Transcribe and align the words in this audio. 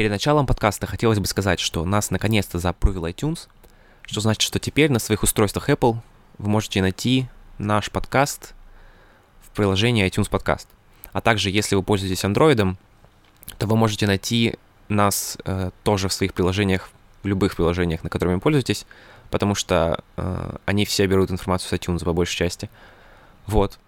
Перед 0.00 0.12
началом 0.12 0.46
подкаста 0.46 0.86
хотелось 0.86 1.18
бы 1.18 1.26
сказать, 1.26 1.60
что 1.60 1.84
нас 1.84 2.10
наконец-то 2.10 2.58
запрувил 2.58 3.04
iTunes, 3.04 3.48
что 4.06 4.22
значит, 4.22 4.40
что 4.40 4.58
теперь 4.58 4.90
на 4.90 4.98
своих 4.98 5.22
устройствах 5.22 5.68
Apple 5.68 5.98
вы 6.38 6.48
можете 6.48 6.80
найти 6.80 7.28
наш 7.58 7.90
подкаст 7.90 8.54
в 9.42 9.50
приложении 9.50 10.08
iTunes 10.08 10.30
Podcast. 10.30 10.68
А 11.12 11.20
также, 11.20 11.50
если 11.50 11.74
вы 11.74 11.82
пользуетесь 11.82 12.24
Android, 12.24 12.76
то 13.58 13.66
вы 13.66 13.76
можете 13.76 14.06
найти 14.06 14.54
нас 14.88 15.36
э, 15.44 15.70
тоже 15.84 16.08
в 16.08 16.14
своих 16.14 16.32
приложениях, 16.32 16.88
в 17.22 17.26
любых 17.26 17.54
приложениях, 17.54 18.02
на 18.02 18.08
которыми 18.08 18.36
вы 18.36 18.40
пользуетесь, 18.40 18.86
потому 19.28 19.54
что 19.54 20.02
э, 20.16 20.56
они 20.64 20.86
все 20.86 21.06
берут 21.08 21.30
информацию 21.30 21.68
с 21.68 21.72
iTunes 21.78 22.02
по 22.06 22.14
большей 22.14 22.36
части. 22.36 22.70
Вот. 23.46 23.78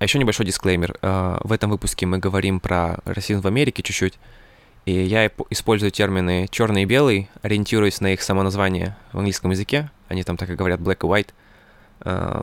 А 0.00 0.04
еще 0.04 0.18
небольшой 0.18 0.46
дисклеймер. 0.46 0.98
Э, 1.00 1.38
в 1.44 1.52
этом 1.52 1.70
выпуске 1.70 2.06
мы 2.06 2.18
говорим 2.18 2.58
про 2.58 2.98
расизм 3.04 3.40
в 3.40 3.46
Америке 3.46 3.84
чуть-чуть, 3.84 4.18
и 4.88 5.02
я 5.04 5.30
использую 5.50 5.90
термины 5.90 6.48
черный 6.50 6.84
и 6.84 6.86
белый, 6.86 7.28
ориентируясь 7.42 8.00
на 8.00 8.14
их 8.14 8.22
само 8.22 8.42
название 8.42 8.96
в 9.12 9.18
английском 9.18 9.50
языке. 9.50 9.90
Они 10.08 10.22
там 10.22 10.38
так 10.38 10.48
и 10.48 10.54
говорят 10.54 10.80
black 10.80 11.00
и 11.02 11.06
white. 11.06 11.28
Э, 12.06 12.40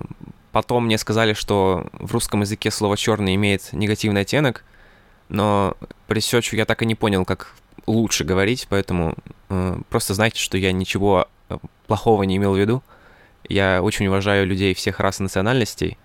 потом 0.52 0.86
мне 0.86 1.00
сказали, 1.00 1.34
что 1.34 1.88
в 1.94 2.14
русском 2.14 2.42
языке 2.42 2.70
слово 2.70 2.98
черный 2.98 3.34
имеет 3.34 3.74
негативный 3.74 4.22
оттенок, 4.22 4.64
но 5.28 5.76
при 6.06 6.20
сечу 6.20 6.56
я 6.56 6.66
так 6.66 6.84
и 6.84 6.86
не 6.86 6.94
понял, 6.94 7.26
как 7.26 7.56
лучше 7.88 8.24
говорить, 8.24 8.68
поэтому 8.70 9.16
э, 9.50 9.78
просто 9.90 10.14
знайте, 10.14 10.38
что 10.40 10.56
я 10.60 10.72
ничего 10.72 11.28
э, 11.50 11.58
плохого 11.88 12.22
не 12.24 12.38
имел 12.38 12.54
в 12.54 12.60
виду. 12.60 12.84
Я 13.50 13.82
очень 13.82 14.06
уважаю 14.06 14.46
людей 14.46 14.76
всех 14.76 15.00
рас 15.00 15.20
и 15.20 15.24
национальностей. 15.24 15.98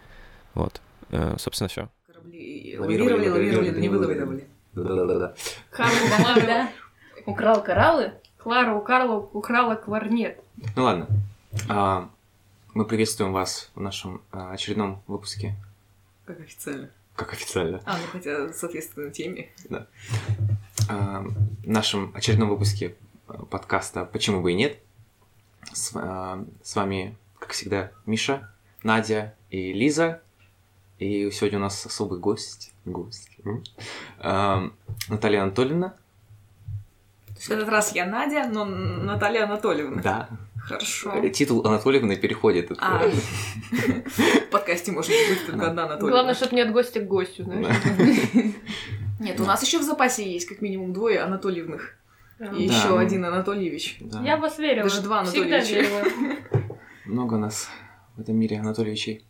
Вот, 0.54 0.80
э, 1.10 1.36
собственно, 1.38 1.68
все. 1.68 1.90
Корабли 2.06 2.78
лавировали, 2.78 3.28
лавировали, 3.28 3.70
но 3.72 3.78
не 3.78 3.88
вылавировали. 3.90 4.46
Да-да-да. 4.84 5.34
Карл 5.70 5.92
да? 6.46 6.72
Украл 7.26 7.62
кораллы, 7.62 8.12
Клара 8.38 8.74
у 8.74 8.80
Карла 8.80 9.16
украла 9.18 9.74
кларнет. 9.74 10.40
Ну 10.74 10.84
ладно. 10.84 11.08
А, 11.68 12.08
мы 12.72 12.86
приветствуем 12.86 13.32
вас 13.32 13.70
в 13.74 13.80
нашем 13.80 14.22
а, 14.32 14.52
очередном 14.52 15.02
выпуске. 15.06 15.54
Как 16.24 16.40
официально. 16.40 16.90
Как 17.16 17.32
официально. 17.34 17.82
А, 17.84 17.98
ну 17.98 18.04
хотя 18.10 18.52
соответственно 18.52 19.10
теме. 19.10 19.50
Да. 19.68 19.86
А, 20.88 21.22
в 21.22 21.68
нашем 21.68 22.12
очередном 22.14 22.48
выпуске 22.48 22.94
подкаста 23.50 24.06
«Почему 24.06 24.40
бы 24.40 24.52
и 24.52 24.54
нет» 24.54 24.78
с, 25.72 25.92
а, 25.94 26.42
с 26.62 26.76
вами, 26.76 27.16
как 27.38 27.50
всегда, 27.50 27.92
Миша, 28.06 28.50
Надя 28.82 29.34
и 29.50 29.74
Лиза. 29.74 30.22
И 30.98 31.30
сегодня 31.30 31.58
у 31.58 31.62
нас 31.62 31.84
особый 31.84 32.18
гость. 32.18 32.72
Гость. 32.84 33.30
А, 34.18 34.70
Наталья 35.08 35.42
Анатольевна. 35.42 35.94
В 37.38 37.50
этот 37.50 37.68
раз 37.68 37.94
я 37.94 38.06
Надя, 38.06 38.48
но 38.50 38.64
Наталья 38.64 39.44
Анатольевна. 39.44 40.02
Да. 40.02 40.28
Хорошо. 40.60 41.12
Э, 41.14 41.30
титул 41.30 41.66
Анатольевны 41.66 42.16
переходит. 42.16 42.70
А, 42.78 43.02
в 43.08 44.50
подкасте 44.50 44.92
может 44.92 45.10
быть 45.10 45.46
только 45.46 45.68
одна 45.68 45.84
Анатольевна. 45.84 46.10
Главное, 46.10 46.34
чтобы 46.34 46.54
не 46.54 46.60
от 46.62 46.70
гостя 46.72 47.00
к 47.00 47.06
гостю, 47.06 47.44
знаешь. 47.44 47.76
Нет, 49.20 49.40
у 49.40 49.44
нас 49.44 49.62
еще 49.62 49.78
в 49.78 49.82
запасе 49.82 50.30
есть 50.30 50.46
как 50.46 50.60
минимум 50.60 50.92
двое 50.92 51.20
Анатольевных. 51.20 51.96
И 52.56 52.64
еще 52.64 52.88
ну, 52.88 52.98
один 52.98 53.24
Анатольевич. 53.24 53.98
Я 54.22 54.36
вас 54.36 54.58
верила. 54.58 54.88
Даже 54.88 55.02
два 55.02 55.20
Анатольевича. 55.20 56.10
Много 57.04 57.36
нас 57.36 57.68
в 58.16 58.20
этом 58.20 58.36
мире 58.36 58.58
Анатольевичей. 58.58 59.24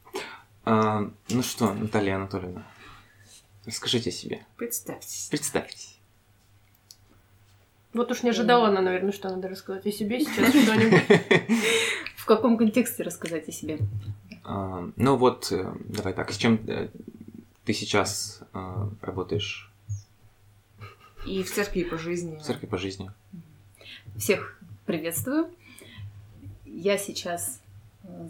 А, 0.65 1.11
ну 1.29 1.43
что, 1.43 1.73
Наталья 1.73 2.17
Анатольевна, 2.17 2.67
расскажите 3.71 4.11
о 4.11 4.13
себе. 4.13 4.45
Представьтесь. 4.57 5.29
Представьтесь. 5.31 5.97
Вот 7.93 8.11
уж 8.11 8.23
не 8.23 8.31
ожидала 8.31 8.69
она, 8.69 8.81
наверное, 8.81 9.13
что 9.13 9.29
надо 9.31 9.49
рассказать 9.49 9.87
о 9.87 9.93
себе 9.93 10.21
сейчас 10.21 10.51
что-нибудь. 10.51 11.03
В 12.17 12.25
каком 12.27 12.57
контексте 12.57 13.03
рассказать 13.03 13.49
о 13.49 13.53
себе? 13.53 13.79
А, 14.45 14.89
ну 14.97 15.17
вот, 15.17 15.51
э, 15.51 15.73
давай 15.87 16.13
так, 16.13 16.31
с 16.31 16.37
чем 16.37 16.61
э, 16.69 16.89
ты 17.65 17.73
сейчас 17.73 18.43
э, 18.53 18.89
работаешь 19.03 19.71
И 21.27 21.43
в 21.43 21.53
церкви 21.53 21.83
по 21.83 21.99
жизни. 21.99 22.37
в 22.37 22.43
церкви 22.43 22.67
по 22.67 22.79
жизни? 22.79 23.11
Всех 24.17 24.61
приветствую. 24.87 25.51
Я 26.65 26.99
сейчас 26.99 27.61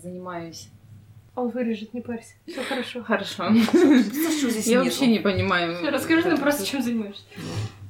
занимаюсь... 0.03 0.69
Он 1.37 1.49
вырежет, 1.49 1.95
не 1.95 2.01
парься. 2.01 2.35
Все 2.47 2.63
хорошо. 2.65 3.03
Хорошо. 3.05 3.49
Я 4.65 4.83
вообще 4.83 5.07
не 5.07 5.21
понимаю. 5.21 5.91
Расскажи 5.91 6.29
нам 6.29 6.39
просто, 6.39 6.67
чем 6.67 6.83
занимаешься. 6.83 7.25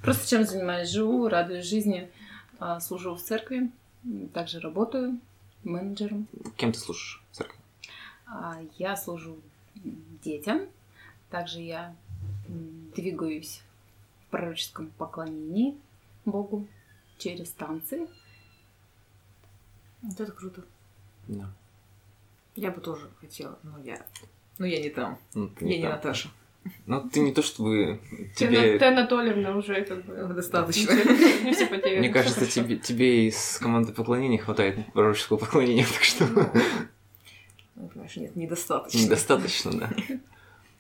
Просто 0.03 0.29
чем 0.29 0.45
занимаюсь. 0.45 0.89
Живу, 0.91 1.29
радуюсь 1.29 1.67
жизни, 1.67 2.11
а, 2.59 2.81
служу 2.81 3.15
в 3.15 3.23
церкви, 3.23 3.71
также 4.35 4.61
работаю 4.61 5.19
менеджером. 5.65 6.27
Кем 6.57 6.73
ты 6.73 6.79
служишь 6.79 7.23
в 7.33 7.37
церкви? 7.37 7.59
А, 8.27 8.61
Я 8.79 8.97
служу 8.97 9.39
детям. 10.25 10.63
Также 11.31 11.61
я 11.61 11.95
двигаюсь 12.97 13.63
в 14.27 14.31
пророческом 14.31 14.91
поклонении 14.99 15.77
Богу 16.25 16.67
через 17.19 17.51
танцы. 17.51 18.07
Вот 20.03 20.19
это 20.21 20.33
круто. 20.33 20.65
Да. 21.29 21.53
Я 22.61 22.71
бы 22.71 22.83
тоже 22.83 23.09
хотела, 23.19 23.59
но 23.63 23.79
я... 23.83 24.05
Но 24.59 24.67
я 24.67 24.83
не 24.83 24.91
там. 24.91 25.19
Ну, 25.33 25.49
ты 25.49 25.65
я 25.65 25.71
не 25.71 25.77
не 25.79 25.83
там. 25.83 25.93
Наташа. 25.93 26.29
Ну, 26.85 27.09
ты 27.09 27.21
не 27.21 27.33
то, 27.33 27.41
чтобы 27.41 28.01
Ты, 28.37 28.47
тебе... 28.47 28.79
ты 28.79 28.85
Анатольевна 28.85 29.57
уже 29.57 29.83
как 29.83 30.05
бы... 30.05 30.35
Достаточно. 30.35 30.93
Мне 30.93 32.11
кажется, 32.11 32.45
тебе, 32.45 32.77
тебе 32.77 33.29
из 33.29 33.57
команды 33.59 33.95
поклонения 33.95 34.37
хватает 34.37 34.93
пророческого 34.93 35.39
поклонения, 35.39 35.87
так 35.91 36.03
что 36.03 36.27
Ну, 37.77 37.89
понимаешь, 37.89 38.17
нет, 38.17 38.37
недостаточно. 38.37 38.99
недостаточно, 38.99 39.73
да. 39.73 39.91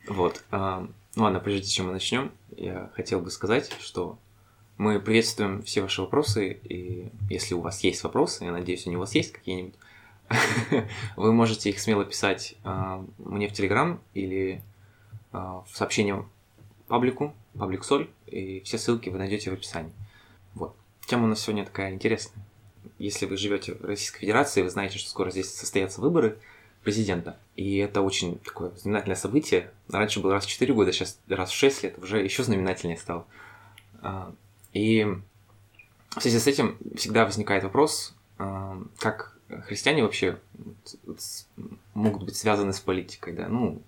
Вот. 0.07 0.45
а, 0.51 0.87
Ну 1.17 1.23
ладно, 1.23 1.41
прежде 1.41 1.67
чем 1.69 1.87
мы 1.87 1.93
начнем, 1.93 2.31
я 2.59 2.91
хотел 2.95 3.21
бы 3.23 3.31
сказать, 3.31 3.73
что 3.81 4.19
мы 4.77 5.01
приветствуем 5.01 5.63
все 5.63 5.81
ваши 5.81 6.03
вопросы, 6.03 6.61
и 6.65 7.09
если 7.31 7.55
у 7.55 7.63
вас 7.63 7.83
есть 7.85 8.03
вопросы, 8.03 8.45
я 8.45 8.53
надеюсь, 8.53 8.87
они 8.87 8.97
у 8.97 9.01
вас 9.01 9.15
есть 9.15 9.33
какие-нибудь, 9.33 9.77
вы 11.17 11.33
можете 11.33 11.71
их 11.71 11.81
смело 11.81 12.05
писать 12.05 12.55
а, 12.63 13.05
мне 13.19 13.49
в 13.49 13.53
Телеграм 13.53 14.01
или 14.15 14.63
а, 15.33 15.65
в 15.69 15.77
сообщение 15.77 16.25
паблику, 16.87 17.35
паблик 17.59 17.85
Соль, 17.85 18.09
и 18.27 18.61
все 18.61 18.79
ссылки 18.79 19.09
вы 19.09 19.19
найдете 19.19 19.51
в 19.51 19.55
описании. 19.55 19.93
Вот. 20.55 20.77
Тема 21.07 21.25
у 21.25 21.27
нас 21.27 21.41
сегодня 21.41 21.65
такая 21.65 21.93
интересная. 21.93 22.45
Если 22.99 23.27
вы 23.27 23.37
живете 23.37 23.75
в 23.75 23.85
Российской 23.85 24.21
Федерации, 24.21 24.63
вы 24.63 24.71
знаете, 24.71 24.99
что 24.99 25.11
скоро 25.11 25.31
здесь 25.31 25.53
состоятся 25.53 26.01
выборы 26.01 26.39
президента. 26.85 27.39
И 27.57 27.77
это 27.79 28.01
очень 28.01 28.39
такое 28.39 28.71
знаменательное 28.77 29.17
событие. 29.17 29.71
Раньше 29.89 30.21
было 30.21 30.35
раз 30.35 30.47
в 30.47 30.49
4 30.49 30.73
года, 30.73 30.93
сейчас 30.93 31.19
раз 31.29 31.51
в 31.51 31.55
6 31.55 31.83
лет, 31.83 31.99
уже 31.99 32.23
еще 32.23 32.43
знаменательнее 32.43 32.97
стало. 32.97 33.27
А, 34.01 34.33
И 34.73 35.07
в 36.17 36.21
связи 36.21 36.39
с 36.39 36.47
этим 36.47 36.79
всегда 36.97 37.25
возникает 37.25 37.65
вопрос, 37.65 38.15
как 38.99 39.37
христиане 39.67 40.03
вообще 40.03 40.39
могут 41.95 42.25
быть 42.25 42.37
связаны 42.37 42.73
с 42.73 42.81
политикой, 42.81 43.33
да, 43.35 43.49
ну, 43.49 43.83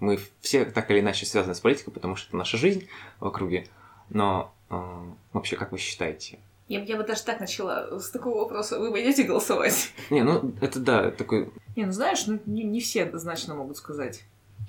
мы 0.00 0.18
все 0.40 0.64
так 0.64 0.90
или 0.90 1.00
иначе 1.00 1.26
связаны 1.26 1.54
с 1.54 1.60
политикой, 1.60 1.90
потому 1.90 2.16
что 2.16 2.28
это 2.28 2.36
наша 2.36 2.56
жизнь 2.56 2.88
в 3.20 3.26
округе, 3.26 3.66
но 4.10 4.52
а, 4.70 5.04
вообще, 5.32 5.56
как 5.56 5.72
вы 5.72 5.78
считаете? 5.78 6.38
Я, 6.68 6.82
я 6.82 6.96
бы 6.96 7.02
даже 7.02 7.22
так 7.22 7.40
начала 7.40 7.98
с 7.98 8.10
такого 8.10 8.40
вопроса. 8.42 8.78
Вы 8.78 8.90
пойдете 8.92 9.22
голосовать? 9.24 9.90
Не, 10.10 10.22
ну, 10.22 10.52
это 10.60 10.78
да, 10.78 11.10
такой 11.10 11.50
Не, 11.76 11.86
ну 11.86 11.92
знаешь, 11.92 12.26
ну, 12.26 12.38
не, 12.44 12.62
не 12.62 12.80
все 12.80 13.04
однозначно 13.04 13.54
могут 13.54 13.78
сказать. 13.78 14.22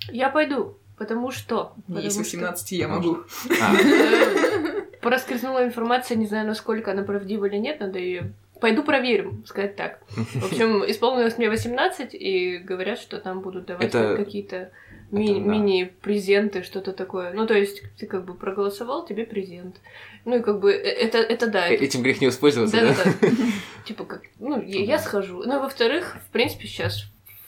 Я 0.07 0.29
пойду, 0.29 0.77
потому 0.97 1.29
что... 1.31 1.73
Мне 1.87 2.03
есть 2.03 2.15
потому 2.17 2.25
что- 2.25 2.37
18, 2.37 2.71
я 2.71 2.87
могу. 2.87 3.17
А, 3.61 3.75
Э, 3.75 4.81
Проскользнула 5.01 5.65
информация, 5.65 6.15
не 6.17 6.25
знаю, 6.25 6.47
насколько 6.47 6.91
она 6.91 7.03
правдива 7.03 7.45
или 7.45 7.57
нет, 7.57 7.79
надо 7.81 7.99
ее... 7.99 8.33
Пойду 8.59 8.83
проверим, 8.83 9.43
сказать 9.45 9.75
так. 9.75 9.99
В 10.09 10.45
общем, 10.51 10.83
исполнилось 10.89 11.37
мне 11.37 11.49
18, 11.49 12.13
и 12.13 12.57
говорят, 12.57 12.99
что 12.99 13.19
там 13.19 13.41
будут 13.41 13.65
давать 13.65 13.85
Это- 13.85 14.15
какие-то 14.17 14.71
ми- 15.11 15.31
это 15.31 15.39
да. 15.39 15.45
мини-презенты, 15.51 16.63
что-то 16.63 16.91
такое. 16.93 17.33
Ну, 17.33 17.47
то 17.47 17.53
есть, 17.53 17.81
ты 17.97 18.05
как 18.07 18.25
бы 18.25 18.33
проголосовал, 18.33 19.05
тебе 19.05 19.25
презент. 19.25 19.77
Ну, 20.25 20.37
и 20.37 20.41
как 20.41 20.59
бы, 20.59 20.71
э, 20.71 20.75
это, 20.77 21.17
это 21.19 21.47
да. 21.47 21.67
э- 21.69 21.75
это- 21.75 21.83
этим 21.85 22.01
грех 22.03 22.21
не 22.21 22.27
воспользоваться, 22.27 22.75
да? 22.77 22.87
Да-да-да. 22.93 23.27
Типа 23.85 24.03
как, 24.05 24.23
ну, 24.39 24.61
я, 24.61 24.97
Да. 24.97 25.03
схожу. 25.03 25.43
Ну, 25.45 25.59
во-вторых, 25.59 26.17
в 26.27 26.31
принципе, 26.31 26.67
сейчас 26.67 27.05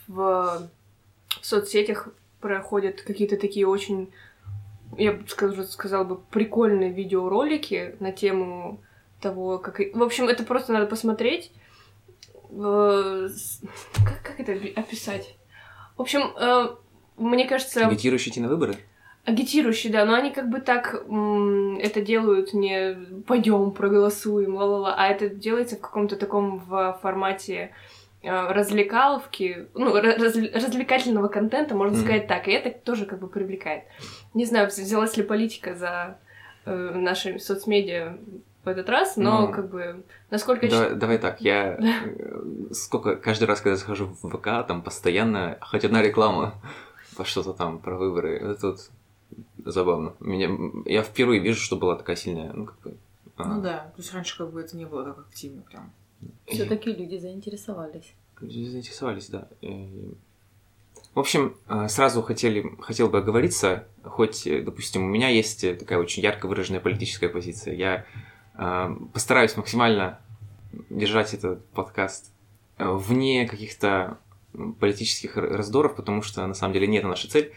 в, 0.08 0.70
соцсетях 1.42 2.10
проходят 2.40 3.02
какие-то 3.02 3.38
такие 3.38 3.68
очень, 3.68 4.12
я 4.98 5.12
бы 5.14 5.24
сказала 5.66 6.04
бы, 6.04 6.18
прикольные 6.32 6.92
видеоролики 6.92 7.96
на 8.00 8.12
тему 8.12 8.82
того, 9.22 9.60
как... 9.60 9.80
В 9.94 10.04
общем, 10.04 10.28
это 10.28 10.44
просто 10.44 10.74
надо 10.74 10.88
посмотреть. 10.88 11.52
Э, 12.52 13.30
Как, 14.06 14.22
как 14.24 14.40
это 14.40 14.54
описать? 14.80 15.36
В 15.98 16.02
общем, 16.02 16.34
э, 16.38 16.76
мне 17.18 17.48
кажется... 17.48 17.86
Агитирующий 17.88 18.32
идти 18.32 18.42
на 18.42 18.50
выборы? 18.50 18.76
Агитирующие, 19.24 19.94
да, 19.94 20.04
но 20.04 20.16
они 20.16 20.32
как 20.32 20.50
бы 20.50 20.60
так 20.62 20.96
это 20.96 22.02
делают 22.02 22.54
не 22.56 23.22
пойдем 23.28 23.70
проголосуем, 23.72 24.56
ла-ла-ла, 24.56 24.96
а 24.98 25.08
это 25.10 25.30
делается 25.30 25.76
в 25.76 25.80
каком-то 25.82 26.16
таком 26.16 26.58
в 26.58 26.98
формате 27.04 27.70
э, 28.24 28.30
развлекаловки, 28.52 29.68
ну, 29.76 29.94
раз- 29.94 30.36
развлекательного 30.36 31.28
контента, 31.28 31.76
можно 31.76 31.98
Мгм. 31.98 32.04
сказать 32.04 32.28
так, 32.28 32.48
и 32.48 32.52
это 32.52 32.72
тоже 32.72 33.06
как 33.06 33.20
бы 33.20 33.28
привлекает. 33.28 33.84
Не 34.34 34.46
знаю, 34.46 34.68
взялась 34.68 35.16
ли 35.18 35.22
политика 35.24 35.76
за 35.76 36.18
э, 36.66 36.92
наши 36.96 37.38
соцмедиа 37.38 38.18
в 38.64 38.68
этот 38.68 38.88
раз, 38.90 39.18
но 39.18 39.48
Ну, 39.48 39.52
как 39.54 39.70
бы 39.70 40.04
насколько... 40.30 40.66
я 40.68 40.72
Да- 40.72 40.96
давай 40.96 41.18
так, 41.18 41.42
я 41.42 41.78
э, 41.80 42.42
сколько 42.72 43.16
каждый 43.16 43.46
раз, 43.46 43.62
когда 43.62 43.76
захожу 43.76 44.08
в 44.22 44.30
ВК, 44.30 44.68
там 44.68 44.82
постоянно 44.84 45.58
хоть 45.62 45.84
одна 45.86 46.02
реклама 46.02 46.54
по 47.18 47.26
что-то 47.26 47.54
там 47.54 47.80
про 47.80 47.98
выборы. 47.98 48.38
Это 48.38 48.68
вот 48.72 48.90
забавно. 49.66 50.14
Меня, 50.20 50.50
я 50.86 51.02
впервые 51.04 51.40
вижу, 51.42 51.60
что 51.60 51.76
была 51.76 51.96
такая 51.96 52.16
сильная, 52.16 52.52
ну 52.54 52.66
как 52.66 52.80
бы. 52.82 52.96
а, 53.38 53.46
Ну 53.46 53.62
да, 53.62 53.92
то 53.96 54.02
есть 54.02 54.14
раньше 54.14 54.38
как 54.38 54.52
бы 54.52 54.62
это 54.62 54.78
не 54.78 54.86
было 54.86 55.06
так 55.06 55.20
активно 55.20 55.62
прям. 55.64 55.92
Все-таки 56.48 56.92
люди 56.94 57.18
заинтересовались. 57.18 58.14
Люди 58.42 58.66
заинтересовались, 58.70 59.30
да. 59.30 59.48
И- 59.62 60.14
В 61.16 61.20
общем, 61.20 61.56
э, 61.68 61.88
сразу 61.90 62.22
хотели, 62.22 62.64
хотел 62.80 63.10
бы 63.10 63.18
оговориться, 63.18 63.86
хоть, 64.04 64.46
э, 64.48 64.62
допустим, 64.62 65.04
у 65.04 65.08
меня 65.08 65.30
есть 65.30 65.62
такая 65.80 65.98
очень 66.00 66.22
ярко 66.24 66.48
выраженная 66.48 66.80
политическая 66.80 67.28
позиция. 67.30 67.74
Я 67.76 68.06
постараюсь 69.14 69.58
максимально 69.58 70.20
держать 70.90 71.34
этот 71.34 71.66
подкаст 71.70 72.32
э, 72.78 72.90
вне 72.90 73.48
каких-то 73.48 74.18
политических 74.80 75.38
раздоров, 75.38 75.96
потому 75.96 76.22
что 76.22 76.46
на 76.46 76.54
самом 76.54 76.74
деле 76.74 76.88
не 76.88 76.98
это 76.98 77.08
наша 77.08 77.30
цель. 77.30 77.52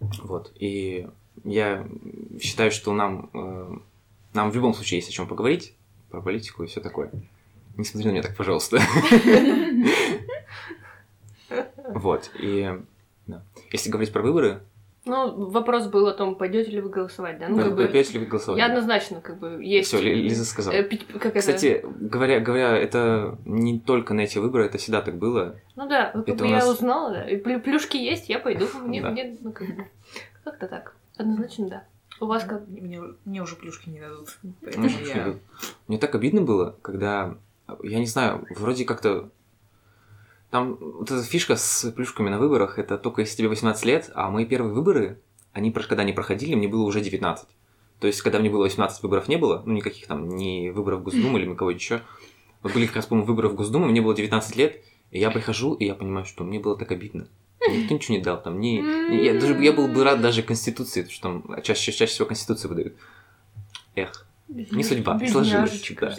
Вот. 0.00 0.52
И 0.58 1.08
я 1.44 1.86
считаю, 2.40 2.70
что 2.70 2.92
нам, 2.92 3.30
э, 3.32 3.78
нам 4.34 4.50
в 4.50 4.54
любом 4.54 4.74
случае 4.74 4.98
есть 4.98 5.10
о 5.10 5.12
чем 5.12 5.26
поговорить 5.26 5.74
про 6.10 6.20
политику 6.20 6.62
и 6.62 6.66
все 6.66 6.80
такое. 6.80 7.10
Не 7.76 7.84
смотри 7.84 8.08
на 8.08 8.12
меня 8.12 8.22
так, 8.22 8.36
пожалуйста. 8.36 8.80
Вот, 11.94 12.30
и 12.38 12.70
если 13.72 13.90
говорить 13.90 14.12
про 14.12 14.20
выборы, 14.20 14.60
Ну, 15.08 15.46
вопрос 15.50 15.86
был 15.86 16.06
о 16.06 16.12
том, 16.12 16.34
пойдете 16.36 16.70
ли 16.70 16.80
вы 16.80 16.90
голосовать, 16.90 17.38
да? 17.38 17.48
Ну, 17.48 17.56
как 17.56 17.74
бы... 17.74 17.84
опять 17.84 18.12
ли 18.12 18.18
вы 18.20 18.26
голосовали? 18.26 18.60
Я 18.60 18.66
однозначно, 18.66 19.20
как 19.20 19.38
бы, 19.38 19.58
есть... 19.64 19.88
Все, 19.88 20.00
Лиза 20.00 20.44
сказала. 20.44 20.74
э, 20.74 20.82
как 20.84 21.26
это? 21.26 21.38
Кстати, 21.40 21.84
говоря, 22.00 22.40
говоря, 22.40 22.76
это 22.76 23.38
не 23.44 23.80
только 23.80 24.14
на 24.14 24.20
эти 24.20 24.38
выборы, 24.38 24.66
это 24.66 24.78
всегда 24.78 25.00
так 25.00 25.16
было. 25.16 25.56
Ну 25.76 25.88
да, 25.88 26.10
как 26.12 26.28
это 26.28 26.44
бы 26.44 26.44
у 26.44 26.48
я 26.48 26.56
нас- 26.56 26.68
узнала, 26.68 27.10
да. 27.10 27.28
И 27.28 27.36
плю- 27.36 27.60
плюшки 27.60 27.96
есть, 27.96 28.28
я 28.28 28.38
пойду. 28.38 28.66
Мне, 28.84 29.00
Да. 29.02 29.10
мне, 29.10 29.36
ну, 29.40 29.52
как 29.52 29.66
бы, 29.74 29.86
как-то 30.44 30.68
так. 30.68 30.94
Однозначно, 31.16 31.68
да. 31.68 31.84
У 32.20 32.26
вас 32.26 32.44
как? 32.44 32.66
Мне, 32.68 33.00
мне 33.24 33.42
уже 33.42 33.56
плюшки 33.56 33.88
не 33.88 34.00
дадут. 34.00 34.38
Поэтому 34.62 34.88
я... 34.88 35.34
Мне 35.86 35.98
так 35.98 36.14
обидно 36.14 36.42
было, 36.42 36.76
когда, 36.82 37.36
я 37.82 37.98
не 37.98 38.06
знаю, 38.06 38.44
вроде 38.56 38.84
как-то 38.84 39.30
там 40.50 40.76
вот 40.80 41.10
эта 41.10 41.22
фишка 41.22 41.56
с 41.56 41.90
плюшками 41.92 42.30
на 42.30 42.38
выборах, 42.38 42.78
это 42.78 42.96
только 42.98 43.20
если 43.22 43.36
тебе 43.36 43.48
18 43.48 43.84
лет, 43.84 44.10
а 44.14 44.30
мои 44.30 44.44
первые 44.46 44.72
выборы, 44.72 45.20
они, 45.52 45.70
когда 45.72 46.02
они 46.02 46.12
проходили, 46.12 46.54
мне 46.54 46.68
было 46.68 46.82
уже 46.82 47.00
19. 47.00 47.46
То 48.00 48.06
есть, 48.06 48.22
когда 48.22 48.38
мне 48.38 48.48
было 48.48 48.62
18, 48.62 49.02
выборов 49.02 49.28
не 49.28 49.36
было, 49.36 49.62
ну, 49.66 49.72
никаких 49.74 50.06
там, 50.06 50.28
ни 50.28 50.70
выборов 50.70 51.00
в 51.00 51.02
Госдуму 51.04 51.38
или 51.38 51.52
кого 51.54 51.70
еще. 51.72 52.02
Вот 52.62 52.72
были 52.72 52.86
как 52.86 52.96
раз, 52.96 53.06
по-моему, 53.06 53.26
выборы 53.26 53.48
в 53.48 53.54
Госдуму, 53.54 53.86
мне 53.86 54.00
было 54.00 54.14
19 54.14 54.56
лет, 54.56 54.82
и 55.10 55.18
я 55.18 55.30
прихожу, 55.30 55.74
и 55.74 55.84
я 55.84 55.94
понимаю, 55.94 56.24
что 56.24 56.44
мне 56.44 56.60
было 56.60 56.76
так 56.76 56.92
обидно. 56.92 57.28
Никто 57.60 57.94
ничего 57.94 58.16
не 58.16 58.22
дал, 58.22 58.40
там, 58.40 58.60
ни- 58.60 58.80
Я, 59.24 59.34
даже, 59.38 59.54
я 59.62 59.72
был 59.72 59.88
бы 59.88 60.04
рад 60.04 60.20
даже 60.22 60.42
Конституции, 60.42 61.02
потому 61.02 61.42
что 61.42 61.52
там 61.52 61.62
чаще, 61.62 61.92
чаще 61.92 62.12
всего 62.12 62.26
Конституции 62.26 62.68
выдают. 62.68 62.94
Эх. 63.96 64.26
Не 64.48 64.82
судьба, 64.84 65.18
сложилось, 65.28 65.70
да. 66.00 66.10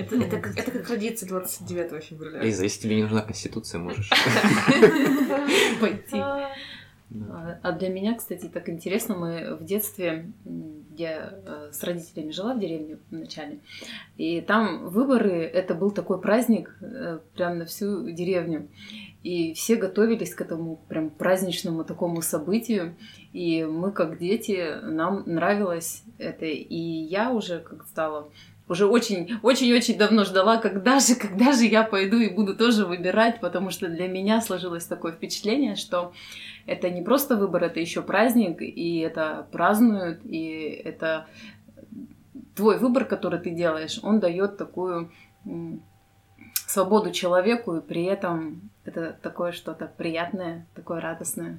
Это, 0.00 0.16
это, 0.16 0.38
как- 0.38 0.58
это 0.58 0.70
как 0.70 0.88
родиться 0.90 1.26
29 1.26 2.02
февраля. 2.04 2.40
Лиза, 2.42 2.64
если 2.64 2.82
тебе 2.82 2.96
не 2.96 3.02
нужна 3.02 3.22
Конституция, 3.22 3.78
можешь. 3.80 4.10
Пойти. 5.80 6.16
А, 6.18 6.50
А 7.62 7.72
для 7.72 7.88
меня, 7.88 8.14
кстати, 8.14 8.46
так 8.46 8.68
интересно, 8.68 9.16
мы 9.16 9.56
в 9.56 9.64
детстве, 9.64 10.30
я 10.96 11.34
э, 11.44 11.70
с 11.72 11.82
родителями 11.82 12.30
жила 12.30 12.54
в 12.54 12.60
деревне 12.60 12.98
вначале, 13.10 13.58
и 14.16 14.40
там 14.40 14.88
выборы, 14.88 15.42
это 15.42 15.74
был 15.74 15.90
такой 15.90 16.20
праздник 16.20 16.76
э, 16.80 17.18
прям 17.34 17.58
на 17.58 17.64
всю 17.64 18.10
деревню. 18.10 18.68
И 19.24 19.52
все 19.54 19.76
готовились 19.76 20.34
к 20.34 20.40
этому 20.40 20.80
прям 20.88 21.10
праздничному 21.10 21.84
такому 21.84 22.22
событию. 22.22 22.94
И 23.34 23.64
мы, 23.64 23.92
как 23.92 24.18
дети, 24.18 24.78
нам 24.82 25.24
нравилось 25.26 26.04
это. 26.16 26.46
И 26.46 26.74
я 26.78 27.30
уже 27.30 27.58
как 27.58 27.86
стала 27.86 28.30
уже 28.70 28.86
очень, 28.86 29.38
очень-очень 29.42 29.98
давно 29.98 30.24
ждала, 30.24 30.56
когда 30.56 31.00
же, 31.00 31.16
когда 31.16 31.52
же 31.52 31.64
я 31.64 31.82
пойду 31.82 32.18
и 32.18 32.30
буду 32.30 32.56
тоже 32.56 32.86
выбирать, 32.86 33.40
потому 33.40 33.70
что 33.70 33.88
для 33.88 34.06
меня 34.06 34.40
сложилось 34.40 34.84
такое 34.84 35.10
впечатление, 35.10 35.74
что 35.74 36.12
это 36.66 36.88
не 36.88 37.02
просто 37.02 37.36
выбор, 37.36 37.64
это 37.64 37.80
еще 37.80 38.00
праздник, 38.00 38.62
и 38.62 38.98
это 39.00 39.48
празднуют, 39.50 40.20
и 40.24 40.80
это 40.84 41.26
твой 42.54 42.78
выбор, 42.78 43.06
который 43.06 43.40
ты 43.40 43.50
делаешь, 43.50 43.98
он 44.04 44.20
дает 44.20 44.56
такую 44.56 45.10
свободу 46.54 47.10
человеку, 47.10 47.74
и 47.74 47.80
при 47.80 48.04
этом 48.04 48.70
это 48.84 49.18
такое 49.20 49.50
что-то 49.50 49.90
приятное, 49.98 50.64
такое 50.76 51.00
радостное. 51.00 51.58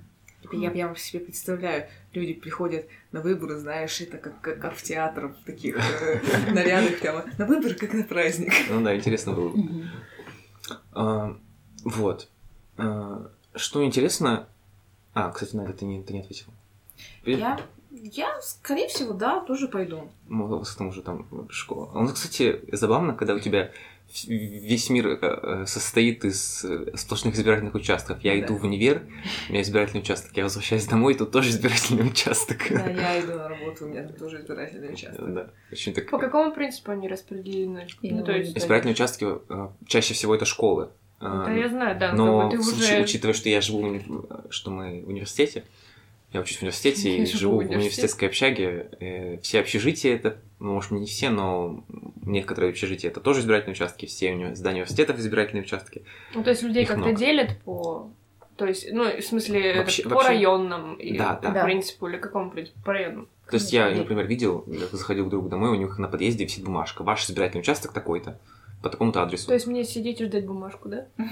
Я 0.52 0.72
прямо 0.72 0.96
себе 0.96 1.20
представляю, 1.20 1.88
люди 2.14 2.34
приходят 2.34 2.86
на 3.12 3.22
выборы, 3.22 3.58
знаешь, 3.58 4.02
это 4.02 4.18
как, 4.18 4.42
как, 4.42 4.60
как 4.60 4.76
в 4.76 4.84
театр, 4.84 5.28
в 5.28 5.46
таких 5.46 5.78
э, 5.78 6.20
нарядах 6.52 7.00
прямо. 7.00 7.26
На 7.38 7.46
выборы, 7.46 7.76
как 7.76 7.94
на 7.94 8.04
праздник. 8.04 8.52
Ну 8.70 8.82
да, 8.84 8.96
интересно 8.96 9.34
было. 9.34 9.50
бы. 9.50 9.90
А, 10.94 11.38
Вот. 11.84 12.30
А, 12.78 13.30
Что 13.56 13.84
интересно... 13.84 14.48
А, 15.14 15.30
кстати, 15.32 15.56
Надя, 15.56 15.74
ты 15.74 15.86
не, 15.86 16.02
ты 16.04 16.14
не 16.14 16.22
ответила. 16.22 16.54
Я, 17.26 17.60
я, 17.92 18.42
скорее 18.42 18.88
всего, 18.88 19.14
да, 19.14 19.42
тоже 19.42 19.68
пойду. 19.68 20.10
Ну, 20.28 20.46
У 20.46 20.48
вас 20.60 20.76
там 20.76 20.88
уже 20.88 21.02
там 21.02 21.28
школа. 21.50 21.92
Ну, 21.94 22.08
кстати, 22.08 22.62
забавно, 22.72 23.14
когда 23.14 23.34
у 23.34 23.40
тебя 23.40 23.72
весь 24.28 24.90
мир 24.90 25.08
э, 25.08 25.18
э, 25.22 25.66
состоит 25.66 26.24
из 26.26 26.64
э, 26.66 26.96
сплошных 26.96 27.36
избирательных 27.36 27.76
участков. 27.76 28.24
Я 28.24 28.34
Да. 28.34 28.40
иду 28.46 28.56
в 28.58 28.64
универ, 28.64 29.02
у 29.50 29.52
меня 29.52 29.62
избирательный 29.62 30.02
участок. 30.02 30.36
Я 30.36 30.44
возвращаюсь 30.44 30.86
домой, 30.86 31.16
тут 31.16 31.32
тоже 31.32 31.50
избирательный 31.50 32.08
участок. 32.08 32.60
Да, 32.70 32.90
я 32.90 33.20
иду 33.20 33.34
на 33.36 33.50
работу, 33.50 33.86
у 33.86 33.88
меня 33.90 34.04
там 34.04 34.14
тоже 34.18 34.40
избирательный 34.42 34.90
участок. 34.94 35.34
Да, 35.34 35.50
очень 35.72 35.94
так... 35.94 36.10
По 36.10 36.18
какому 36.20 36.54
принципу 36.54 36.92
они 36.92 37.08
распределены? 37.08 37.88
Ну, 38.02 38.24
то 38.24 38.32
есть... 38.32 38.58
Избирательные 38.58 38.94
участки 38.94 39.26
э, 39.50 39.68
чаще 39.88 40.14
всего 40.14 40.36
это 40.36 40.46
школы. 40.46 40.90
А, 41.20 41.46
Да, 41.46 41.52
я 41.54 41.70
знаю, 41.70 42.00
да, 42.00 42.14
Но 42.14 42.50
как 42.50 42.52
бы 42.52 42.56
ты 42.58 42.62
в 42.62 42.66
случае- 42.66 42.96
уже... 42.96 43.04
учитывая, 43.04 43.34
что 43.36 43.48
я 43.50 43.62
живу, 43.62 43.96
что 44.50 44.72
мы 44.72 45.04
в 45.04 45.08
университете, 45.10 45.64
я 46.34 46.40
учусь 46.42 46.58
в 46.58 46.62
университете 46.62 47.18
и 47.18 47.26
живу 47.26 47.56
в 47.58 47.60
университетской 47.60 48.28
общаге, 48.30 48.90
э, 49.00 49.38
все 49.40 49.60
общежития 49.60 50.16
это, 50.16 50.38
ну, 50.60 50.74
может, 50.76 50.92
не 50.92 51.06
все, 51.06 51.30
но 51.30 51.84
некоторые 52.26 52.70
общежития 52.72 53.12
это 53.12 53.20
тоже 53.20 53.42
избирательные 53.42 53.74
участки, 53.74 54.06
все 54.06 54.34
здания 54.56 54.78
университетов 54.82 55.20
избирательные 55.20 55.64
участки. 55.64 56.04
Ну, 56.34 56.44
то 56.44 56.52
есть 56.52 56.64
людей 56.64 56.84
Их 56.84 56.88
как-то 56.88 57.04
много. 57.04 57.18
делят 57.20 57.60
по... 57.66 58.10
То 58.56 58.66
есть, 58.66 58.88
ну, 58.92 59.06
в 59.18 59.24
смысле, 59.24 59.78
Вообще- 59.78 60.02
это 60.04 60.10
по 60.10 60.16
вообще- 60.16 60.30
районным 60.30 60.96
и 60.96 61.18
Да, 61.18 61.40
да. 61.42 61.50
Да. 61.52 61.64
принципу, 61.64 62.08
или 62.08 62.18
какому 62.18 62.52
принципу? 62.52 62.80
По 62.86 62.94
районным. 62.94 63.28
То 63.50 63.56
есть 63.56 63.74
я, 63.74 63.90
например, 63.90 64.26
видел, 64.28 64.64
заходил 64.92 65.26
к 65.26 65.30
другу 65.30 65.50
домой, 65.50 65.70
у 65.72 65.76
них 65.76 65.98
на 65.98 66.08
подъезде 66.08 66.46
висит 66.46 66.64
бумажка, 66.64 67.04
ваш 67.04 67.26
избирательный 67.30 67.62
участок 67.62 67.92
такой-то, 67.92 68.40
по 68.82 68.90
такому-то 68.90 69.22
адресу. 69.24 69.48
То 69.48 69.54
есть 69.54 69.68
мне 69.68 69.84
сидеть 69.84 70.22
и 70.22 70.26
ждать 70.26 70.46
бумажку, 70.46 70.88
да? 70.90 71.08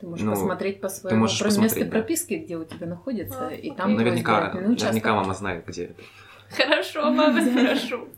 Ты 0.00 0.06
можешь 0.06 0.24
Ну, 0.24 0.32
посмотреть 0.32 0.80
по 0.80 0.88
своему 0.88 1.20
можешь 1.20 1.38
про- 1.38 1.46
посмотреть, 1.48 1.84
да. 1.84 1.90
прописки, 1.90 2.34
где 2.34 2.56
у 2.56 2.64
тебя 2.64 2.86
находится, 2.86 3.48
А, 3.48 3.50
и 3.50 3.58
окей. 3.58 3.74
там 3.76 3.94
наверняка, 3.94 4.52
наверняка 4.54 5.14
мама 5.14 5.34
знает, 5.34 5.66
где 5.66 5.84
это. 5.86 6.02
Хорошо, 6.50 7.10
мама, 7.12 7.42
хорошо. 7.42 8.08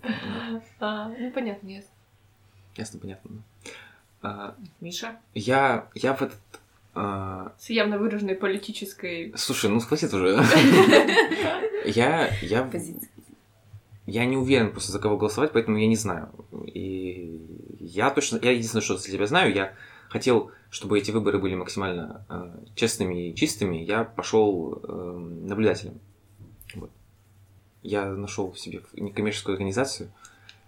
А, 0.80 1.08
Ну, 1.18 1.30
понятно, 1.32 1.68
ясно. 1.68 1.90
Ясно, 2.76 3.00
понятно. 3.00 3.30
А, 4.22 4.54
Миша? 4.80 5.16
Я, 5.34 5.88
я 5.94 6.14
в 6.14 6.22
этот... 6.22 6.38
а, 6.94 7.52
С 7.58 7.68
явно 7.70 7.98
выраженной 7.98 8.36
политической... 8.36 9.32
Слушай, 9.36 9.68
ну 9.70 9.80
хватит 9.80 10.14
уже. 10.14 10.40
Я, 11.84 12.28
я, 12.42 12.70
я 14.06 14.24
не 14.24 14.36
уверен 14.36 14.70
просто 14.70 14.92
за 14.92 15.00
кого 15.00 15.16
голосовать, 15.16 15.50
поэтому 15.52 15.78
я 15.78 15.88
не 15.88 15.96
знаю. 15.96 16.28
И 16.66 17.40
я 17.80 18.08
точно, 18.10 18.38
я 18.40 18.52
единственное, 18.52 18.82
что 18.84 18.94
для 18.96 19.02
себя 19.12 19.26
знаю, 19.26 19.52
я 19.52 19.74
хотел, 20.08 20.52
чтобы 20.72 20.98
эти 20.98 21.10
выборы 21.10 21.38
были 21.38 21.54
максимально 21.54 22.24
э, 22.30 22.50
честными 22.74 23.28
и 23.28 23.34
чистыми. 23.34 23.76
Я 23.76 24.04
пошел 24.04 24.80
э, 24.82 25.18
наблюдателем. 25.42 26.00
Вот. 26.74 26.90
Я 27.82 28.06
нашел 28.06 28.54
себе 28.56 28.80
некоммерческую 28.94 29.52
организацию. 29.54 30.10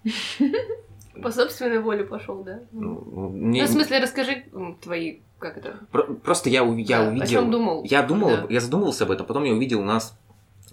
По 1.23 1.30
собственной 1.30 1.78
воле 1.78 2.04
пошел, 2.04 2.42
да? 2.44 2.61
Ну, 2.73 3.02
Ну, 3.11 3.28
мне- 3.30 3.64
в 3.64 3.68
смысле, 3.68 4.00
расскажи 4.00 4.44
твои, 4.82 5.20
как 5.38 5.56
это? 5.56 5.78
Про- 5.90 6.12
Просто 6.14 6.50
я, 6.50 6.64
уви- 6.64 6.82
я 6.82 6.99
Да, 6.99 7.06
о 7.06 7.11
увидел... 7.11 7.26
чем 7.26 7.50
думал? 7.50 7.84
Я 7.84 8.02
думал, 8.02 8.28
Да. 8.28 8.46
я 8.50 8.61
задумывался 8.61 9.04
об 9.04 9.11
этом, 9.11 9.25
потом 9.25 9.44
я 9.44 9.52
увидел 9.54 9.80
у 9.80 9.84
нас 9.84 10.18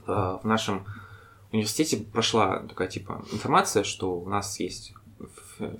э, 0.08 0.12
в 0.12 0.42
нашем 0.44 0.84
университете 1.54 2.04
прошла 2.04 2.60
такая 2.68 2.90
типа 2.90 3.24
информация, 3.32 3.84
что 3.86 4.20
у 4.20 4.28
нас 4.28 4.60
есть 4.60 4.94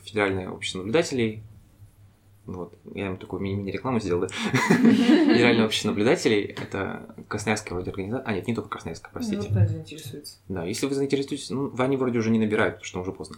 федеральное 0.03 0.50
общество 0.50 0.79
наблюдателей. 0.79 1.43
Вот, 2.45 2.74
я 2.95 3.07
им 3.07 3.17
такую 3.17 3.41
мини-рекламу 3.41 4.00
сделал, 4.00 4.21
да? 4.21 4.27
Федеральное 4.27 5.65
общество 5.65 5.89
наблюдателей— 5.89 6.41
это 6.62 7.15
Красноярская 7.27 7.75
вроде 7.75 7.91
организация. 7.91 8.27
А, 8.27 8.33
нет, 8.33 8.48
не 8.48 8.55
только 8.55 8.69
Красноярская, 8.69 9.12
простите. 9.13 9.48
Ну, 9.50 9.67
заинтересуется. 9.67 10.39
Да, 10.50 10.65
если 10.65 10.88
вы 10.88 10.95
заинтересуетесь, 10.95 11.50
ну, 11.51 11.71
они 11.77 11.98
вроде 11.98 12.17
уже 12.19 12.31
не 12.31 12.39
набирают, 12.39 12.75
потому 12.75 12.86
что 12.88 13.01
уже 13.01 13.12
поздно. 13.12 13.38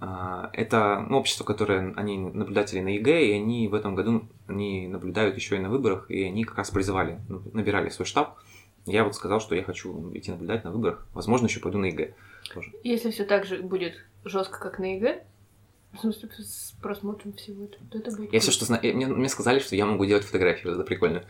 А, 0.00 0.50
Это 0.52 1.06
ну, 1.08 1.18
общество, 1.18 1.44
которое, 1.44 1.94
они 1.94 2.18
наблюдатели 2.18 2.80
на 2.80 2.88
ЕГЭ, 2.88 3.26
и 3.26 3.32
они 3.34 3.68
в 3.68 3.74
этом 3.74 3.94
году 3.94 4.24
они 4.48 4.88
наблюдают 4.88 5.36
еще 5.36 5.56
и 5.56 5.60
на 5.60 5.70
выборах, 5.70 6.10
и 6.10 6.24
они 6.24 6.42
как 6.42 6.58
раз 6.58 6.70
призывали, 6.70 7.20
ну, 7.28 7.42
набирали 7.52 7.88
свой 7.90 8.06
штаб. 8.06 8.36
Я 8.84 9.04
вот 9.04 9.14
сказал, 9.14 9.40
что 9.40 9.54
я 9.54 9.62
хочу 9.62 10.10
идти 10.14 10.32
наблюдать 10.32 10.64
на 10.64 10.72
выборах. 10.72 11.06
Возможно, 11.14 11.46
еще 11.46 11.60
пойду 11.60 11.78
на 11.78 11.84
ЕГЭ. 11.86 12.14
тоже. 12.52 12.72
Если 12.82 13.12
все 13.12 13.24
так 13.24 13.46
же 13.46 13.62
будет 13.62 13.94
жестко, 14.24 14.58
как 14.58 14.80
на 14.80 14.96
ЕГЭ, 14.96 15.22
в 15.92 16.00
смысле, 16.00 16.28
с 16.38 16.72
просмотром 16.80 17.34
всего 17.34 17.64
этого, 17.64 17.84
то 17.90 17.98
это 17.98 18.10
будет... 18.10 18.32
Я 18.32 18.40
все, 18.40 18.50
что 18.50 18.64
знаю, 18.64 18.82
мне, 18.94 19.06
мне 19.06 19.28
сказали, 19.28 19.58
что 19.58 19.76
я 19.76 19.86
могу 19.86 20.04
делать 20.06 20.24
фотографии, 20.24 20.66
вот 20.66 20.74
это 20.74 20.84
прикольно. 20.84 21.24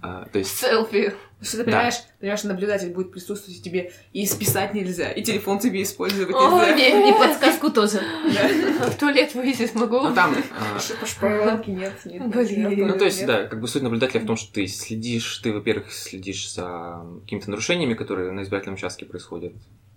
А, 0.00 0.24
то 0.32 0.38
есть, 0.38 0.56
Селфи. 0.58 1.12
Что 1.42 1.58
ты 1.58 1.64
понимаешь, 1.64 1.96
понимаешь, 2.18 2.44
наблюдатель 2.44 2.90
будет 2.92 3.12
присутствовать 3.12 3.58
и 3.58 3.62
тебе 3.62 3.92
и 4.12 4.24
списать 4.26 4.72
нельзя, 4.72 5.10
и 5.10 5.22
телефон 5.22 5.58
тебе 5.58 5.82
использовать 5.82 6.34
О, 6.34 6.64
нельзя. 6.64 6.74
не, 6.74 7.10
И 7.10 7.12
подсказку 7.18 7.70
тоже. 7.70 8.00
Да. 8.32 8.88
В 8.90 8.96
туалет 8.96 9.34
выйти 9.34 9.66
смогу. 9.66 10.00
ну 10.00 10.14
там, 10.14 10.34
а, 10.58 10.78
По 10.98 11.06
шпаргалке 11.06 11.72
нет, 11.72 11.92
нет. 12.06 12.26
Блин. 12.28 12.86
Ну, 12.88 12.96
то 12.96 13.04
есть, 13.04 13.26
да, 13.26 13.44
как 13.44 13.60
бы 13.60 13.68
суть 13.68 13.82
наблюдателя 13.82 14.20
в 14.20 14.26
том, 14.26 14.36
что 14.36 14.52
ты 14.54 14.66
следишь, 14.66 15.38
ты, 15.38 15.52
во-первых, 15.52 15.92
следишь 15.92 16.50
за 16.52 17.04
какими-то 17.24 17.50
нарушениями, 17.50 17.94
которые 17.94 18.32
на 18.32 18.42
избирательном 18.42 18.76
участке 18.76 19.04
происходят. 19.04 19.52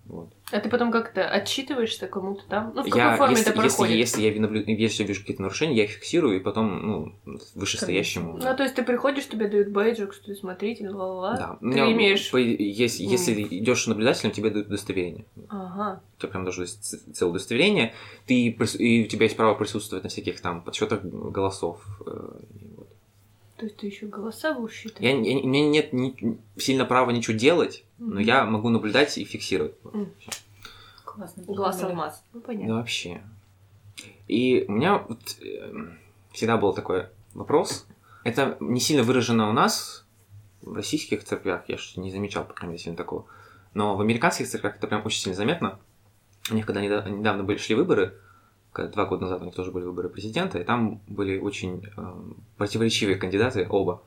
Вот. 0.07 0.29
А 0.51 0.59
ты 0.59 0.69
потом 0.69 0.91
как-то 0.91 1.27
отчитываешься 1.27 2.05
кому-то 2.07 2.43
там? 2.47 2.73
Ну, 2.75 2.81
в 2.81 2.85
какой 2.85 2.99
Я, 2.99 3.15
форме 3.17 3.31
если, 3.35 3.51
это 3.51 3.61
если, 3.63 3.69
проходит? 3.77 3.95
если 3.97 4.21
я 4.21 4.31
наблю- 4.39 4.63
если 4.67 5.03
вижу 5.03 5.21
какие-то 5.21 5.41
нарушения, 5.41 5.75
я 5.77 5.83
их 5.85 5.89
фиксирую, 5.91 6.37
и 6.37 6.39
потом, 6.39 6.87
ну, 7.25 7.39
вышестоящему. 7.55 8.37
Ну, 8.37 8.55
то 8.55 8.61
есть 8.61 8.75
ты 8.75 8.83
приходишь, 8.83 9.27
тебе 9.27 9.47
дают 9.47 9.69
бейджик, 9.69 10.13
что 10.13 10.25
ты 10.25 10.35
смотритель, 10.35 10.89
ла-ла-ла. 10.89 11.37
Да, 11.37 11.57
Ты 11.59 11.65
меня, 11.65 11.91
имеешь... 11.91 12.29
по- 12.29 12.37
если, 12.37 13.03
М. 13.03 13.09
если 13.11 13.41
идешь 13.41 13.87
наблюдателем, 13.87 14.31
тебе 14.31 14.51
дают 14.51 14.67
удостоверение. 14.67 15.25
Ага. 15.49 16.01
У 16.17 16.21
тебя 16.21 16.29
прям 16.31 16.45
даже 16.45 16.61
есть 16.61 17.15
целое 17.15 17.31
удостоверение, 17.31 17.93
ты, 18.27 18.45
и 18.49 19.03
у 19.05 19.07
тебя 19.07 19.23
есть 19.23 19.35
право 19.35 19.55
присутствовать 19.55 20.03
на 20.03 20.09
всяких 20.11 20.39
там 20.39 20.61
подсчетах 20.61 21.03
голосов. 21.03 21.81
То 23.57 23.65
есть 23.65 23.77
ты 23.77 23.87
еще 23.87 24.07
голоса 24.07 24.55
считать? 24.69 25.01
Я, 25.01 25.11
я- 25.11 25.39
у 25.39 25.47
меня 25.47 25.69
нет 25.69 25.93
ни- 25.93 26.37
сильно 26.57 26.85
права 26.85 27.11
ничего 27.11 27.37
делать, 27.37 27.83
но 27.97 28.15
Мгм. 28.15 28.19
я 28.19 28.45
могу 28.45 28.69
наблюдать 28.69 29.17
и 29.17 29.23
фиксировать. 29.23 29.75
М. 29.93 30.11
Классно. 31.05 31.43
Глаз 31.43 31.81
алмаз. 31.83 32.23
Ну, 32.33 32.41
Да 32.41 32.47
понятно. 32.47 32.75
вообще. 32.75 33.21
И 34.27 34.65
у 34.67 34.73
меня 34.73 34.97
вот, 34.97 35.19
э, 35.41 35.71
всегда 36.33 36.57
был 36.57 36.73
такой 36.73 37.05
вопрос. 37.33 37.87
Это 38.25 38.57
не 38.59 38.81
сильно 38.81 39.03
выражено 39.03 39.49
у 39.49 39.53
нас, 39.53 40.05
в 40.61 40.73
российских 40.73 41.23
церквях, 41.23 41.63
я 41.69 41.77
ж 41.77 41.93
не 41.95 42.11
замечал, 42.11 42.43
по 42.43 42.53
крайней 42.53 42.73
мере, 42.73 42.83
сильно 42.83 42.97
такого. 42.97 43.25
Но 43.73 43.95
в 43.95 44.01
американских 44.01 44.47
церквях 44.49 44.75
это 44.77 44.87
прям 44.87 45.05
очень 45.05 45.21
сильно 45.21 45.35
заметно. 45.35 45.79
У 46.51 46.55
них, 46.55 46.65
когда 46.65 46.81
неда- 46.81 47.07
недавно 47.09 47.43
были, 47.43 47.57
шли 47.57 47.75
выборы, 47.75 48.17
два 48.77 49.05
года 49.05 49.23
назад 49.23 49.41
у 49.41 49.45
них 49.45 49.55
тоже 49.55 49.71
были 49.71 49.85
выборы 49.85 50.09
президента, 50.09 50.59
и 50.59 50.63
там 50.63 50.99
были 51.07 51.37
очень 51.39 51.83
э, 51.95 52.13
противоречивые 52.57 53.17
кандидаты, 53.17 53.67
оба. 53.69 54.01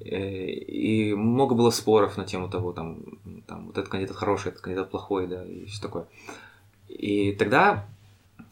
Э, 0.00 0.46
И 0.46 1.14
много 1.14 1.54
было 1.54 1.70
споров 1.70 2.16
на 2.16 2.24
тему 2.24 2.48
того, 2.48 2.72
там, 2.72 2.98
там 3.46 3.66
вот 3.66 3.78
этот 3.78 3.90
кандидат 3.90 4.16
хороший, 4.16 4.48
этот 4.48 4.60
кандидат 4.60 4.90
плохой, 4.90 5.26
да, 5.26 5.44
и 5.44 5.64
все 5.66 5.82
такое. 5.82 6.06
И 6.88 7.32
тогда 7.32 7.86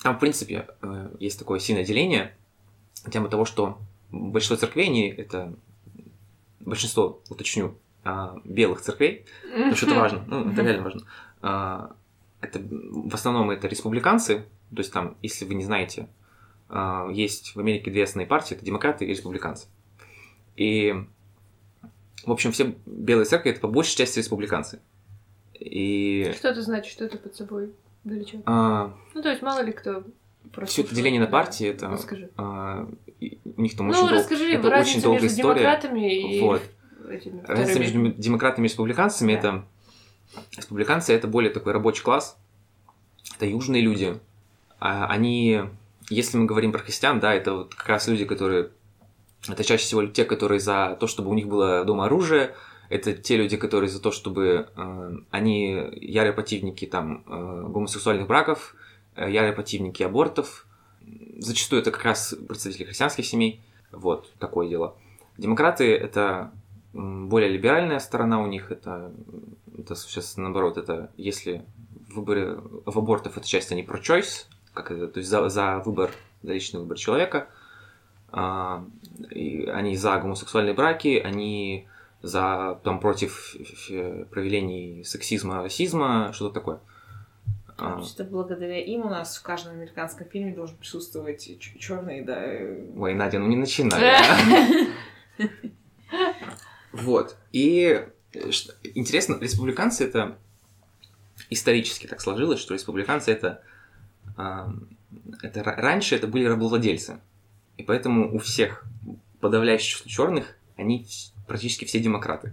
там, 0.03 0.17
в 0.17 0.21
принципе, 0.21 0.67
э, 0.83 1.11
есть 1.21 1.39
такое 1.39 1.59
сильное 1.59 1.85
деление. 1.85 2.35
Тема 3.11 3.29
того, 3.29 3.45
что 3.45 3.79
большинство 4.11 4.57
церквей, 4.57 4.87
они 4.87 5.09
это 5.09 5.53
большинство, 6.61 7.21
уточню, 7.29 7.75
а, 8.05 8.37
белых 8.45 8.81
церквей, 8.81 9.25
потому 9.43 9.77
что 9.77 9.87
это 9.87 9.95
важно, 9.95 10.25
ну, 10.27 10.51
это 10.51 10.63
реально 10.63 10.83
важно. 10.83 11.03
А, 11.43 11.93
Это, 12.41 12.59
в 12.61 13.15
основном 13.15 13.51
это 13.51 13.69
республиканцы, 13.69 14.47
то 14.75 14.79
есть 14.79 14.93
там, 14.93 15.17
если 15.23 15.45
вы 15.45 15.55
не 15.55 15.65
знаете, 15.65 16.09
а, 16.69 17.09
есть 17.11 17.55
в 17.57 17.61
Америке 17.61 17.91
две 17.91 18.05
основные 18.05 18.27
партии, 18.29 18.55
это 18.55 18.65
демократы 18.65 19.05
и 19.05 19.09
республиканцы. 19.09 19.67
И, 20.57 20.95
в 22.25 22.31
общем, 22.31 22.53
все 22.53 22.75
белые 22.87 23.25
церкви 23.25 23.51
это 23.51 23.61
по 23.61 23.69
большей 23.69 23.97
части 23.97 24.19
республиканцы. 24.19 24.81
И 25.55 26.33
Что 26.37 26.49
это 26.49 26.63
значит, 26.63 26.93
что 26.93 27.05
это 27.05 27.19
под 27.19 27.35
собой 27.35 27.73
влечет? 28.05 28.43
а, 28.47 28.95
Ну, 29.15 29.23
то 29.23 29.31
есть, 29.31 29.43
мало 29.43 29.61
ли 29.63 29.73
кто 29.73 30.05
все 30.67 30.83
это 30.83 30.95
деление 30.95 31.21
на 31.21 31.27
партии, 31.27 31.67
это 31.69 31.89
Расскажи. 31.89 32.31
а, 32.37 32.89
у 33.21 33.61
них 33.63 33.77
там 33.77 33.89
Ну, 33.89 33.93
очень, 33.93 34.09
дол- 34.09 34.19
расскажи 34.19 34.53
это 34.53 34.69
очень 34.69 35.03
долгая 35.03 35.23
между 35.23 35.27
история. 35.41 35.61
демократами 35.61 36.35
и 36.37 36.41
Вот. 36.41 36.63
этими 37.11 37.43
Разница 37.47 37.79
между 37.81 38.09
демократами 38.13 38.67
и 38.67 38.69
республиканцами 38.69 39.33
Да. 39.35 39.39
это 39.39 39.65
республиканцы 40.57 41.13
это 41.13 41.27
более 41.29 41.51
такой 41.53 41.73
рабочий 41.73 42.03
класс, 42.03 42.39
это 43.37 43.47
южные 43.47 43.83
люди. 43.83 44.19
А 44.81 45.07
они, 45.07 45.61
если 46.09 46.39
мы 46.39 46.47
говорим 46.47 46.73
про 46.73 46.81
христиан, 46.81 47.21
да, 47.21 47.35
это 47.35 47.55
вот 47.55 47.75
как 47.75 47.89
раз 47.89 48.09
люди, 48.09 48.25
которые 48.25 48.71
это 49.49 49.63
чаще 49.65 49.85
всего 49.85 50.07
те, 50.07 50.25
которые 50.25 50.61
за 50.61 50.97
то, 50.99 51.07
чтобы 51.07 51.31
у 51.31 51.35
них 51.35 51.49
было 51.49 51.85
дома 51.85 52.07
оружие, 52.07 52.55
это 52.89 53.13
те 53.13 53.37
люди, 53.37 53.57
которые 53.57 53.89
за 53.89 54.01
то, 54.01 54.11
чтобы 54.11 54.69
э, 54.75 55.17
они 55.31 55.89
ярые 56.01 56.33
противники 56.33 56.87
там 56.87 57.23
э, 57.27 57.67
гомосексуальных 57.69 58.27
браков, 58.27 58.75
э, 59.15 59.31
ярые 59.31 59.53
противники 59.53 60.03
абортов. 60.03 60.67
Зачастую 61.39 61.83
это 61.83 61.93
как 61.93 62.05
раз 62.05 62.35
представители 62.49 62.85
христианских 62.85 63.25
семей. 63.27 63.63
Вот 63.93 64.33
такое 64.39 64.69
дело. 64.69 64.97
Демократы 65.39 65.95
это 65.95 66.53
более 66.93 67.51
либеральная 67.51 68.01
сторона 68.01 68.43
у 68.43 68.47
них. 68.47 68.73
Это, 68.73 69.13
это 69.79 69.95
сейчас 69.95 70.37
наоборот, 70.37 70.77
это 70.77 71.13
если 71.17 71.65
в 72.09 72.17
выборе 72.17 72.57
в 72.57 72.99
абортов 72.99 73.39
это 73.39 73.47
часть 73.47 73.71
они 73.71 73.85
про 73.85 74.01
choice, 74.01 74.47
как 74.75 74.91
это, 74.91 75.09
то 75.09 75.19
есть 75.19 75.29
за, 75.29 75.49
за 75.49 75.79
выбор, 75.85 76.11
за 76.43 76.53
личный 76.53 76.81
выбор 76.81 76.99
человека. 76.99 77.49
А, 78.33 78.85
и 79.31 79.65
они 79.67 79.97
за 79.97 80.19
гомосексуальные 80.19 80.75
браки, 80.75 81.21
они 81.23 81.89
за 82.23 82.79
там 82.85 83.01
против 83.01 83.57
проведений 84.31 85.05
сексизма, 85.05 85.63
расизма, 85.63 86.33
что-то 86.33 86.55
такое. 86.55 86.81
А, 87.79 88.03
Что 88.03 88.25
благодаря 88.25 88.79
им 88.79 89.07
у 89.07 89.09
нас 89.09 89.39
в 89.39 89.43
каждом 89.43 89.73
американском 89.73 90.29
фильме 90.29 90.55
должен 90.55 90.77
присутствовать 90.77 91.51
черный, 91.79 92.23
да. 92.23 92.45
Ой, 92.97 93.15
Надя, 93.15 93.39
ну 93.39 93.47
не 93.47 93.57
начинай. 93.57 94.17
Вот. 96.93 97.37
И 97.53 98.05
интересно, 98.95 99.39
республиканцы 99.41 100.05
это 100.05 100.37
исторически 101.51 102.09
так 102.09 102.21
сложилось, 102.21 102.59
что 102.59 102.75
республиканцы 102.75 103.31
это, 103.31 103.63
это 104.37 105.61
ра- 105.61 105.77
раньше 105.77 106.17
это 106.17 106.27
были 106.27 106.45
рабовладельцы. 106.45 107.21
И 107.77 107.83
поэтому 107.83 108.35
у 108.35 108.39
всех 108.39 108.85
подавляющее 109.41 109.97
число 109.97 110.11
черных, 110.11 110.57
они 110.77 111.07
практически 111.47 111.85
все 111.85 112.01
демократы. 112.01 112.53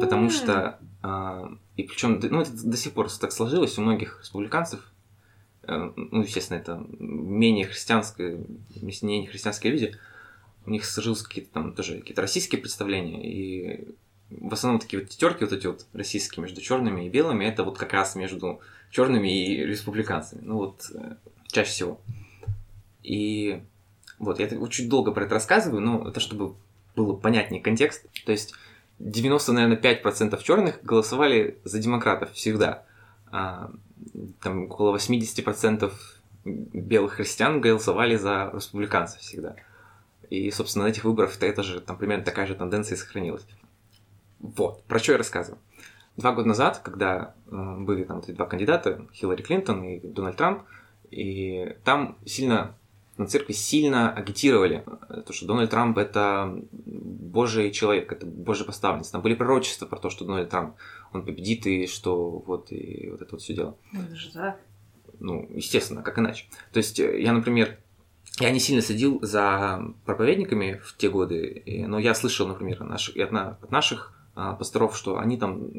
Потому 0.00 0.24
М. 0.24 0.30
что, 0.30 0.78
а, 1.02 1.52
и 1.76 1.82
причем, 1.82 2.20
ну, 2.22 2.40
это 2.40 2.52
до 2.52 2.76
сих 2.76 2.92
пор 2.92 3.10
так 3.10 3.32
сложилось 3.32 3.78
у 3.78 3.82
многих 3.82 4.20
республиканцев, 4.20 4.92
э, 5.64 5.92
ну, 5.96 6.22
естественно, 6.22 6.58
это 6.58 6.84
менее 6.98 7.66
христианские, 7.66 8.44
менее 8.80 9.28
христианские 9.28 9.72
люди, 9.72 9.96
у 10.66 10.70
них 10.70 10.84
сложились 10.84 11.22
какие-то 11.22 11.52
там 11.52 11.72
тоже 11.72 11.98
какие-то 11.98 12.22
российские 12.22 12.60
представления, 12.60 13.22
и 13.26 13.88
в 14.30 14.52
основном 14.52 14.80
такие 14.80 15.02
вот 15.02 15.10
терки 15.10 15.44
вот 15.44 15.52
эти 15.52 15.66
вот 15.66 15.86
российские 15.92 16.42
между 16.42 16.60
черными 16.60 17.06
и 17.06 17.08
белыми, 17.08 17.44
это 17.44 17.64
вот 17.64 17.78
как 17.78 17.92
раз 17.92 18.14
между 18.14 18.60
черными 18.90 19.28
и 19.28 19.64
республиканцами, 19.64 20.42
ну 20.42 20.56
вот 20.56 20.90
э, 20.94 21.14
чаще 21.48 21.70
всего. 21.70 22.00
И 23.02 23.62
вот, 24.18 24.38
я 24.38 24.48
чуть 24.68 24.88
долго 24.88 25.12
про 25.12 25.24
это 25.24 25.34
рассказываю, 25.34 25.80
но 25.80 26.08
это 26.08 26.20
чтобы 26.20 26.54
было 26.94 27.14
понятнее 27.14 27.62
контекст. 27.62 28.06
То 28.24 28.32
есть 28.32 28.54
90, 28.98 29.52
наверное, 29.52 29.78
5% 29.78 30.42
черных 30.42 30.82
голосовали 30.84 31.58
за 31.64 31.78
демократов 31.78 32.32
всегда. 32.32 32.84
А, 33.32 33.70
там 34.42 34.64
около 34.64 34.96
80% 34.96 35.92
белых 36.44 37.14
христиан 37.14 37.60
голосовали 37.60 38.16
за 38.16 38.50
республиканцев 38.52 39.20
всегда. 39.20 39.56
И, 40.28 40.50
собственно, 40.50 40.84
на 40.84 40.88
этих 40.88 41.04
выборах 41.04 41.36
это 41.40 41.62
же 41.62 41.80
там 41.80 41.96
примерно 41.96 42.24
такая 42.24 42.46
же 42.46 42.54
тенденция 42.54 42.96
и 42.96 42.98
сохранилась. 42.98 43.46
Вот, 44.40 44.84
про 44.84 44.98
что 44.98 45.12
я 45.12 45.18
рассказываю. 45.18 45.60
Два 46.16 46.32
года 46.32 46.48
назад, 46.48 46.80
когда 46.82 47.34
э, 47.46 47.76
были 47.78 48.04
там 48.04 48.18
эти 48.18 48.32
два 48.32 48.46
кандидата, 48.46 49.06
Хиллари 49.14 49.42
Клинтон 49.42 49.84
и 49.84 50.00
Дональд 50.00 50.36
Трамп, 50.36 50.62
и 51.10 51.76
там 51.84 52.18
сильно 52.24 52.74
на 53.16 53.26
церкви 53.26 53.52
сильно 53.52 54.12
агитировали, 54.12 54.82
э, 55.08 55.22
то, 55.22 55.32
что 55.32 55.46
Дональд 55.46 55.70
Трамп 55.70 55.98
это 55.98 56.58
божий 56.72 57.70
человек, 57.70 58.10
это 58.12 58.26
божий 58.26 58.66
поставленец. 58.66 59.10
Там 59.10 59.20
были 59.20 59.34
пророчества 59.34 59.86
про 59.86 59.98
то, 59.98 60.10
что 60.10 60.24
Дональд 60.24 60.48
Трамп, 60.48 60.76
он 61.12 61.24
победит, 61.24 61.66
и 61.66 61.86
что 61.86 62.30
вот, 62.30 62.72
и 62.72 63.08
вот 63.10 63.20
это 63.20 63.32
вот 63.32 63.42
все 63.42 63.54
дело. 63.54 63.76
Ну, 63.92 64.02
это 64.02 64.16
же 64.16 64.32
так. 64.32 64.60
Ну, 65.20 65.46
естественно, 65.54 66.02
как 66.02 66.18
иначе. 66.18 66.46
То 66.72 66.78
есть 66.78 66.98
э, 66.98 67.20
я, 67.20 67.32
например, 67.32 67.78
я 68.38 68.50
не 68.50 68.60
сильно 68.60 68.80
следил 68.80 69.18
за 69.22 69.82
проповедниками 70.06 70.80
в 70.82 70.96
те 70.96 71.10
годы, 71.10 71.62
но 71.86 71.98
я 71.98 72.14
слышал, 72.14 72.46
например, 72.46 72.82
наших, 72.84 73.16
и 73.16 73.20
от, 73.20 73.32
от 73.32 73.70
наших 73.70 74.19
пасторов, 74.58 74.96
что 74.96 75.18
они 75.18 75.36
там 75.36 75.70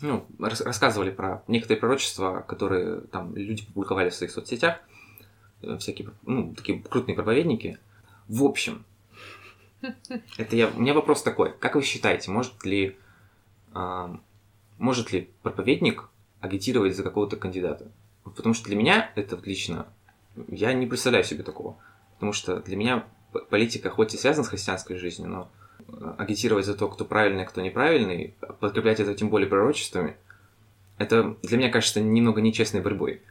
ну, 0.00 0.26
рас- 0.38 0.60
рассказывали 0.60 1.10
про 1.10 1.42
некоторые 1.48 1.80
пророчества, 1.80 2.44
которые 2.46 3.00
там 3.00 3.34
люди 3.36 3.64
публиковали 3.66 4.10
в 4.10 4.14
своих 4.14 4.32
соцсетях, 4.32 4.78
э, 5.62 5.76
всякие, 5.78 6.10
ну, 6.22 6.54
такие 6.54 6.82
крупные 6.82 7.14
проповедники. 7.14 7.78
В 8.28 8.44
общем, 8.44 8.84
это 10.36 10.56
я, 10.56 10.68
у 10.68 10.80
меня 10.80 10.94
вопрос 10.94 11.22
такой, 11.22 11.52
как 11.58 11.74
вы 11.74 11.82
считаете, 11.82 12.30
может 12.30 12.64
ли, 12.64 12.96
а, 13.72 14.18
может 14.78 15.12
ли 15.12 15.30
проповедник 15.42 16.08
агитировать 16.40 16.96
за 16.96 17.02
какого-то 17.02 17.36
кандидата? 17.36 17.90
Потому 18.24 18.54
что 18.54 18.66
для 18.66 18.76
меня 18.76 19.10
это 19.14 19.38
лично, 19.44 19.86
я 20.48 20.72
не 20.72 20.86
представляю 20.86 21.24
себе 21.24 21.42
такого. 21.42 21.76
Потому 22.14 22.32
что 22.32 22.60
для 22.60 22.76
меня 22.76 23.06
политика 23.50 23.90
хоть 23.90 24.14
и 24.14 24.18
связана 24.18 24.44
с 24.44 24.48
христианской 24.48 24.96
жизнью, 24.96 25.28
но 25.28 25.50
агитировать 26.18 26.66
за 26.66 26.74
то, 26.74 26.88
кто 26.88 27.04
правильный, 27.04 27.44
а 27.44 27.46
кто 27.46 27.60
неправильный, 27.60 28.34
подкреплять 28.60 29.00
это 29.00 29.14
тем 29.14 29.28
более 29.28 29.48
пророчествами, 29.48 30.16
это 30.98 31.36
для 31.42 31.58
меня 31.58 31.70
кажется 31.70 32.00
немного 32.00 32.40
нечестной 32.40 32.80
борьбой. 32.80 33.22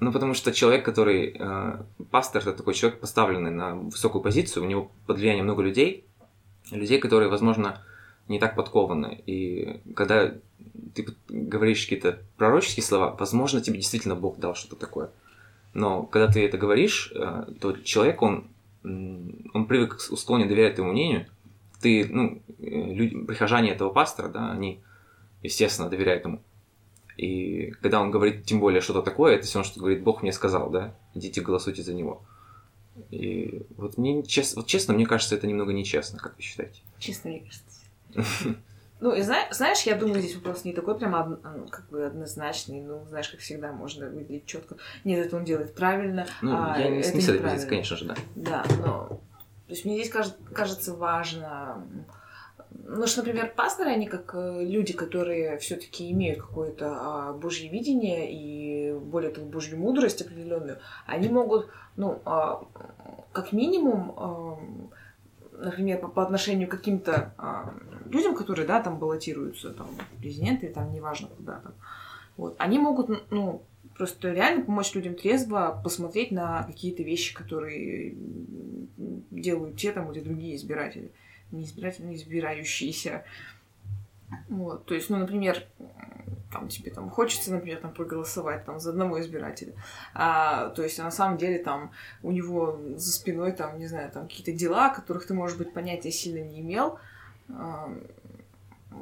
Ну, 0.00 0.12
потому 0.12 0.34
что 0.34 0.52
человек, 0.52 0.84
который 0.84 1.36
э, 1.38 1.82
пастор, 2.10 2.42
это 2.42 2.52
такой 2.52 2.74
человек, 2.74 2.98
поставленный 2.98 3.52
на 3.52 3.76
высокую 3.76 4.22
позицию, 4.22 4.64
у 4.64 4.66
него 4.66 4.90
под 5.06 5.18
влиянием 5.18 5.44
много 5.44 5.62
людей, 5.62 6.04
людей, 6.72 6.98
которые, 6.98 7.30
возможно, 7.30 7.80
не 8.28 8.38
так 8.38 8.56
подкованы. 8.56 9.22
И 9.26 9.80
когда 9.94 10.34
ты 10.94 11.06
говоришь 11.28 11.84
какие-то 11.84 12.18
пророческие 12.36 12.82
слова, 12.82 13.14
возможно, 13.18 13.60
тебе 13.60 13.78
действительно 13.78 14.16
Бог 14.16 14.38
дал 14.38 14.54
что-то 14.54 14.76
такое. 14.76 15.10
Но 15.74 16.02
когда 16.02 16.30
ты 16.30 16.44
это 16.44 16.58
говоришь, 16.58 17.12
э, 17.14 17.46
то 17.60 17.72
человек, 17.72 18.20
он, 18.22 18.48
он 18.84 19.66
привык 19.66 20.00
склонен 20.00 20.48
доверять 20.48 20.76
твоему 20.76 20.92
мнению. 20.92 21.26
Ты, 21.80 22.06
ну, 22.08 22.42
э, 22.58 22.92
люди, 22.92 23.18
прихожане 23.24 23.70
этого 23.70 23.90
пастора, 23.90 24.28
да, 24.28 24.52
они, 24.52 24.80
естественно, 25.42 25.88
доверяют 25.88 26.24
ему. 26.24 26.42
И 27.16 27.70
когда 27.80 28.00
он 28.00 28.10
говорит 28.10 28.44
тем 28.44 28.60
более 28.60 28.80
что-то 28.80 29.02
такое, 29.02 29.36
это 29.36 29.46
все 29.46 29.58
равно, 29.58 29.70
что 29.70 29.80
говорит, 29.80 30.02
Бог 30.02 30.22
мне 30.22 30.32
сказал, 30.32 30.70
да, 30.70 30.94
идите 31.14 31.40
голосуйте 31.40 31.82
за 31.82 31.94
него. 31.94 32.22
И 33.10 33.62
вот 33.76 33.98
мне 33.98 34.22
честно, 34.22 34.62
вот 34.62 34.68
честно, 34.68 34.94
мне 34.94 35.06
кажется, 35.06 35.34
это 35.34 35.46
немного 35.46 35.72
нечестно, 35.72 36.18
как 36.18 36.36
вы 36.36 36.42
считаете? 36.42 36.80
Честно, 36.98 37.30
мне 37.30 37.40
кажется. 37.40 38.58
Ну, 39.00 39.12
и 39.12 39.22
зна- 39.22 39.48
знаешь, 39.50 39.82
я 39.82 39.96
думаю, 39.96 40.20
здесь 40.20 40.36
вопрос 40.36 40.64
не 40.64 40.72
такой 40.72 40.96
прям 40.98 41.14
а, 41.14 41.38
как 41.70 41.88
бы 41.90 42.06
однозначный. 42.06 42.80
Ну, 42.80 43.04
знаешь, 43.08 43.28
как 43.28 43.40
всегда, 43.40 43.72
можно 43.72 44.08
выделить 44.08 44.46
четко. 44.46 44.76
Нет, 45.04 45.26
это 45.26 45.36
он 45.36 45.44
делает 45.44 45.74
правильно. 45.74 46.26
Ну, 46.42 46.52
а 46.54 46.78
я 46.78 46.88
не, 46.88 47.00
это 47.00 47.14
не 47.14 47.20
с 47.20 47.24
этой 47.24 47.34
неправильно. 47.34 47.50
позиции, 47.50 47.68
конечно 47.68 47.96
же, 47.96 48.04
да. 48.06 48.14
Да, 48.34 48.64
но... 48.78 49.20
То 49.66 49.72
есть 49.72 49.84
мне 49.84 49.96
здесь 49.96 50.10
кажется, 50.10 50.38
кажется 50.52 50.94
важно... 50.94 51.86
Ну, 52.86 53.06
что, 53.06 53.22
например, 53.22 53.52
пасторы, 53.54 53.90
они 53.90 54.06
как 54.06 54.34
э, 54.34 54.64
люди, 54.64 54.92
которые 54.92 55.58
все 55.58 55.76
таки 55.76 56.10
имеют 56.10 56.40
какое-то 56.40 56.88
а, 56.90 57.32
божье 57.32 57.68
видение 57.70 58.30
и, 58.32 58.92
более 58.98 59.30
того, 59.30 59.46
божью 59.46 59.78
мудрость 59.78 60.22
определенную, 60.22 60.78
они 61.06 61.28
могут, 61.28 61.70
ну, 61.96 62.20
а, 62.24 62.64
как 63.32 63.52
минимум, 63.52 64.90
например, 65.58 65.98
по, 66.00 66.08
по 66.08 66.22
отношению 66.22 66.68
к 66.68 66.72
каким-то 66.72 67.34
а, 67.38 67.74
людям, 68.10 68.34
которые, 68.34 68.66
да, 68.66 68.80
там 68.80 68.98
баллотируются, 68.98 69.70
там, 69.70 69.88
президенты, 70.18 70.68
там, 70.68 70.92
неважно 70.92 71.28
куда 71.28 71.60
там, 71.60 71.74
вот, 72.36 72.56
они 72.58 72.78
могут, 72.78 73.30
ну, 73.30 73.62
просто 73.96 74.32
реально 74.32 74.64
помочь 74.64 74.94
людям 74.94 75.14
трезво 75.14 75.80
посмотреть 75.82 76.30
на 76.32 76.64
какие-то 76.64 77.02
вещи, 77.02 77.34
которые 77.34 78.16
делают 79.30 79.76
те 79.76 79.92
там 79.92 80.10
или 80.12 80.20
другие 80.20 80.56
избиратели. 80.56 81.12
Не 81.52 81.64
избиратели, 81.64 82.06
но 82.06 82.14
избирающиеся. 82.14 83.24
Вот, 84.48 84.84
то 84.86 84.94
есть, 84.94 85.10
ну, 85.10 85.18
например, 85.18 85.64
там 86.52 86.68
тебе 86.68 86.90
там 86.90 87.10
хочется, 87.10 87.52
например, 87.52 87.80
там 87.80 87.92
проголосовать 87.92 88.64
там 88.64 88.78
за 88.78 88.90
одного 88.90 89.20
избирателя, 89.20 89.74
а, 90.14 90.68
то 90.70 90.82
есть, 90.82 91.00
а 91.00 91.04
на 91.04 91.10
самом 91.10 91.36
деле 91.36 91.58
там 91.58 91.90
у 92.22 92.30
него 92.30 92.78
за 92.96 93.12
спиной 93.12 93.52
там, 93.52 93.78
не 93.78 93.86
знаю, 93.86 94.10
там 94.10 94.24
какие-то 94.24 94.52
дела, 94.52 94.90
которых 94.90 95.26
ты, 95.26 95.34
может 95.34 95.58
быть, 95.58 95.72
понятия 95.72 96.10
сильно 96.10 96.44
не 96.44 96.60
имел, 96.60 96.98
а, 97.48 97.92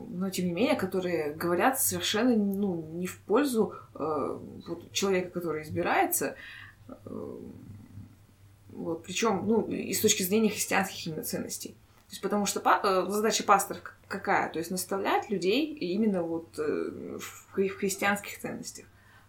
но 0.08 0.30
тем 0.30 0.46
не 0.46 0.52
менее, 0.52 0.76
которые 0.76 1.32
говорят 1.34 1.80
совершенно 1.80 2.36
ну, 2.36 2.82
не 2.92 3.06
в 3.06 3.18
пользу 3.20 3.74
э, 3.94 4.38
вот, 4.66 4.92
человека, 4.92 5.30
который 5.30 5.62
избирается. 5.62 6.34
Э, 6.88 7.38
вот, 8.68 9.02
причем, 9.04 9.46
ну, 9.46 9.66
и 9.68 9.92
с 9.92 10.00
точки 10.00 10.22
зрения 10.22 10.48
христианских 10.48 11.06
именно 11.06 11.22
ценностей. 11.22 11.76
То 12.12 12.14
есть, 12.14 12.22
потому 12.22 12.44
что 12.44 12.60
э, 12.60 13.06
задача 13.10 13.42
пасторов 13.42 13.80
какая? 14.06 14.50
То 14.50 14.58
есть 14.58 14.70
наставлять 14.70 15.30
людей 15.30 15.72
именно 15.72 16.22
вот 16.22 16.58
э, 16.58 17.16
в, 17.18 17.56
хри- 17.56 17.70
в 17.70 17.78
христианских 17.78 18.38
ценностях. 18.38 18.84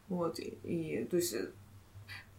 Вот, 0.09 0.37
и, 0.37 0.57
и, 0.63 1.05
то 1.05 1.15
есть, 1.15 1.33
э, 1.33 1.47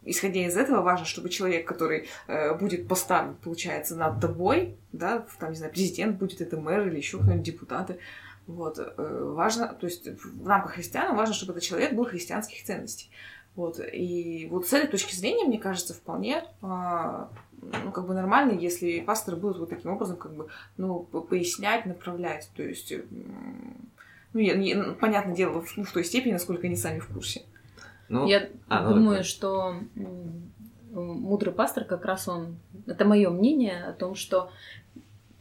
исходя 0.03 0.47
из 0.47 0.55
этого, 0.59 0.83
важно, 0.83 1.07
чтобы 1.07 1.31
человек, 1.31 1.67
который 1.67 2.11
э, 2.27 2.55
будет 2.59 2.87
поставлен, 2.87 3.37
получается, 3.37 3.97
над 3.97 4.21
тобой, 4.21 4.77
да, 4.93 5.27
там, 5.39 5.53
не 5.53 5.57
знаю, 5.57 5.73
президент 5.73 6.19
будет, 6.19 6.43
это 6.43 6.59
мэр 6.59 6.89
или 6.89 6.99
еще 6.99 7.21
кто-нибудь, 7.21 7.47
депутаты, 7.47 7.99
вот, 8.47 8.79
э, 8.79 8.95
важно, 8.99 9.69
то 9.69 9.87
есть 9.87 10.07
в 10.07 10.47
рамках 10.47 10.73
христиан 10.73 11.17
важно, 11.17 11.35
чтобы 11.35 11.53
этот 11.53 11.65
человек 11.65 11.95
был 11.95 12.05
христианских 12.05 12.63
ценностей. 12.65 13.09
Вот, 13.57 13.79
и 13.81 14.49
вот 14.51 14.67
с 14.67 14.73
этой 14.73 14.89
точки 14.89 15.15
зрения, 15.15 15.45
мне 15.45 15.59
кажется, 15.59 15.95
вполне 15.95 16.43
а, 16.61 17.29
ну, 17.85 17.93
как 17.93 18.07
бы 18.07 18.15
нормально, 18.15 18.59
если 18.59 19.01
пасторы 19.01 19.37
будут 19.37 19.59
вот 19.59 19.71
таким 19.71 19.93
образом, 19.93 20.17
как 20.17 20.35
бы, 20.35 20.49
ну, 20.77 21.01
по- 21.05 21.21
пояснять, 21.21 21.87
направлять. 21.87 22.51
То 22.57 22.63
есть, 22.63 22.91
м, 22.93 23.89
ну, 24.33 24.41
я- 24.41 24.55
я- 24.55 24.77
ну, 24.77 24.95
понятное 24.95 25.35
дело, 25.35 25.61
в, 25.63 25.77
ну, 25.77 25.85
в 25.85 25.93
той 25.93 26.05
степени, 26.05 26.33
насколько 26.33 26.67
они 26.67 26.77
сами 26.77 26.99
в 26.99 27.09
курсе. 27.09 27.43
Ну, 28.09 28.27
Я 28.27 28.49
а, 28.69 28.83
ну, 28.83 28.89
думаю, 28.97 29.05
давай. 29.07 29.23
что 29.23 29.77
мудрый 30.93 31.53
пастор 31.55 31.85
как 31.85 32.05
раз 32.05 32.29
он, 32.29 32.57
это 32.87 33.05
мое 33.05 33.31
мнение 33.31 33.85
о 33.85 33.93
том, 33.93 34.15
что 34.15 34.51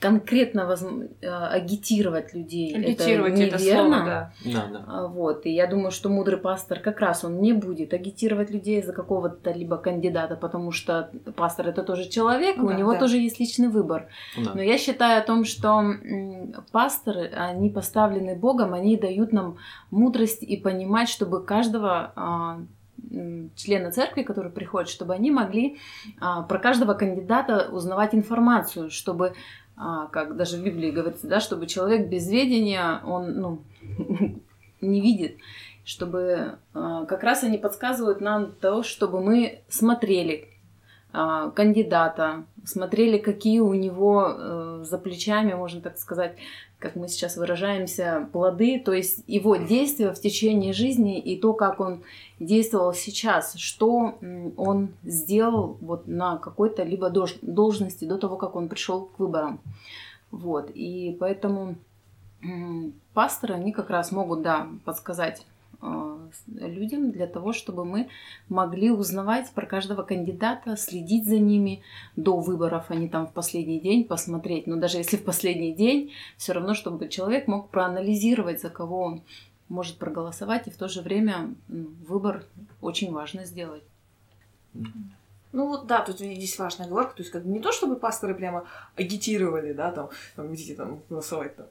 конкретно 0.03 0.61
возм- 0.69 1.09
э, 1.21 1.27
агитировать 1.29 2.33
людей 2.33 2.75
Агитировать 2.75 3.39
это 3.39 3.55
это 3.55 3.63
неверно. 3.63 3.95
слово, 3.95 4.05
да. 4.05 4.31
Да, 4.45 4.67
да. 4.73 4.85
А, 4.87 5.07
Вот, 5.07 5.45
и 5.45 5.49
я 5.49 5.65
думаю, 5.67 5.91
что 5.91 6.09
мудрый 6.09 6.37
пастор 6.37 6.79
как 6.79 6.99
раз 6.99 7.23
он 7.23 7.39
не 7.41 7.53
будет 7.53 7.93
агитировать 7.93 8.51
людей 8.51 8.83
за 8.83 8.91
какого-то 8.91 9.51
либо 9.51 9.77
кандидата, 9.77 10.35
потому 10.35 10.71
что 10.71 11.09
пастор 11.37 11.67
это 11.69 11.83
тоже 11.83 12.09
человек, 12.09 12.57
Ну 12.57 12.65
у 12.65 12.67
да, 12.67 12.73
него 12.73 12.93
да. 12.93 12.99
тоже 12.99 13.17
есть 13.17 13.39
личный 13.39 13.69
выбор. 13.69 14.07
Да. 14.37 14.51
Но 14.55 14.61
я 14.61 14.77
считаю 14.77 15.21
о 15.21 15.25
том, 15.25 15.45
что 15.45 15.95
пасторы, 16.71 17.31
они 17.33 17.69
поставлены 17.69 18.35
Богом, 18.35 18.73
они 18.73 18.97
дают 18.97 19.31
нам 19.31 19.55
мудрость 19.89 20.43
и 20.43 20.57
понимать, 20.57 21.07
чтобы 21.07 21.41
каждого 21.45 22.11
а, 22.15 22.59
члена 23.55 23.91
церкви, 23.91 24.23
который 24.23 24.51
приходит, 24.51 24.89
чтобы 24.89 25.13
они 25.13 25.31
могли 25.31 25.77
а, 26.19 26.41
про 26.43 26.57
каждого 26.59 26.93
кандидата 26.93 27.69
узнавать 27.71 28.15
информацию, 28.15 28.89
чтобы, 28.89 29.33
как 30.07 30.35
даже 30.35 30.57
в 30.57 30.63
Библии 30.63 30.91
говорится, 30.91 31.27
да, 31.27 31.39
чтобы 31.39 31.67
человек 31.67 32.07
без 32.07 32.29
ведения, 32.29 33.01
он 33.05 33.39
ну, 33.39 33.61
не 34.81 35.01
видит, 35.01 35.37
чтобы 35.83 36.59
а, 36.73 37.05
как 37.05 37.23
раз 37.23 37.43
они 37.43 37.57
подсказывают 37.57 38.21
нам 38.21 38.51
то, 38.51 38.83
чтобы 38.83 39.21
мы 39.21 39.61
смотрели. 39.69 40.47
а, 40.47 40.52
кандидата, 41.13 42.43
смотрели, 42.65 43.17
какие 43.17 43.59
у 43.59 43.73
него 43.73 44.27
э, 44.27 44.83
за 44.83 44.97
плечами, 44.97 45.53
можно 45.53 45.79
так 45.81 45.97
сказать, 45.97 46.35
как 46.79 46.95
мы 46.95 47.07
сейчас 47.07 47.37
выражаемся, 47.37 48.27
плоды, 48.33 48.79
то 48.79 48.91
есть 48.91 49.23
его 49.27 49.55
действия 49.55 50.11
в 50.11 50.19
течение 50.19 50.73
жизни 50.73 51.19
и 51.19 51.39
то, 51.39 51.53
как 51.53 51.79
он 51.79 52.01
действовал 52.39 52.93
сейчас, 52.93 53.53
что 53.55 54.15
он 54.57 54.89
сделал 55.03 55.77
вот 55.79 56.07
на 56.07 56.37
какой-то 56.37 56.83
либо 56.83 57.09
должности 57.41 58.05
до 58.05 58.17
того, 58.17 58.35
как 58.35 58.55
он 58.55 58.67
пришел 58.67 59.05
к 59.05 59.19
выборам. 59.19 59.59
Вот, 60.31 60.71
и 60.73 61.15
поэтому 61.19 61.75
пасторы, 63.13 63.53
они 63.53 63.71
как 63.71 63.89
раз 63.89 64.11
могут, 64.11 64.41
да, 64.41 64.67
подсказать 64.83 65.45
с- 65.81 66.12
людям 66.47 67.11
для 67.11 67.27
того, 67.27 67.53
чтобы 67.53 67.85
мы 67.85 68.09
могли 68.49 68.91
узнавать 68.91 69.51
про 69.51 69.65
каждого 69.65 70.03
кандидата, 70.03 70.75
следить 70.77 71.25
за 71.25 71.37
ними 71.37 71.81
до 72.15 72.37
выборов, 72.39 72.85
а 72.89 72.95
не 72.95 73.09
там 73.09 73.27
в 73.27 73.33
последний 73.33 73.79
день 73.79 74.03
посмотреть. 74.03 74.67
Но 74.67 74.75
даже 74.77 74.97
если 74.97 75.17
в 75.17 75.23
последний 75.23 75.73
день, 75.73 76.11
все 76.37 76.53
равно, 76.53 76.73
чтобы 76.73 77.09
человек 77.09 77.47
мог 77.47 77.69
проанализировать, 77.69 78.61
за 78.61 78.69
кого 78.69 79.01
он 79.01 79.21
может 79.69 79.97
проголосовать, 79.97 80.67
и 80.67 80.71
в 80.71 80.77
то 80.77 80.87
же 80.87 81.01
время 81.01 81.55
выбор 82.07 82.45
очень 82.81 83.11
важно 83.11 83.45
сделать. 83.45 83.83
Ну 85.53 85.67
вот 85.67 85.85
да, 85.87 86.01
тут 86.01 86.17
здесь 86.17 86.57
важная 86.57 86.87
оговорка, 86.87 87.15
то 87.15 87.21
есть 87.21 87.31
как 87.31 87.43
бы 87.43 87.49
не 87.49 87.59
то, 87.59 87.71
чтобы 87.71 87.95
пасторы 87.95 88.33
прямо 88.33 88.67
агитировали, 88.95 89.71
да, 89.71 89.91
там, 89.91 90.09
там 90.35 90.53
идите 90.53 90.73
там 90.73 91.03
голосовать 91.09 91.55
там 91.55 91.67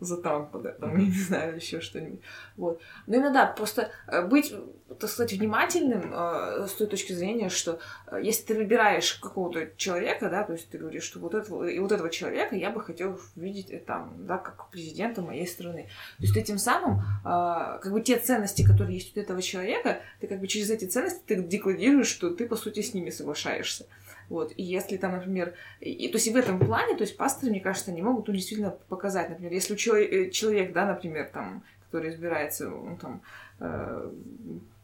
за 0.00 0.16
Трампа, 0.16 0.58
да, 0.58 0.70
там, 0.72 0.96
я 0.96 1.06
не 1.06 1.10
знаю, 1.12 1.56
еще 1.56 1.80
что-нибудь. 1.80 2.20
Вот. 2.56 2.80
Но 3.06 3.16
иногда 3.16 3.46
просто 3.46 3.90
э, 4.06 4.22
быть, 4.26 4.54
так 4.98 5.10
сказать, 5.10 5.32
внимательным 5.32 6.12
э, 6.12 6.66
с 6.68 6.72
той 6.72 6.86
точки 6.86 7.12
зрения, 7.12 7.48
что 7.48 7.78
э, 8.06 8.20
если 8.22 8.44
ты 8.44 8.54
выбираешь 8.54 9.14
какого-то 9.14 9.70
человека, 9.76 10.30
да, 10.30 10.44
то 10.44 10.52
есть 10.52 10.68
ты 10.68 10.78
говоришь, 10.78 11.04
что 11.04 11.18
вот 11.18 11.34
этого, 11.34 11.64
и 11.64 11.78
вот 11.78 11.92
этого 11.92 12.10
человека 12.10 12.54
я 12.54 12.70
бы 12.70 12.80
хотел 12.80 13.18
видеть 13.34 13.70
э, 13.70 13.78
там, 13.78 14.14
да, 14.26 14.38
как 14.38 14.68
президента 14.70 15.22
моей 15.22 15.46
страны. 15.46 15.88
То 16.18 16.22
есть 16.22 16.34
ты 16.34 16.42
тем 16.42 16.58
самым, 16.58 17.00
э, 17.00 17.78
как 17.82 17.92
бы 17.92 18.00
те 18.02 18.18
ценности, 18.18 18.64
которые 18.64 18.98
есть 18.98 19.16
у 19.16 19.20
этого 19.20 19.42
человека, 19.42 20.00
ты 20.20 20.26
как 20.26 20.40
бы 20.40 20.46
через 20.46 20.70
эти 20.70 20.84
ценности 20.84 21.22
ты 21.26 21.42
декларируешь, 21.42 22.08
что 22.08 22.30
ты, 22.30 22.46
по 22.46 22.56
сути, 22.56 22.80
с 22.84 22.94
ними 22.94 23.10
соглашаешься. 23.10 23.86
Вот. 24.28 24.52
И 24.56 24.62
если 24.62 24.96
там, 24.96 25.12
например, 25.12 25.54
и, 25.80 26.08
то 26.08 26.16
есть 26.16 26.26
и 26.26 26.32
в 26.32 26.36
этом 26.36 26.58
плане, 26.58 26.94
то 26.96 27.02
есть 27.02 27.16
пасторы, 27.16 27.50
мне 27.50 27.60
кажется, 27.60 27.90
они 27.90 28.02
могут 28.02 28.28
ну, 28.28 28.34
действительно 28.34 28.70
показать, 28.70 29.28
например, 29.28 29.52
если 29.52 29.76
человек, 29.76 30.12
э, 30.12 30.30
человек, 30.30 30.72
да, 30.72 30.86
например, 30.86 31.28
там, 31.32 31.62
который 31.86 32.10
избирается, 32.10 32.68
ну, 32.68 32.96
там, 32.96 33.22
э, 33.60 34.10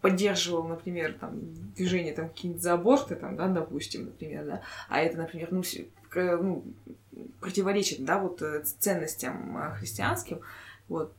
поддерживал, 0.01 0.65
например, 0.65 1.15
там, 1.19 1.41
движение 1.75 2.13
там 2.13 2.29
какие-нибудь 2.29 2.63
за 2.63 2.75
аборты, 2.75 3.17
там, 3.17 3.37
да, 3.37 3.49
допустим, 3.49 4.07
например, 4.07 4.45
да, 4.45 4.63
а 4.89 5.01
это, 5.01 5.17
например, 5.19 5.49
ну, 5.51 5.63
ну 6.15 6.65
противоречит, 7.41 8.05
да, 8.05 8.19
вот 8.19 8.43
э, 8.43 8.63
ценностям 8.79 9.57
э, 9.57 9.75
христианским, 9.77 10.41
вот, 10.89 11.13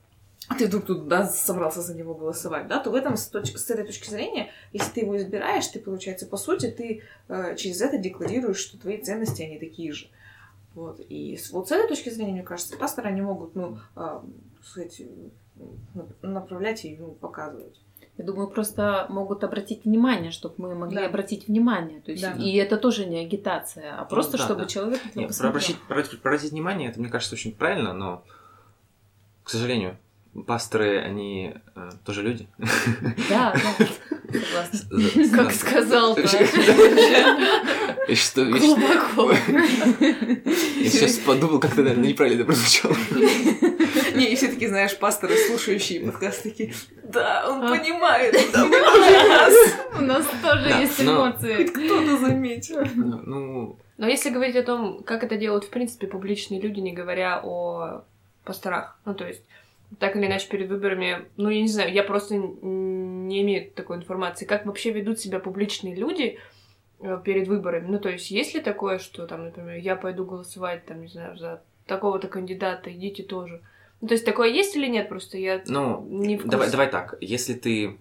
ты 0.58 0.66
вдруг 0.66 0.86
тут 0.86 1.08
да, 1.08 1.26
собрался 1.26 1.82
за 1.82 1.94
него 1.94 2.14
голосовать, 2.14 2.66
да, 2.66 2.80
то 2.80 2.90
в 2.90 2.94
этом 2.94 3.16
с, 3.16 3.30
точ- 3.32 3.56
с 3.56 3.70
этой 3.70 3.84
точки 3.84 4.08
зрения, 4.08 4.50
если 4.72 4.92
ты 4.92 5.00
его 5.00 5.16
избираешь, 5.16 5.66
ты, 5.68 5.78
получается, 5.78 6.26
по 6.26 6.36
сути, 6.36 6.70
ты 6.70 7.02
э, 7.28 7.56
через 7.56 7.80
это 7.80 7.98
декларируешь, 7.98 8.58
что 8.58 8.78
твои 8.78 9.00
ценности, 9.00 9.42
они 9.42 9.58
такие 9.58 9.92
же. 9.92 10.08
Вот. 10.74 11.00
И 11.00 11.36
с, 11.36 11.50
вот 11.50 11.68
с 11.68 11.72
этой 11.72 11.88
точки 11.88 12.10
зрения, 12.10 12.32
мне 12.32 12.42
кажется, 12.42 12.76
пасторы, 12.76 13.08
они 13.08 13.20
могут, 13.20 13.54
ну, 13.54 13.78
э, 13.96 14.20
сказать, 14.62 15.02
направлять 16.22 16.84
и 16.84 16.96
ну, 16.96 17.12
показывать. 17.12 17.78
Я 18.18 18.24
думаю, 18.24 18.48
просто 18.48 19.06
могут 19.08 19.42
обратить 19.42 19.84
внимание, 19.84 20.30
чтобы 20.30 20.54
мы 20.58 20.74
могли 20.74 20.98
да. 20.98 21.06
обратить 21.06 21.48
внимание. 21.48 22.00
То 22.00 22.10
есть, 22.10 22.22
да. 22.22 22.32
И 22.32 22.54
это 22.56 22.76
тоже 22.76 23.06
не 23.06 23.20
агитация, 23.20 23.96
а 23.96 24.04
просто 24.04 24.32
ну, 24.32 24.38
да, 24.38 24.44
чтобы 24.44 24.60
да. 24.62 24.66
человек 24.66 25.00
Нет, 25.14 25.40
обратить, 25.40 25.78
обратить 26.20 26.50
внимание, 26.50 26.90
это, 26.90 27.00
мне 27.00 27.08
кажется, 27.08 27.34
очень 27.34 27.52
правильно, 27.52 27.94
но, 27.94 28.22
к 29.44 29.50
сожалению, 29.50 29.96
пасторы, 30.46 30.98
они 31.00 31.54
э, 31.74 31.90
тоже 32.04 32.22
люди. 32.22 32.46
Да. 33.28 33.54
Согласна. 34.32 35.36
Как 35.36 35.52
сказал 35.52 36.16
И 38.08 38.14
что, 38.14 38.44
Глубоко. 38.46 39.32
Я 39.32 40.90
сейчас 40.90 41.18
подумал, 41.18 41.60
как-то, 41.60 41.82
наверное, 41.82 42.08
неправильно 42.08 42.44
прозвучало. 42.44 42.96
Не, 44.14 44.32
и 44.32 44.36
все 44.36 44.48
таки 44.48 44.66
знаешь, 44.68 44.98
пасторы, 44.98 45.36
слушающие 45.36 46.00
подкаст, 46.00 46.42
такие, 46.42 46.72
да, 47.04 47.44
он 47.48 47.64
а. 47.64 47.68
понимает, 47.68 48.34
да, 48.52 48.64
У 49.98 50.02
нас 50.02 50.26
тоже 50.42 50.68
есть 50.80 51.00
эмоции. 51.00 51.64
Кто-то 51.64 52.18
заметил. 52.18 52.84
Ну... 52.94 53.78
Но 53.98 54.08
если 54.08 54.30
говорить 54.30 54.56
о 54.56 54.62
том, 54.62 55.02
как 55.02 55.22
это 55.24 55.36
делают, 55.36 55.64
в 55.64 55.70
принципе, 55.70 56.06
публичные 56.06 56.60
люди, 56.60 56.80
не 56.80 56.92
говоря 56.92 57.40
о 57.42 58.02
пасторах, 58.44 58.98
ну, 59.04 59.14
то 59.14 59.26
есть 59.26 59.42
так 59.98 60.16
или 60.16 60.26
иначе 60.26 60.48
перед 60.48 60.68
выборами, 60.68 61.26
ну, 61.36 61.48
я 61.48 61.60
не 61.60 61.68
знаю, 61.68 61.92
я 61.92 62.02
просто 62.02 62.36
не 62.36 63.42
имею 63.42 63.70
такой 63.70 63.96
информации, 63.96 64.44
как 64.44 64.66
вообще 64.66 64.90
ведут 64.90 65.18
себя 65.18 65.38
публичные 65.38 65.94
люди 65.94 66.38
э, 67.00 67.20
перед 67.24 67.48
выборами. 67.48 67.86
Ну, 67.86 67.98
то 67.98 68.08
есть, 68.08 68.30
есть 68.30 68.54
ли 68.54 68.60
такое, 68.60 68.98
что 68.98 69.26
там, 69.26 69.44
например, 69.44 69.76
я 69.76 69.96
пойду 69.96 70.24
голосовать, 70.24 70.84
там, 70.86 71.00
не 71.00 71.08
знаю, 71.08 71.36
за 71.36 71.62
такого-то 71.86 72.28
кандидата, 72.28 72.92
идите 72.92 73.22
тоже. 73.22 73.60
Ну, 74.00 74.08
то 74.08 74.14
есть, 74.14 74.24
такое 74.24 74.48
есть 74.48 74.76
или 74.76 74.86
нет? 74.88 75.08
Просто 75.08 75.38
я 75.38 75.62
ну, 75.66 76.04
не 76.08 76.36
в 76.36 76.46
давай, 76.46 76.70
давай 76.70 76.90
так, 76.90 77.16
если 77.20 77.54
ты... 77.54 77.98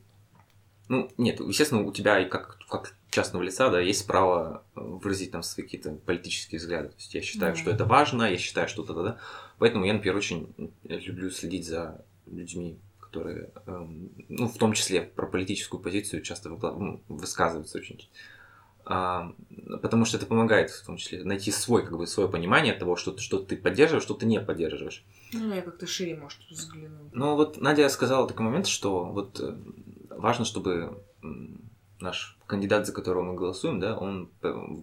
Ну, 0.90 1.10
нет, 1.18 1.40
естественно, 1.40 1.84
у 1.84 1.92
тебя 1.94 2.24
как, 2.26 2.58
как 2.70 2.96
частного 3.12 3.44
лица, 3.44 3.70
да, 3.70 3.80
есть 3.80 4.08
право 4.08 4.64
выразить 4.76 5.32
там 5.32 5.44
свои 5.44 5.66
какие-то 5.66 5.92
политические 5.92 6.60
взгляды. 6.60 6.90
То 6.90 6.96
есть 6.98 7.14
я 7.14 7.22
считаю, 7.22 7.54
mm-hmm. 7.54 7.58
что 7.58 7.72
это 7.72 7.86
важно, 7.86 8.24
я 8.24 8.38
считаю, 8.38 8.68
что 8.68 8.84
это, 8.84 8.94
да. 8.94 9.18
Поэтому 9.62 9.86
я, 9.86 9.94
например, 9.94 10.18
очень 10.18 10.74
люблю 10.86 11.30
следить 11.30 11.68
за 11.68 12.04
людьми, 12.26 12.80
которые, 13.00 13.52
эм, 13.68 14.10
ну, 14.28 14.48
в 14.48 14.58
том 14.58 14.74
числе 14.74 15.04
про 15.04 15.28
политическую 15.28 15.80
позицию 15.80 16.24
часто 16.24 16.50
высказываются 16.50 17.78
очень. 17.78 18.10
А, 18.86 19.36
потому 19.84 20.06
что 20.06 20.18
это 20.18 20.26
помогает, 20.26 20.72
в 20.72 20.84
том 20.84 20.98
числе, 20.98 21.24
найти 21.24 21.52
свой, 21.52 21.84
как 21.86 21.96
бы, 21.96 22.08
свое 22.08 22.28
понимание 22.28 22.74
того, 22.74 22.96
что, 22.96 23.16
что 23.20 23.38
ты 23.38 23.56
поддерживаешь, 23.56 24.02
что 24.02 24.16
ты 24.16 24.26
не 24.26 24.42
поддерживаешь. 24.42 25.06
Ну, 25.32 25.54
я 25.54 25.62
как-то 25.62 25.86
шире, 25.86 26.16
может, 26.16 26.40
взгляну. 26.50 27.12
Ну, 27.14 27.36
вот 27.36 27.62
Надя 27.62 27.88
сказала 27.90 28.28
такой 28.28 28.48
момент, 28.48 28.66
что 28.66 29.06
вот 29.06 29.40
э, 29.40 29.56
важно, 30.10 30.44
чтобы 30.44 31.04
наш 32.02 32.38
кандидат, 32.48 32.86
за 32.86 32.94
которого 32.94 33.24
мы 33.24 33.36
голосуем, 33.36 33.80
да, 33.80 33.98
он 33.98 34.30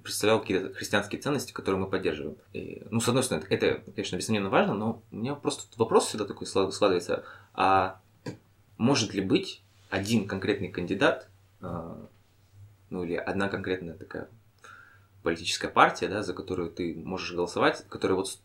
представлял 0.02 0.40
какие-то 0.40 0.72
христианские 0.72 1.20
ценности, 1.20 1.52
которые 1.52 1.80
мы 1.80 1.88
поддерживаем. 1.88 2.36
И, 2.52 2.82
ну, 2.90 3.00
с 3.00 3.08
одной 3.08 3.22
стороны, 3.22 3.46
это, 3.50 3.82
конечно, 3.92 4.16
бессомненно 4.16 4.50
важно, 4.50 4.74
но 4.74 5.02
у 5.10 5.16
меня 5.16 5.34
просто 5.34 5.66
вопрос 5.78 6.06
всегда 6.06 6.24
такой 6.24 6.46
складывается, 6.46 7.24
а 7.54 8.00
может 8.78 9.14
ли 9.14 9.20
быть 9.20 9.62
один 9.90 10.26
конкретный 10.26 10.68
кандидат, 10.68 11.28
а, 11.60 11.98
ну, 12.90 13.04
или 13.04 13.14
одна 13.14 13.48
конкретная 13.48 13.94
такая 13.94 14.28
политическая 15.22 15.68
партия, 15.68 16.08
да, 16.08 16.22
за 16.22 16.32
которую 16.32 16.70
ты 16.70 16.94
можешь 16.94 17.34
голосовать, 17.34 17.84
которая 17.88 18.16
вот 18.16 18.38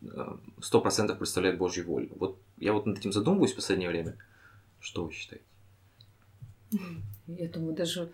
сто 0.61 0.81
процентов 0.81 1.17
представляет 1.17 1.57
Божью 1.57 1.85
волю. 1.85 2.09
Вот 2.15 2.37
я 2.57 2.73
вот 2.73 2.85
над 2.85 2.97
этим 2.97 3.13
задумываюсь 3.13 3.53
в 3.53 3.55
последнее 3.55 3.89
время. 3.89 4.17
Что 4.79 5.05
вы 5.05 5.13
считаете? 5.13 5.45
Я 7.27 7.47
думаю, 7.47 7.75
даже 7.75 8.11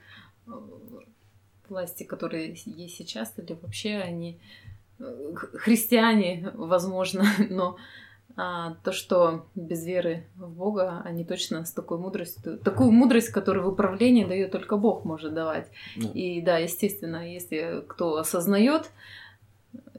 власти, 1.70 2.04
которые 2.04 2.56
есть 2.66 2.98
сейчас, 2.98 3.34
или 3.38 3.58
вообще 3.62 3.98
они 3.98 4.40
э, 5.00 5.34
христиане, 5.36 6.52
возможно, 6.56 7.26
но 7.50 7.78
а, 8.36 8.76
то, 8.84 8.92
что 8.92 9.46
без 9.56 9.86
веры 9.86 10.26
в 10.36 10.50
Бога, 10.50 11.02
они 11.04 11.26
точно 11.26 11.66
с 11.66 11.72
такой 11.72 11.98
мудростью, 11.98 12.58
такую 12.58 12.92
мудрость, 12.92 13.30
которую 13.30 13.66
в 13.66 13.74
управлении 13.74 14.26
дает 14.26 14.52
только 14.52 14.78
Бог 14.78 15.04
может 15.04 15.34
давать. 15.34 15.68
Да. 15.96 16.08
И 16.14 16.42
да, 16.42 16.58
естественно, 16.58 17.30
если 17.30 17.84
кто 17.88 18.18
осознает 18.18 18.90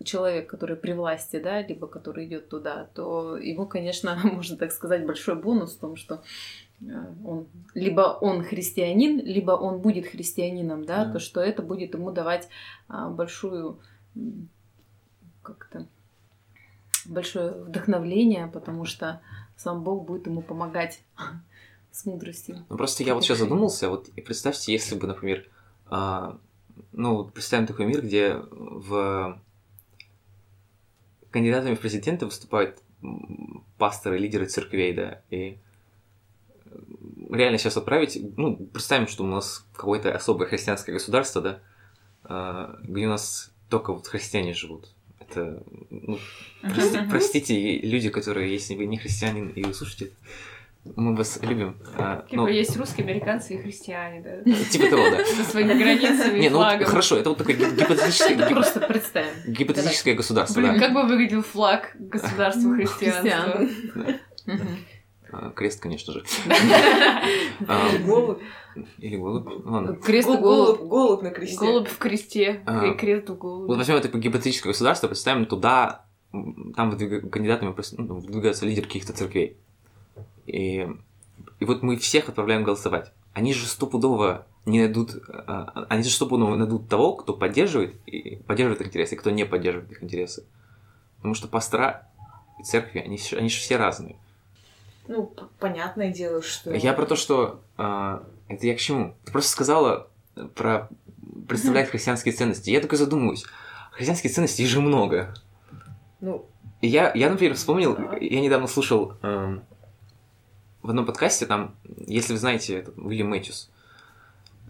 человек, 0.04 0.48
который 0.48 0.76
при 0.76 0.92
власти, 0.92 1.38
да, 1.38 1.60
либо 1.60 1.86
который 1.86 2.26
идет 2.26 2.48
туда, 2.48 2.88
то 2.94 3.36
ему, 3.36 3.66
конечно, 3.66 4.18
можно 4.24 4.56
так 4.56 4.72
сказать, 4.72 5.04
большой 5.04 5.34
бонус 5.34 5.76
в 5.76 5.80
том, 5.80 5.96
что 5.96 6.22
Э, 6.22 6.69
он, 7.25 7.47
либо 7.75 8.01
он 8.21 8.43
христианин, 8.43 9.19
либо 9.19 9.53
он 9.53 9.81
будет 9.81 10.07
христианином, 10.07 10.85
да, 10.85 11.05
да. 11.05 11.12
то 11.12 11.19
что 11.19 11.40
это 11.40 11.62
будет 11.62 11.95
ему 11.95 12.11
давать 12.11 12.49
а, 12.88 13.11
большую 13.11 13.79
как-то 15.43 15.87
большое 17.05 17.53
вдохновление, 17.53 18.47
потому 18.47 18.85
что 18.85 19.21
сам 19.57 19.83
Бог 19.83 20.07
будет 20.07 20.27
ему 20.27 20.43
помогать 20.43 21.03
с 21.90 22.07
мудростью. 22.07 22.64
Ну 22.69 22.77
просто 22.77 23.03
я 23.03 23.14
вот 23.14 23.25
сейчас 23.25 23.38
задумался, 23.38 23.90
вот 23.90 24.09
и 24.16 24.21
представьте, 24.21 24.73
если 24.73 24.95
бы, 24.95 25.07
например, 25.07 25.49
а, 25.87 26.38
ну 26.93 27.25
представим 27.25 27.66
такой 27.66 27.87
мир, 27.87 28.03
где 28.03 28.37
в 28.51 29.38
кандидатами 31.31 31.75
в 31.75 31.81
президенты 31.81 32.25
выступают 32.25 32.83
пасторы, 33.79 34.19
лидеры 34.19 34.47
церквей, 34.47 34.95
да, 34.95 35.23
и 35.31 35.59
реально 37.30 37.59
сейчас 37.59 37.76
отправить, 37.76 38.18
ну, 38.37 38.56
представим, 38.56 39.06
что 39.06 39.24
у 39.24 39.26
нас 39.26 39.66
какое-то 39.74 40.14
особое 40.14 40.48
христианское 40.48 40.92
государство, 40.92 41.40
да, 41.40 41.59
а, 42.24 42.78
где 42.83 43.06
у 43.06 43.11
нас 43.11 43.52
только 43.68 43.92
вот 43.92 44.06
христиане 44.06 44.54
живут. 44.54 44.88
Это, 45.18 45.62
ну, 45.90 46.18
прости, 46.62 46.98
простите, 47.09 47.78
люди, 47.80 48.11
которые, 48.11 48.52
если 48.52 48.74
вы 48.74 48.87
не 48.87 48.98
христианин 48.98 49.50
и 49.50 49.62
вы 49.62 49.72
слушаете, 49.74 50.11
мы 50.96 51.14
вас 51.14 51.38
любим. 51.42 51.76
А, 51.98 52.22
типа 52.22 52.42
но... 52.42 52.48
есть 52.48 52.76
русские, 52.76 53.04
американцы 53.04 53.54
и 53.54 53.59
христиане, 53.59 54.22
да? 54.22 54.52
Типа 54.70 54.88
того, 54.88 55.11
да. 55.11 55.24
Со 55.24 55.44
своими 55.44 55.74
границами 55.74 56.40
Не, 56.40 56.48
ну 56.48 56.59
хорошо, 56.59 57.18
это 57.18 57.28
вот 57.28 57.38
такое 57.38 57.54
гипотетическое... 57.54 58.48
Просто 58.48 58.80
представим. 58.80 59.30
Гипотетическое 59.46 60.14
государство, 60.14 60.62
да. 60.62 60.78
как 60.78 60.94
бы 60.94 61.06
выглядел 61.06 61.42
флаг 61.42 61.94
государства 61.98 62.74
христианства? 62.74 63.68
А, 65.33 65.51
крест, 65.51 65.81
конечно 65.81 66.12
же. 66.12 66.25
А, 67.69 67.99
голубь. 68.05 68.40
Или 68.99 69.16
голубь. 69.16 69.47
Ладно. 69.64 69.97
Крест 69.97 70.29
и 70.29 70.37
голубь. 70.37 70.81
Голубь 70.81 71.23
на 71.23 71.31
кресте. 71.31 71.59
Голубь 71.59 71.88
в 71.88 71.99
кресте. 71.99 72.62
А. 72.66 72.95
Крест 72.95 73.29
в 73.29 73.38
голубь. 73.38 73.69
Вот 73.69 73.77
возьмем 73.77 73.97
это 73.97 74.09
гипотетическое 74.09 74.73
государство, 74.73 75.09
представим 75.09 75.47
туда, 75.47 76.07
там 76.33 76.90
кандидатами 77.31 77.75
ну, 77.99 78.14
выдвигаются 78.21 78.66
лидеры 78.66 78.87
каких-то 78.87 79.12
церквей. 79.12 79.57
И, 80.47 80.88
и 81.59 81.64
вот 81.64 81.83
мы 81.83 81.97
всех 81.97 82.29
отправляем 82.29 82.64
голосовать. 82.64 83.12
они 83.35 83.53
же 83.53 83.66
стопудово 83.66 84.47
не 84.66 84.81
найдут, 84.81 85.11
они 85.88 86.03
же 86.03 86.11
стопудово 86.11 86.57
найдут 86.57 86.88
того, 86.88 87.14
кто 87.14 87.35
поддерживает, 87.35 87.95
и 88.07 88.37
поддерживает 88.37 88.81
их 88.81 88.88
интересы, 88.88 89.14
и 89.14 89.19
кто 89.19 89.31
не 89.31 89.45
поддерживает 89.45 89.90
их 89.90 90.03
интересы. 90.03 90.45
Потому 91.16 91.35
что 91.35 91.49
пастора 91.49 92.09
и 92.59 92.62
церкви, 92.62 93.01
они, 93.01 93.19
они 93.33 93.49
же 93.49 93.59
все 93.59 93.77
разные. 93.77 94.16
Ну, 95.11 95.35
понятное 95.59 96.12
дело, 96.12 96.40
что... 96.40 96.73
Я 96.73 96.92
про 96.92 97.05
то, 97.05 97.16
что... 97.16 97.61
а, 97.77 98.23
это 98.46 98.64
я 98.68 98.77
к 98.77 98.79
чему? 98.79 99.16
Ты 99.25 99.33
просто 99.33 99.51
сказала 99.51 100.07
про 100.55 100.88
представлять 101.49 101.90
христианские 101.90 102.33
ценности. 102.33 102.70
Я 102.70 102.81
только 102.81 102.94
задумываюсь. 102.94 103.44
Христианских 103.90 104.31
ценностей 104.31 104.64
же 104.66 104.81
много. 104.81 105.35
Ну, 106.20 106.46
я, 106.81 107.12
я, 107.14 107.29
например, 107.29 107.57
вспомнил, 107.57 107.96
Да. 107.96 108.18
я 108.20 108.40
недавно 108.40 108.68
слушал 108.68 109.14
эм, 109.23 109.64
в 110.81 110.90
одном 110.90 111.05
подкасте, 111.07 111.44
там, 111.44 111.75
если 112.07 112.33
вы 112.35 112.38
знаете, 112.38 112.79
этот 112.79 112.96
Уильям 112.96 113.31
Мэтьюс, 113.31 113.68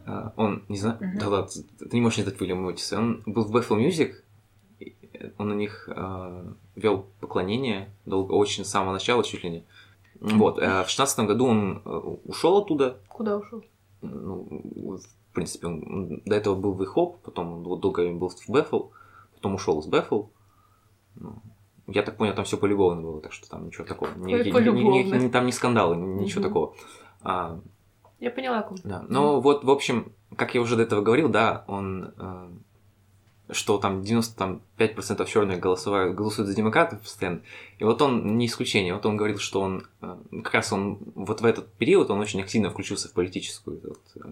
э, 0.06 0.30
он, 0.36 0.64
не 0.68 0.78
знаю, 0.78 0.96
Мгм. 1.00 1.18
да 1.18 1.28
ладно, 1.28 1.50
ты 1.78 1.88
не 1.92 2.00
можешь 2.00 2.16
не 2.16 2.24
знать 2.24 2.40
Уильяма 2.40 2.62
Мэтьюса, 2.62 2.96
он 2.98 3.22
был 3.26 3.44
в 3.44 3.54
Bethel 3.54 3.76
Music, 3.78 4.14
он 5.36 5.50
у 5.50 5.54
них 5.54 5.86
э, 5.94 6.52
вел 6.76 7.06
поклонение 7.20 7.90
долго, 8.06 8.32
очень 8.32 8.64
с 8.64 8.70
самого 8.70 8.94
начала 8.94 9.22
чуть 9.22 9.44
ли 9.44 9.50
не. 9.50 9.64
Вот, 10.20 10.58
э, 10.58 10.84
в 10.84 10.88
шестнадцатом 10.88 11.26
году 11.26 11.46
он 11.46 11.82
э, 11.84 11.90
ушел 12.24 12.58
оттуда, 12.58 12.98
Куда 13.08 13.38
ушел? 13.38 13.62
ну, 14.02 14.98
в 15.30 15.34
принципе, 15.34 15.66
он, 15.68 16.20
до 16.24 16.36
этого 16.36 16.54
был 16.54 16.72
в 16.74 16.82
Ихоп, 16.84 17.20
потом 17.22 17.52
он 17.52 17.62
вот 17.62 17.80
долго 17.80 18.08
был 18.12 18.28
в 18.28 18.48
Бефл, 18.48 18.90
потом 19.34 19.54
ушел 19.54 19.80
из 19.80 19.86
Бефл. 19.86 20.24
Ну, 21.16 21.34
я 21.86 22.02
так 22.02 22.16
понял, 22.16 22.34
там 22.34 22.44
все 22.44 22.56
полюбовно 22.56 23.00
было, 23.02 23.20
так 23.20 23.32
что 23.32 23.48
там 23.48 23.66
ничего 23.66 23.84
такого. 23.84 24.10
Ни- 24.16 24.32
ни- 24.32 24.50
ни- 24.50 25.24
ни- 25.24 25.28
там 25.28 25.46
не 25.46 25.52
скандалы, 25.52 25.96
ни- 25.96 26.22
ничего 26.22 26.40
Мгм. 26.40 26.48
такого. 26.48 26.74
А, 27.22 27.60
Я 28.18 28.30
поняла, 28.30 28.58
о 28.60 28.62
ком. 28.62 28.76
да. 28.84 29.04
Но 29.08 29.40
вот, 29.40 29.64
в 29.64 29.70
общем, 29.70 30.12
как 30.36 30.54
я 30.54 30.60
уже 30.60 30.76
до 30.76 30.82
этого 30.82 31.00
говорил, 31.02 31.28
да, 31.28 31.64
он 31.66 32.12
э, 32.18 32.48
что 33.52 33.78
там 33.78 34.02
95% 34.02 35.26
черных 35.26 35.60
голосуют, 35.60 36.14
голосуют 36.14 36.48
за 36.48 36.56
демократов 36.56 37.00
постоянно. 37.00 37.40
И 37.78 37.84
вот 37.84 38.00
он 38.02 38.36
не 38.36 38.46
исключение. 38.46 38.94
Вот 38.94 39.06
он 39.06 39.16
говорил, 39.16 39.38
что 39.38 39.60
он 39.60 39.86
э, 40.00 40.16
как 40.44 40.54
раз 40.54 40.72
он 40.72 40.98
вот 41.14 41.40
в 41.40 41.44
этот 41.44 41.72
период 41.74 42.10
он 42.10 42.20
очень 42.20 42.40
активно 42.40 42.70
включился 42.70 43.08
в 43.08 43.12
политическую 43.12 43.80
вот, 43.82 44.00
э, 44.16 44.28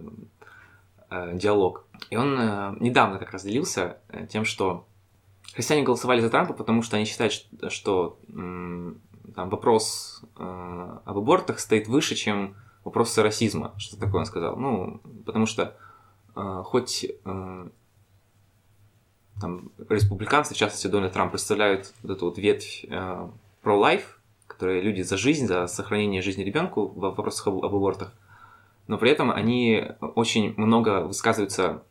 э, 1.10 1.36
диалог. 1.36 1.84
И 2.10 2.16
он 2.16 2.38
э, 2.38 2.76
недавно 2.80 3.18
как 3.18 3.32
раз 3.32 3.44
делился 3.44 3.98
э, 4.08 4.26
тем, 4.26 4.44
что 4.44 4.86
христиане 5.54 5.82
голосовали 5.82 6.20
за 6.20 6.30
Трампа, 6.30 6.54
потому 6.54 6.82
что 6.82 6.96
они 6.96 7.04
считают, 7.04 7.32
что, 7.32 7.70
что, 7.70 8.18
м, 8.28 9.00
там 9.34 9.50
вопрос 9.50 10.22
э, 10.36 10.98
об 11.04 11.18
абортах 11.18 11.60
стоит 11.60 11.88
выше, 11.88 12.14
чем 12.14 12.56
вопросы 12.84 13.22
расизма. 13.22 13.74
Что 13.78 13.98
такое 13.98 14.20
он 14.20 14.26
сказал? 14.26 14.56
Ну, 14.56 15.00
потому 15.26 15.46
что 15.46 15.76
э, 16.34 16.62
хоть 16.64 17.04
э, 17.24 17.68
там 19.40 19.70
республиканцы, 19.88 20.54
в 20.54 20.56
частности 20.56 20.86
Дональд 20.86 21.12
Трамп, 21.12 21.32
представляют 21.32 21.92
вот 22.02 22.12
эту 22.12 22.26
вот 22.26 22.38
ветвь 22.38 22.84
э, 22.88 23.28
pro-life, 23.62 24.04
которые 24.46 24.80
люди 24.80 25.02
за 25.02 25.16
жизнь, 25.16 25.46
за 25.46 25.66
сохранение 25.66 26.22
жизни 26.22 26.42
ребенку 26.42 26.88
в 26.88 26.98
вопросах 26.98 27.48
об, 27.48 27.64
об 27.64 27.74
абортах, 27.74 28.12
но 28.86 28.98
при 28.98 29.10
этом 29.10 29.30
они 29.30 29.84
очень 30.00 30.54
много 30.56 31.02
высказываются 31.02 31.82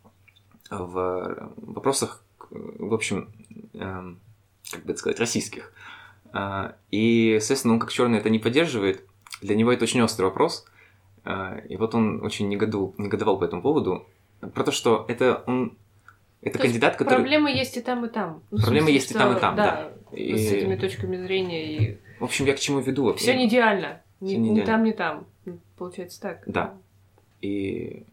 в 0.70 1.52
вопросах, 1.58 2.24
в 2.50 2.94
общем, 2.94 3.30
эм, 3.74 4.20
как 4.72 4.84
бы 4.84 4.92
это 4.92 5.00
сказать, 5.00 5.20
российских. 5.20 5.72
А, 6.34 6.76
И, 6.92 7.38
соответственно, 7.40 7.76
он 7.76 7.80
как 7.80 7.92
черный 7.92 8.18
это 8.18 8.30
не 8.30 8.40
поддерживает. 8.40 9.06
Для 9.42 9.56
него 9.56 9.72
это 9.72 9.84
очень 9.84 10.02
острый 10.02 10.24
вопрос. 10.24 10.66
А, 11.24 11.58
И 11.70 11.78
вот 11.78 11.96
он 11.96 12.24
очень 12.24 12.50
негодовал, 12.50 12.94
негодовал 12.98 13.38
по 13.38 13.46
этому 13.46 13.62
поводу. 13.62 14.06
Про 14.54 14.64
то, 14.64 14.72
что 14.72 15.06
это 15.08 15.44
он... 15.48 15.78
Это 16.42 16.58
То 16.60 16.64
есть 16.64 16.74
кандидат, 16.74 16.96
который... 16.98 17.16
Проблемы 17.16 17.50
есть 17.52 17.78
и 17.78 17.82
там, 17.82 18.06
и 18.06 18.10
там. 18.10 18.44
Ну, 18.52 18.58
смысле, 18.60 18.94
есть 18.94 19.12
и 19.12 19.14
там, 19.14 19.30
и 19.30 19.32
что, 19.34 19.42
там, 19.42 19.56
да. 19.56 19.92
И, 20.14 20.38
С 20.38 20.52
этими 20.52 20.76
точками 20.76 21.18
зрения 21.18 21.78
и 21.78 21.98
В 22.20 22.24
общем, 22.24 22.46
я 22.46 22.54
к 22.54 22.60
чему 22.60 22.80
веду? 22.80 23.14
все 23.16 23.36
не 23.36 23.48
идеально. 23.48 24.02
Не 24.20 24.38
ни 24.38 24.54
идеально. 24.54 24.66
там, 24.66 24.84
ни 24.84 24.92
там. 24.92 25.28
Ну, 25.46 25.60
Получается 25.78 26.22
так. 26.22 26.44
Да. 26.46 26.76
И... 27.42 28.06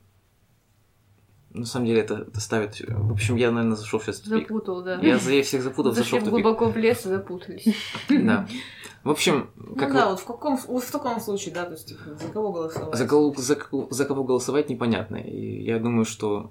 На 1.51 1.67
самом 1.67 1.87
деле 1.87 2.01
это, 2.01 2.15
это 2.29 2.41
ставит... 2.41 2.81
В 2.81 3.13
общем, 3.13 3.37
я, 3.37 3.53
наверное, 3.53 3.77
зашел 3.77 4.01
сейчас 4.01 4.19
в 4.21 4.25
тупик. 4.25 4.49
Запутал, 4.49 4.83
да. 4.83 4.99
Я, 5.01 5.19
за- 5.19 5.33
я 5.33 5.43
всех 5.45 5.63
запутал, 5.63 5.93
зашел 5.93 6.19
в 6.19 6.23
тупик. 6.23 6.33
глубоко 6.33 6.69
в 6.69 6.77
лес 6.77 7.07
и 7.07 7.09
запутались. 7.09 7.69
Да. 8.09 8.49
В 9.05 9.11
общем, 9.11 9.51
ну 9.55 9.77
как 9.77 9.93
да, 9.93 10.07
вы- 10.07 10.11
вот 10.13 10.21
в 10.21 10.25
каком, 10.25 10.57
вот 10.57 10.83
в 10.83 10.91
таком 10.91 11.21
случае, 11.21 11.55
да, 11.55 11.67
то 11.67 11.73
есть, 11.73 11.89
типа, 11.89 12.01
за 12.19 12.29
кого 12.29 12.53
голосовать? 12.53 12.97
за, 12.97 13.07
кого, 13.07 13.35
за, 13.37 13.59
за 13.91 14.05
кого 14.07 14.25
голосовать 14.25 14.71
непонятно. 14.71 15.17
И 15.17 15.63
я 15.63 15.79
думаю, 15.79 16.07
что 16.07 16.51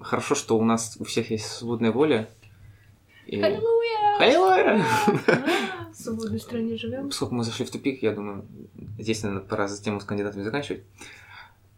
хорошо, 0.00 0.34
что 0.34 0.58
у 0.58 0.64
нас 0.64 0.96
у 0.98 1.04
всех 1.04 1.30
есть 1.30 1.46
свободная 1.46 1.92
воля. 1.92 2.28
И... 3.26 3.40
Аллилуйя! 3.40 4.18
Аллилуйя! 4.18 4.84
А, 5.26 5.90
В 5.92 5.94
свободной 5.96 6.40
стране 6.40 6.76
живем. 6.76 7.08
Поскольку 7.08 7.34
мы 7.34 7.44
зашли 7.44 7.64
в 7.64 7.70
тупик, 7.70 8.02
я 8.02 8.12
думаю, 8.12 8.46
здесь, 8.98 9.22
наверное, 9.22 9.46
пора 9.46 9.68
за 9.68 9.82
тему 9.82 10.00
с 10.00 10.04
кандидатами 10.04 10.42
заканчивать. 10.42 10.82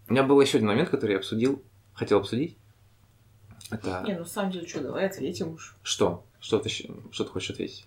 У 0.09 0.13
меня 0.13 0.23
был 0.23 0.41
еще 0.41 0.59
один 0.59 0.69
момент, 0.69 0.91
который 0.91 1.13
я 1.13 1.19
обсудил, 1.19 1.63
хотел 1.95 2.19
обсудить. 2.19 2.57
Это 3.71 4.05
Не, 4.07 4.13
ну, 4.15 4.21
на 4.21 4.25
самом 4.27 4.53
деле, 4.53 4.67
что, 4.67 4.81
давай 4.81 5.07
ответим 5.07 5.55
уж. 5.55 5.77
что? 5.83 6.25
Что 6.41 6.59
ты, 6.59 6.69
что 6.69 7.25
ты 7.25 7.31
хочешь 7.31 7.51
ответить? 7.51 7.87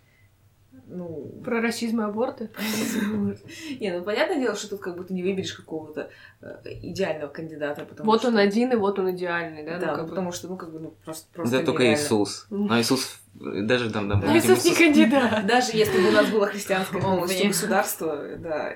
Ну, 0.86 1.42
Про 1.44 1.62
расизм 1.62 2.02
и 2.02 2.04
аборты. 2.04 2.50
не, 3.80 3.92
ну, 3.92 4.04
понятное 4.04 4.40
дело, 4.40 4.56
что 4.56 4.70
тут 4.70 4.82
как 4.82 4.98
бы 4.98 5.04
ты 5.04 5.14
не 5.14 5.24
выберешь 5.24 5.54
какого-то 5.54 6.10
э, 6.42 6.48
идеального 6.82 7.30
кандидата, 7.30 7.86
потому 7.86 8.10
Вот 8.10 8.24
он 8.26 8.38
один, 8.38 8.72
и 8.72 8.76
вот 8.76 9.00
он 9.00 9.12
идеальный, 9.16 9.64
да? 9.64 9.80
Да, 9.80 9.86
ну, 9.88 9.92
ну, 9.92 9.98
как 9.98 10.06
бы. 10.06 10.10
потому 10.10 10.32
что, 10.32 10.48
ну, 10.48 10.58
как 10.58 10.72
бы, 10.72 10.80
ну, 10.80 10.94
просто, 11.04 11.28
да 11.50 11.64
только. 11.64 11.94
Иисус. 11.94 12.48
Но 12.50 12.80
Иисус 12.80 13.20
даже 13.40 13.92
там, 13.92 14.10
там 14.10 14.22
Да. 14.22 14.38
Иисус 14.38 14.66
не 14.66 14.74
кандидат. 14.74 15.46
Даже 15.46 15.76
если 15.78 16.02
бы 16.02 16.10
у 16.10 16.12
нас 16.12 16.30
было 16.30 16.48
христианское 16.48 17.00
полностью 17.00 17.48
государство, 17.48 18.36
да, 18.38 18.74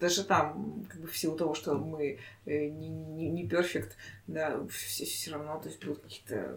даже 0.00 0.24
там, 0.24 0.84
как 0.88 1.00
бы 1.00 1.08
в 1.08 1.16
силу 1.16 1.36
того, 1.36 1.54
что 1.54 1.74
мы 1.74 2.18
э, 2.44 2.68
не, 2.68 2.88
не, 2.88 3.30
не 3.30 3.48
perfect, 3.48 3.92
да, 4.26 4.60
все, 4.70 5.04
все 5.04 5.30
равно, 5.30 5.58
то 5.58 5.68
есть 5.68 5.82
будут 5.82 6.02
какие-то 6.02 6.56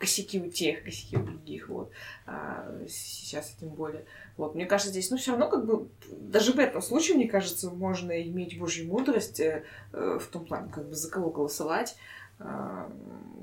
косяки 0.00 0.40
у 0.40 0.50
тех, 0.50 0.82
косяки 0.82 1.16
у 1.16 1.22
других, 1.22 1.68
вот. 1.68 1.92
А 2.26 2.66
сейчас 2.88 3.54
тем 3.60 3.68
более. 3.68 4.04
Вот, 4.36 4.54
мне 4.54 4.64
кажется, 4.64 4.90
здесь, 4.90 5.10
ну, 5.10 5.18
все 5.18 5.32
равно, 5.32 5.48
как 5.48 5.66
бы, 5.66 5.88
даже 6.10 6.52
в 6.52 6.58
этом 6.58 6.80
случае, 6.80 7.18
мне 7.18 7.28
кажется, 7.28 7.70
можно 7.70 8.20
иметь 8.22 8.58
Божью 8.58 8.88
мудрость 8.88 9.40
э, 9.40 9.64
э, 9.92 10.18
в 10.20 10.26
том 10.28 10.46
плане, 10.46 10.72
как 10.72 10.88
бы, 10.88 10.94
за 10.94 11.10
кого 11.10 11.30
голосовать. 11.30 11.96
А, 12.40 12.88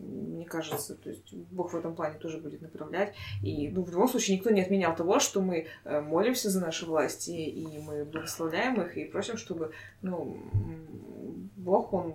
Мне 0.01 0.45
кажется, 0.45 0.95
то 0.95 1.09
есть 1.09 1.33
Бог 1.51 1.73
в 1.73 1.77
этом 1.77 1.95
плане 1.95 2.17
тоже 2.17 2.39
будет 2.39 2.61
направлять. 2.61 3.13
И 3.43 3.69
ну, 3.69 3.83
в 3.83 3.91
любом 3.91 4.07
случае 4.07 4.37
никто 4.37 4.49
не 4.49 4.61
отменял 4.61 4.95
того, 4.95 5.19
что 5.19 5.41
мы 5.41 5.67
э, 5.83 6.01
молимся 6.01 6.49
за 6.49 6.59
наши 6.59 6.85
власти, 6.85 7.31
и 7.31 7.79
мы 7.79 8.05
благословляем 8.05 8.81
их, 8.81 8.97
и 8.97 9.05
просим, 9.05 9.37
чтобы 9.37 9.71
ну, 10.01 10.37
Бог, 11.55 11.93
Он 11.93 12.13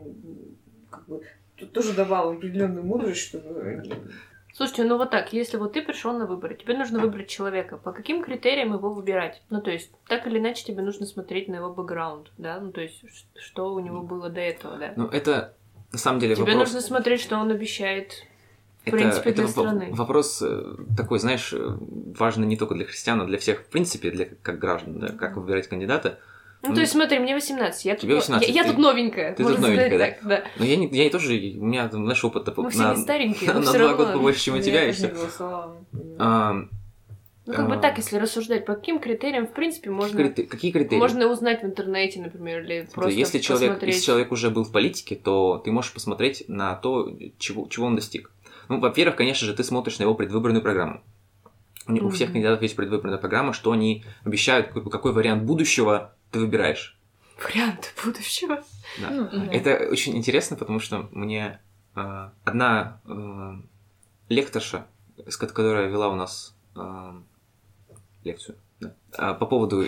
как 0.91 1.07
бы 1.07 1.23
тоже 1.73 1.95
давал 1.95 2.33
определенную 2.33 2.85
мудрость, 2.85 3.21
чтобы 3.21 3.83
Слушайте, 4.55 4.85
ну 4.85 4.99
вот 4.99 5.11
так, 5.11 5.33
если 5.33 5.57
вот 5.57 5.73
ты 5.73 5.81
пришел 5.81 6.13
на 6.13 6.27
выборы, 6.27 6.55
тебе 6.55 6.77
нужно 6.77 6.99
выбрать 6.99 7.29
человека, 7.29 7.79
по 7.79 7.91
каким 7.91 8.23
критериям 8.23 8.75
его 8.75 8.93
выбирать? 8.93 9.43
Ну, 9.49 9.63
то 9.63 9.71
есть, 9.71 9.91
так 10.07 10.27
или 10.27 10.39
иначе, 10.39 10.65
тебе 10.65 10.83
нужно 10.83 11.07
смотреть 11.07 11.49
на 11.49 11.57
его 11.57 11.73
бэкграунд, 11.73 12.31
да? 12.37 12.61
Ну, 12.61 12.71
то 12.71 12.83
есть, 12.83 13.03
что 13.35 13.73
у 13.73 13.81
него 13.81 14.03
было 14.03 14.29
до 14.29 14.41
этого, 14.41 14.77
да? 14.77 14.93
Ну, 14.95 15.07
это 15.07 15.57
на 15.93 15.99
самом 15.99 16.21
деле 16.21 16.35
Тебе 16.35 16.45
вопрос... 16.47 16.69
нужно 16.73 16.81
смотреть, 16.81 17.21
что 17.21 17.37
он 17.37 17.51
обещает. 17.51 18.25
В 18.85 18.89
это, 18.89 18.97
принципе, 18.97 19.31
это 19.31 19.37
для 19.37 19.45
во- 19.45 19.51
страны. 19.51 19.89
Вопрос 19.93 20.43
э, 20.43 20.75
такой, 20.97 21.19
знаешь, 21.21 21.53
э, 21.53 21.77
важный 22.19 22.47
не 22.49 22.57
только 22.57 22.75
для 22.75 22.85
христиан, 22.85 23.21
а 23.21 23.27
для 23.27 23.39
всех, 23.39 23.61
в 23.61 23.67
принципе, 23.67 24.11
для 24.11 24.27
как 24.43 24.59
граждан, 24.59 24.99
да, 24.99 25.09
как 25.09 25.37
выбирать 25.37 25.69
кандидата. 25.69 26.19
Ну, 26.63 26.69
Ну, 26.71 26.75
то 26.77 26.81
есть, 26.81 26.93
смотри, 26.93 27.19
мне 27.19 27.35
18, 27.35 27.85
я 27.85 27.93
тут, 27.95 28.03
тебе 28.03 28.15
но- 28.15 28.21
18, 28.21 28.49
я, 28.49 28.55
я 28.55 28.63
ты- 28.65 28.71
тут 28.71 28.79
новенькая. 28.79 29.35
ты 29.35 29.45
тут 29.45 29.59
новенькая, 29.59 29.89
сказать 29.89 30.19
так, 30.21 30.29
да? 30.29 30.45
Но 30.59 30.65
я, 30.65 30.77
не, 30.77 30.89
я 30.89 31.05
не 31.05 31.11
тоже, 31.11 31.33
у 31.33 31.65
меня, 31.65 31.89
там, 31.89 32.05
знаешь, 32.05 32.25
опыт 32.25 32.57
Мы 32.57 32.71
все 32.71 32.91
не 32.91 32.97
старенькие, 32.97 33.53
на 33.55 33.61
два 33.61 33.95
года 33.95 34.13
побольше, 34.15 34.41
чем 34.41 34.57
у 34.57 34.61
тебя, 34.61 34.89
и 34.89 34.93
все. 34.93 35.09
голосовала. 35.09 35.77
Ну, 37.53 37.59
как 37.59 37.69
бы 37.69 37.75
А. 37.77 37.79
так, 37.79 37.99
если 37.99 38.17
рассуждать, 38.17 38.65
по 38.65 38.75
каким 38.75 38.99
критериям, 38.99 39.47
в 39.47 39.53
принципе, 39.53 39.91
можно, 39.91 40.29
Какие 40.31 40.73
критерии? 40.73 40.99
можно 40.99 41.27
узнать 41.29 41.63
в 41.63 41.67
интернете, 41.67 42.21
например, 42.21 42.63
или 42.63 42.89
просто 42.93 43.13
если 43.13 43.39
человек, 43.39 43.71
посмотреть. 43.71 43.95
если 43.95 44.07
человек 44.07 44.33
уже 44.33 44.51
был 44.51 44.65
в 44.65 44.73
политике, 44.73 45.17
то 45.17 45.61
ты 45.65 45.71
можешь 45.71 45.93
посмотреть 45.93 46.45
на 46.49 46.75
то, 46.75 47.11
чего, 47.39 47.67
чего 47.69 47.87
он 47.87 47.95
достиг. 47.97 48.31
Ну, 48.69 48.81
во-первых, 48.81 49.17
конечно 49.17 49.47
же, 49.47 49.55
ты 49.55 49.65
смотришь 49.65 49.99
на 49.99 50.05
его 50.05 50.15
предвыборную 50.15 50.63
программу. 50.63 51.03
У, 51.87 52.07
у 52.07 52.11
всех 52.11 52.33
кандидатов 52.33 52.63
есть 52.63 52.77
предвыборная 52.77 53.19
программа, 53.19 53.53
что 53.53 53.73
они 53.73 54.05
обещают, 54.25 54.69
какой, 54.69 54.91
какой 54.91 55.13
вариант 55.13 55.43
будущего 55.43 56.15
ты 56.31 56.39
выбираешь. 56.39 56.97
Варианты 57.43 57.89
будущего. 58.05 58.63
Да. 59.01 59.29
Да. 59.33 59.47
Это 59.53 59.89
очень 59.91 60.17
интересно, 60.17 60.57
потому 60.57 60.79
что 60.79 61.09
мне 61.11 61.61
э, 61.97 62.29
одна 62.45 63.01
э, 63.05 63.53
лекторша, 64.29 64.87
которая 65.39 65.89
вела 65.89 66.09
у 66.09 66.15
нас 66.15 66.57
э, 66.77 67.13
лекцию 68.25 68.57
да, 68.81 68.95
а, 69.17 69.35
по 69.35 69.47
поводу 69.47 69.85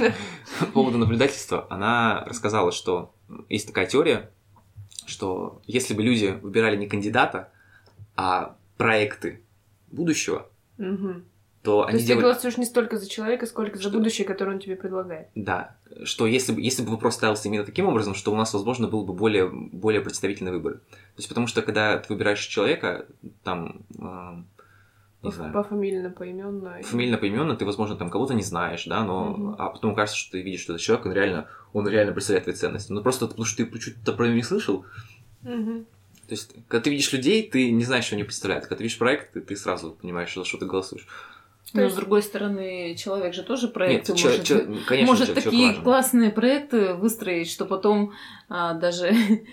по 0.60 0.66
поводу 0.66 0.98
наблюдательства, 0.98 1.66
она 1.70 2.24
рассказала, 2.26 2.72
что 2.72 3.12
есть 3.48 3.66
такая 3.66 3.86
теория, 3.86 4.30
что 5.06 5.60
если 5.66 5.94
бы 5.94 6.02
люди 6.02 6.38
выбирали 6.42 6.76
не 6.76 6.88
кандидата, 6.88 7.50
а 8.16 8.56
проекты 8.76 9.42
будущего, 9.90 10.46
Мгм. 10.78 11.24
то 11.62 11.82
То 11.82 11.86
они 11.88 11.98
есть 11.98 12.08
ты 12.08 12.18
голосуешь 12.18 12.56
не 12.56 12.64
столько 12.64 12.96
за 12.96 13.08
человека, 13.08 13.46
сколько 13.46 13.78
за 13.78 13.90
будущее, 13.90 14.26
которое 14.26 14.52
он 14.52 14.60
тебе 14.60 14.76
предлагает. 14.76 15.28
Да, 15.34 15.76
что 16.04 16.26
если 16.26 16.52
бы, 16.52 16.60
если 16.60 16.82
бы 16.82 16.92
вопрос 16.92 17.14
ставился 17.16 17.48
именно 17.48 17.64
таким 17.64 17.86
образом, 17.86 18.14
что 18.14 18.32
у 18.32 18.36
нас, 18.36 18.54
возможно, 18.54 18.88
был 18.88 19.04
бы 19.04 19.12
более, 19.12 19.48
более 19.48 20.00
представительный 20.00 20.52
выбор. 20.52 20.74
То 20.74 21.18
есть 21.18 21.28
потому 21.28 21.46
что, 21.46 21.60
когда 21.60 21.98
ты 21.98 22.12
выбираешь 22.12 22.40
человека, 22.40 23.06
там, 23.42 23.82
э, 23.98 24.42
не 25.22 25.30
По- 25.30 25.36
знаю, 25.36 25.52
Пофамильно, 25.52 26.10
поименно. 26.10 26.80
фамильно, 26.82 27.18
поименно, 27.18 27.54
ты, 27.56 27.64
возможно, 27.66 27.96
там 27.96 28.08
кого-то 28.10 28.34
не 28.34 28.42
знаешь, 28.42 28.84
да, 28.86 29.04
но 29.04 29.24
Мгм. 29.30 29.56
а 29.58 29.68
потом 29.68 29.94
кажется, 29.94 30.18
что 30.18 30.32
ты 30.32 30.42
видишь, 30.42 30.60
что 30.62 30.72
этот 30.72 30.82
человек, 30.82 31.06
он 31.06 31.12
реально, 31.12 31.48
он 31.72 31.88
реально 31.88 32.12
представляет 32.12 32.44
твои 32.44 32.56
ценности. 32.56 32.92
Ну 32.92 33.02
просто 33.02 33.26
потому 33.26 33.44
что 33.44 33.64
ты 33.64 33.80
что-то 33.80 34.12
про 34.14 34.24
него 34.26 34.36
не 34.36 34.42
слышал. 34.42 34.84
Мгм. 35.42 35.84
То 36.26 36.34
есть, 36.34 36.54
когда 36.68 36.84
ты 36.84 36.90
видишь 36.90 37.12
людей, 37.12 37.48
ты 37.50 37.70
не 37.72 37.84
знаешь, 37.84 38.04
что 38.04 38.14
они 38.14 38.24
представляют. 38.24 38.64
Когда 38.64 38.76
ты 38.76 38.84
видишь 38.84 38.98
проект, 38.98 39.32
ты, 39.32 39.40
ты 39.40 39.56
сразу 39.56 39.90
понимаешь, 40.00 40.32
за 40.34 40.44
что 40.44 40.58
ты 40.58 40.66
голосуешь. 40.66 41.06
Но, 41.74 41.82
есть- 41.82 41.94
с 41.94 41.98
другой 41.98 42.22
стороны, 42.22 42.94
человек 42.96 43.34
же 43.34 43.42
тоже 43.42 43.68
проекты 43.68 44.12
Нет, 44.12 44.22
может, 44.24 44.44
чё- 44.44 44.66
конечно, 44.86 45.06
может 45.06 45.26
человек 45.26 45.44
такие 45.44 45.66
важен. 45.68 45.82
классные 45.84 46.30
проекты 46.30 46.94
выстроить, 46.94 47.50
что 47.50 47.64
потом 47.66 48.12
а, 48.48 48.74
даже 48.74 49.10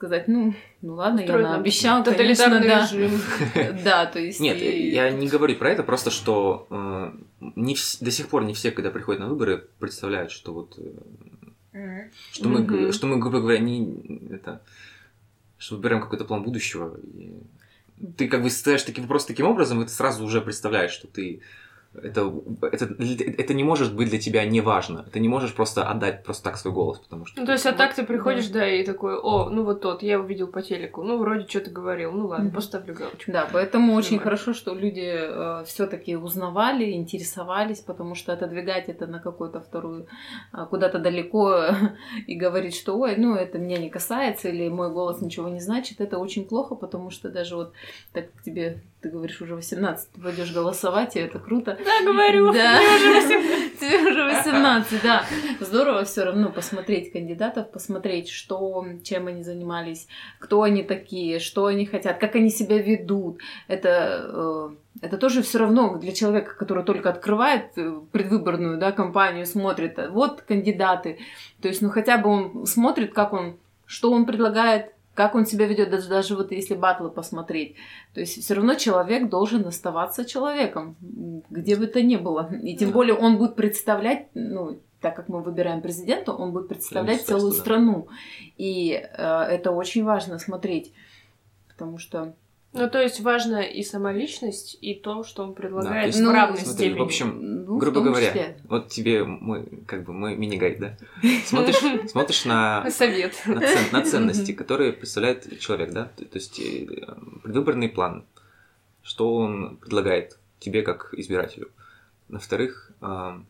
сказать, 0.00 0.28
ну, 0.28 0.54
ну 0.80 0.94
ладно, 0.94 1.20
я 1.20 1.26
Устроить 1.26 1.46
наобещал, 1.46 2.02
конечно, 2.02 2.12
тоталитарный 2.12 2.66
да. 2.66 2.88
режим. 2.90 3.20
Да, 3.84 4.06
то 4.06 4.18
есть... 4.18 4.40
Нет, 4.40 4.56
я 4.56 5.10
не 5.10 5.28
говорю 5.28 5.56
про 5.56 5.70
это, 5.70 5.82
просто 5.82 6.10
что 6.10 6.66
э, 6.70 7.12
до 8.00 8.10
сих 8.10 8.28
пор 8.28 8.44
не 8.44 8.54
все, 8.54 8.70
когда 8.70 8.90
приходят 8.90 9.20
на 9.20 9.28
выборы, 9.28 9.68
представляют, 9.78 10.30
что 10.30 10.54
вот 10.54 10.78
э, 11.74 12.08
что 12.32 12.48
мы, 12.48 12.92
что 12.92 13.06
мы, 13.08 13.18
грубо 13.18 13.40
говоря, 13.40 13.58
не 13.58 14.30
это, 14.30 14.62
что 15.58 15.76
выбираем 15.76 16.00
какой-то 16.00 16.24
план 16.24 16.44
будущего. 16.44 16.96
и 17.12 17.42
ты 18.16 18.26
как 18.26 18.42
бы 18.42 18.48
ставишь 18.48 18.84
такие 18.84 19.02
вопросы 19.02 19.26
таким 19.26 19.48
образом, 19.48 19.82
и 19.82 19.84
ты 19.84 19.90
сразу 19.90 20.24
уже 20.24 20.40
представляешь, 20.40 20.92
что 20.92 21.08
ты 21.08 21.42
это, 21.92 22.32
это, 22.62 22.94
это 22.94 23.54
не 23.54 23.64
может 23.64 23.96
быть 23.96 24.10
для 24.10 24.18
тебя 24.20 24.44
не 24.44 24.60
важно. 24.60 25.02
Ты 25.12 25.18
не 25.18 25.28
можешь 25.28 25.54
просто 25.54 25.84
отдать 25.88 26.22
просто 26.22 26.44
так 26.44 26.56
свой 26.56 26.72
голос, 26.72 26.98
потому 27.00 27.26
что... 27.26 27.40
Ну, 27.40 27.46
то 27.46 27.52
есть, 27.52 27.66
а 27.66 27.72
так 27.72 27.94
ты 27.94 28.04
приходишь, 28.04 28.46
Да. 28.48 28.60
да, 28.60 28.68
и 28.68 28.84
такой, 28.84 29.18
о, 29.18 29.50
ну 29.50 29.64
вот 29.64 29.80
тот, 29.80 30.02
я 30.02 30.20
увидел 30.20 30.46
по 30.46 30.62
телеку, 30.62 31.02
ну, 31.02 31.18
вроде 31.18 31.48
что-то 31.48 31.70
говорил, 31.70 32.12
ну 32.12 32.28
ладно, 32.28 32.44
Мгм. 32.46 32.54
поставлю 32.54 32.94
галочку. 32.94 33.32
Да, 33.32 33.48
поэтому 33.52 33.94
очень 33.94 34.18
Понимаю. 34.18 34.24
хорошо, 34.24 34.54
что 34.54 34.72
люди 34.74 35.64
все-таки 35.64 36.16
узнавали, 36.16 36.92
интересовались, 36.92 37.80
потому 37.80 38.14
что 38.14 38.32
отодвигать 38.32 38.88
это 38.88 39.06
на 39.08 39.18
какую-то 39.18 39.60
вторую, 39.60 40.06
а, 40.52 40.66
куда-то 40.66 41.00
далеко 41.00 41.64
и 42.28 42.36
говорить, 42.36 42.76
что 42.76 42.96
ой, 42.98 43.16
ну 43.16 43.34
это 43.34 43.58
меня 43.58 43.78
не 43.78 43.90
касается, 43.90 44.48
или 44.48 44.68
мой 44.68 44.92
голос 44.92 45.20
ничего 45.20 45.48
не 45.48 45.60
значит, 45.60 46.00
это 46.00 46.18
очень 46.18 46.44
плохо, 46.46 46.76
потому 46.76 47.10
что 47.10 47.30
даже 47.30 47.56
вот 47.56 47.72
так 48.12 48.32
как 48.32 48.42
тебе, 48.44 48.80
ты 49.00 49.08
говоришь, 49.08 49.40
уже 49.40 49.54
18, 49.54 50.12
ты 50.12 50.20
пойдешь 50.20 50.52
голосовать, 50.52 51.16
и 51.16 51.20
это 51.20 51.38
круто. 51.38 51.78
Да, 51.82 52.04
говорю, 52.04 52.52
Да. 52.52 52.78
мне 52.78 52.96
уже 52.96 53.14
18. 53.14 53.60
Тебе 53.80 54.10
уже 54.10 54.24
18, 54.24 55.02
да. 55.02 55.24
Здорово 55.60 56.04
все 56.04 56.24
равно 56.24 56.50
посмотреть 56.50 57.12
кандидатов, 57.12 57.70
посмотреть, 57.70 58.28
что, 58.28 58.84
чем 59.02 59.26
они 59.28 59.42
занимались, 59.42 60.06
кто 60.38 60.62
они 60.62 60.82
такие, 60.82 61.38
что 61.38 61.66
они 61.66 61.86
хотят, 61.86 62.18
как 62.18 62.34
они 62.34 62.50
себя 62.50 62.78
ведут. 62.78 63.40
Это, 63.68 64.26
э, 64.28 64.68
это 65.00 65.16
тоже 65.16 65.42
все 65.42 65.58
равно 65.58 65.96
для 65.96 66.12
человека, 66.12 66.54
который 66.56 66.84
только 66.84 67.08
открывает 67.08 67.76
э, 67.76 68.00
предвыборную 68.12 68.78
да, 68.78 68.92
кампанию, 68.92 69.46
смотрит, 69.46 69.98
э, 69.98 70.08
вот 70.10 70.42
кандидаты. 70.42 71.18
То 71.62 71.68
есть, 71.68 71.80
ну 71.80 71.88
хотя 71.88 72.18
бы 72.18 72.28
он 72.28 72.66
смотрит, 72.66 73.14
как 73.14 73.32
он, 73.32 73.56
что 73.86 74.10
он 74.12 74.26
предлагает, 74.26 74.92
как 75.20 75.34
он 75.34 75.44
себя 75.44 75.66
ведет, 75.66 75.90
даже, 75.90 76.08
даже 76.08 76.34
вот 76.34 76.50
если 76.50 76.74
батлы 76.74 77.10
посмотреть. 77.10 77.76
То 78.14 78.20
есть 78.20 78.42
все 78.42 78.54
равно 78.54 78.74
человек 78.74 79.28
должен 79.28 79.66
оставаться 79.66 80.24
человеком, 80.24 80.96
где 81.50 81.76
бы 81.76 81.86
то 81.88 82.00
ни 82.02 82.16
было. 82.16 82.50
И 82.62 82.74
тем 82.74 82.88
Да. 82.88 82.94
более 82.94 83.14
он 83.14 83.36
будет 83.36 83.54
представлять, 83.54 84.28
ну, 84.32 84.80
так 85.02 85.16
как 85.16 85.28
мы 85.28 85.42
выбираем 85.42 85.82
президента, 85.82 86.32
он 86.32 86.52
будет 86.52 86.68
представлять 86.68 87.26
целую 87.26 87.52
да. 87.52 87.58
страну. 87.58 88.08
И 88.56 88.92
э, 88.92 89.42
это 89.42 89.72
очень 89.72 90.04
важно 90.04 90.38
смотреть. 90.38 90.94
Потому 91.68 91.98
что 91.98 92.34
Ну, 92.72 92.88
то 92.88 93.00
есть, 93.02 93.20
важна 93.20 93.64
и 93.64 93.82
сама 93.82 94.12
личность, 94.12 94.78
и 94.80 94.94
то, 94.94 95.24
что 95.24 95.42
он 95.42 95.54
предлагает 95.54 96.06
есть, 96.06 96.18
в 96.18 96.22
ну, 96.22 96.32
равной 96.32 96.58
смотри, 96.58 96.72
степени. 96.72 96.98
в 96.98 97.02
общем, 97.02 97.64
ну, 97.64 97.76
в 97.76 97.78
грубо 97.78 97.96
том 97.96 98.04
говоря, 98.04 98.28
числе. 98.28 98.60
вот 98.68 98.88
тебе 98.88 99.24
мой, 99.24 99.66
как 99.86 100.04
бы, 100.04 100.12
мой 100.12 100.36
мини-гайд, 100.36 100.78
да? 100.78 100.96
Смотришь, 101.46 102.10
смотришь 102.10 102.44
на, 102.44 102.88
Совет. 102.90 103.34
на, 103.46 103.60
цен- 103.60 103.92
на 103.92 104.02
ценности, 104.02 104.52
которые 104.52 104.92
представляет 104.92 105.58
человек, 105.58 105.90
да? 105.90 106.12
То, 106.16 106.24
есть 106.34 106.60
э, 106.60 106.86
предвыборный 107.42 107.88
план, 107.88 108.24
что 109.02 109.34
он 109.34 109.76
предлагает 109.78 110.38
тебе 110.60 110.82
как 110.82 111.12
избирателю. 111.14 111.70
Во-вторых, 112.28 112.92
а, 113.00 113.42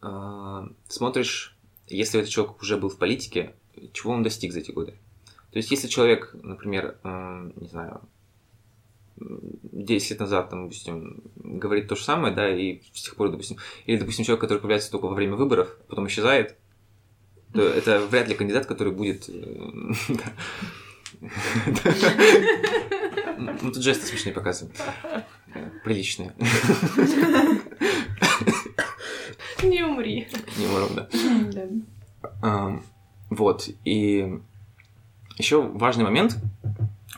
а, 0.00 0.66
смотришь, 0.88 1.54
если 1.86 2.20
этот 2.20 2.30
человек 2.30 2.62
уже 2.62 2.78
был 2.78 2.88
в 2.88 2.96
политике, 2.96 3.54
чего 3.92 4.12
он 4.12 4.22
достиг 4.22 4.52
за 4.52 4.60
эти 4.60 4.70
годы. 4.70 4.94
То 5.52 5.58
есть, 5.58 5.70
если 5.70 5.88
человек, 5.88 6.30
например, 6.34 6.96
э, 7.02 7.50
не 7.56 7.68
знаю, 7.68 8.02
м, 9.20 9.40
10 9.72 10.10
лет 10.10 10.20
назад, 10.20 10.50
там, 10.50 10.64
допустим, 10.64 11.22
говорит 11.36 11.88
то 11.88 11.96
же 11.96 12.04
самое, 12.04 12.34
да, 12.34 12.48
и 12.48 12.80
с 12.92 13.02
тех 13.02 13.16
пор, 13.16 13.30
допустим, 13.30 13.56
или, 13.86 13.98
допустим, 13.98 14.24
человек, 14.24 14.40
который 14.40 14.58
появляется 14.58 14.90
только 14.90 15.06
во 15.06 15.14
время 15.14 15.36
выборов, 15.36 15.76
потом 15.88 16.06
исчезает, 16.06 16.56
то 17.52 17.62
это 17.62 18.00
вряд 18.06 18.28
ли 18.28 18.34
кандидат, 18.34 18.66
который 18.66 18.92
будет... 18.92 19.28
э. 19.28 19.92
Ну, 23.40 23.72
тут 23.72 23.82
жесты 23.82 24.06
смешные 24.06 24.34
показывают. 24.34 24.76
Приличные. 25.82 26.34
Не 29.62 29.82
умри. 29.82 30.28
Не 30.58 30.66
можем, 30.66 31.08
да. 32.32 32.80
Вот, 33.30 33.68
и 33.84 34.40
еще 35.36 35.60
важный 35.62 36.04
момент, 36.04 36.36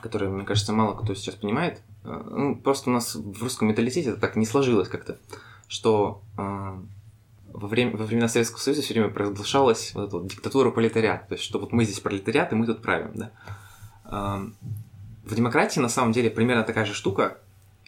который, 0.01 0.29
мне 0.29 0.45
кажется, 0.45 0.73
мало 0.73 0.95
кто 0.95 1.15
сейчас 1.15 1.35
понимает, 1.35 1.81
э, 2.05 2.23
ну, 2.31 2.57
просто 2.57 2.91
у 2.91 2.93
нас 2.93 3.15
в 3.15 3.43
русском 3.43 3.69
менталитете 3.69 4.11
это 4.11 4.21
так 4.21 4.37
не 4.37 4.47
сложилось 4.47 4.89
как-то, 4.89 5.19
что 5.69 6.23
э, 6.39 6.79
во, 7.53 7.69
время, 7.69 7.97
во 7.97 8.05
времена 8.05 8.29
Советского 8.29 8.59
Союза 8.61 8.83
все 8.83 8.95
время 8.95 9.11
провозглашалась 9.11 9.93
вот 9.95 10.09
эта 10.09 10.17
вот 10.19 10.27
диктатура 10.27 10.71
пролетариата, 10.71 11.27
то 11.29 11.35
есть, 11.35 11.45
что 11.45 11.59
вот 11.59 11.73
мы 11.73 11.85
здесь 11.85 12.01
пролетариат, 12.01 12.53
и 12.53 12.57
мы 12.57 12.67
тут 12.67 12.83
правим, 12.83 13.13
да. 13.15 13.31
Ам, 14.05 14.55
В 15.25 15.35
демократии 15.35 15.79
на 15.81 15.89
самом 15.89 16.13
деле 16.13 16.31
примерно 16.31 16.65
такая 16.65 16.85
же 16.85 16.95
штука, 16.95 17.39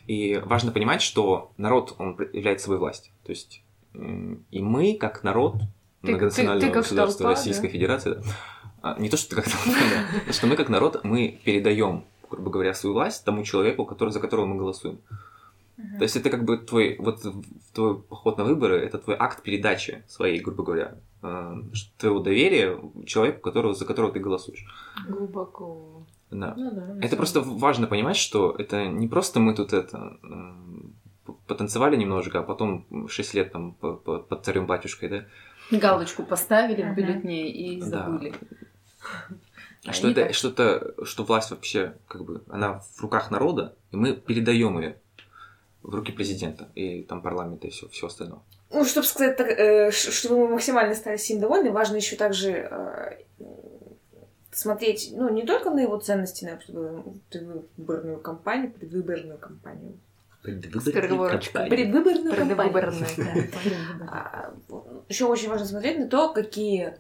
и 0.07 0.41
важно 0.45 0.71
понимать, 0.71 1.03
что 1.03 1.51
народ, 1.57 1.95
он 1.99 2.17
является 2.33 2.65
собой 2.67 2.79
власть. 2.79 3.11
То 3.25 3.31
есть 3.31 3.63
и 3.95 4.61
мы, 4.61 4.97
как 5.01 5.23
народ, 5.25 5.57
Ты- 6.03 6.11
многонационального 6.11 6.61
ты- 6.61 6.67
ты 6.67 6.73
государства 6.75 7.23
толпа, 7.25 7.31
Российской 7.37 7.67
да? 7.69 7.73
Федерации, 7.73 8.15
да. 8.15 8.23
А, 8.87 8.97
не 9.01 9.09
то, 9.09 9.17
что 9.17 9.31
ты 9.31 9.37
как 9.37 9.45
толпа, 9.51 9.81
да, 9.81 10.05
а 10.29 10.33
что 10.37 10.47
мы 10.47 10.57
как 10.57 10.69
народ, 10.69 11.05
мы 11.05 11.41
передаем, 11.45 12.05
грубо 12.31 12.51
говоря, 12.51 12.75
свою 12.75 12.93
власть 12.95 13.25
тому 13.25 13.43
человеку, 13.43 13.87
который, 13.87 14.11
за 14.11 14.21
которого 14.21 14.45
мы 14.47 14.57
голосуем. 14.57 14.99
То 15.99 16.03
есть 16.05 16.17
это 16.17 16.29
как 16.31 16.45
бы 16.45 16.59
твой, 16.59 16.97
вот 16.99 17.25
в- 17.25 17.43
твой 17.75 17.99
поход 18.03 18.39
на 18.39 18.45
выборы, 18.45 18.77
это 18.79 18.99
твой 18.99 19.17
акт 19.19 19.43
передачи 19.43 20.03
своей, 20.07 20.39
грубо 20.41 20.63
говоря, 20.65 20.95
э, 21.23 21.55
твоего 21.99 22.21
доверия 22.21 22.79
человеку, 23.07 23.41
которого, 23.41 23.75
за 23.75 23.85
которого 23.87 24.13
ты 24.13 24.21
голосуешь. 24.21 24.65
Глубоко. 25.09 26.03
Да. 26.31 26.55
Ну 26.57 26.71
да, 26.71 26.99
Это 27.07 27.17
просто 27.17 27.41
важно 27.41 27.87
понимать, 27.87 28.17
что 28.17 28.55
это 28.59 28.87
не 28.87 29.09
просто 29.09 29.41
мы 29.41 29.55
тут 29.55 29.73
это 29.73 30.17
п- 31.27 31.33
потанцевали 31.47 31.97
немножко, 31.97 32.41
а 32.41 32.43
потом 32.43 32.85
6 33.09 33.35
лет 33.35 33.53
там 33.53 33.73
по- 33.73 33.95
по- 33.95 34.19
под 34.19 34.45
царем 34.45 34.67
батюшкой, 34.67 35.09
да? 35.09 35.25
Галочку 35.79 36.23
поставили 36.23 36.83
в 36.83 36.87
Ага. 36.87 36.95
бюллетне 36.95 37.51
и 37.51 37.81
Да. 37.81 38.21
А 39.87 39.93
что 39.93 40.09
это, 40.11 40.23
так- 40.25 40.35
что-то, 40.35 40.95
что 41.05 41.25
власть 41.25 41.51
вообще, 41.51 41.95
как 42.09 42.25
бы, 42.25 42.43
она 42.49 42.81
в 42.97 43.01
руках 43.03 43.31
народа, 43.31 43.75
и 43.93 43.97
мы 43.97 44.15
передаем 44.15 44.79
ее 44.81 44.97
в 45.83 45.95
руки 45.95 46.11
президента 46.13 46.69
и 46.75 47.03
там 47.03 47.21
парламента 47.21 47.67
и 47.67 47.71
все, 47.71 47.89
все 47.89 48.07
остальное. 48.07 48.41
Ну, 48.71 48.85
чтобы 48.87 49.07
сказать 49.07 49.37
так, 49.37 49.49
э, 49.51 49.91
чтобы 49.91 50.39
мы 50.39 50.49
максимально 50.55 50.95
стали 50.95 51.17
всем 51.19 51.39
довольны, 51.39 51.71
важно 51.71 51.97
еще 51.97 52.17
также 52.17 52.51
э, 52.51 53.19
смотреть, 54.51 55.11
ну, 55.13 55.29
не 55.29 55.43
только 55.45 55.71
на 55.71 55.81
его 55.81 55.99
ценности, 55.99 56.45
на 56.45 56.53
предвыбор- 56.57 57.05
предвыборную 57.31 58.19
кампанию, 58.21 58.73
предвыборную 58.73 59.39
кампанию, 59.39 59.99
предвыборную 60.43 61.31
кампанию. 61.31 61.71
Предвыборная. 61.71 63.51
Да. 63.99 64.55
Еще 65.09 65.27
очень 65.27 65.49
важно 65.49 65.67
смотреть 65.67 65.99
на 65.99 66.07
то, 66.09 66.33
какие 66.33 66.97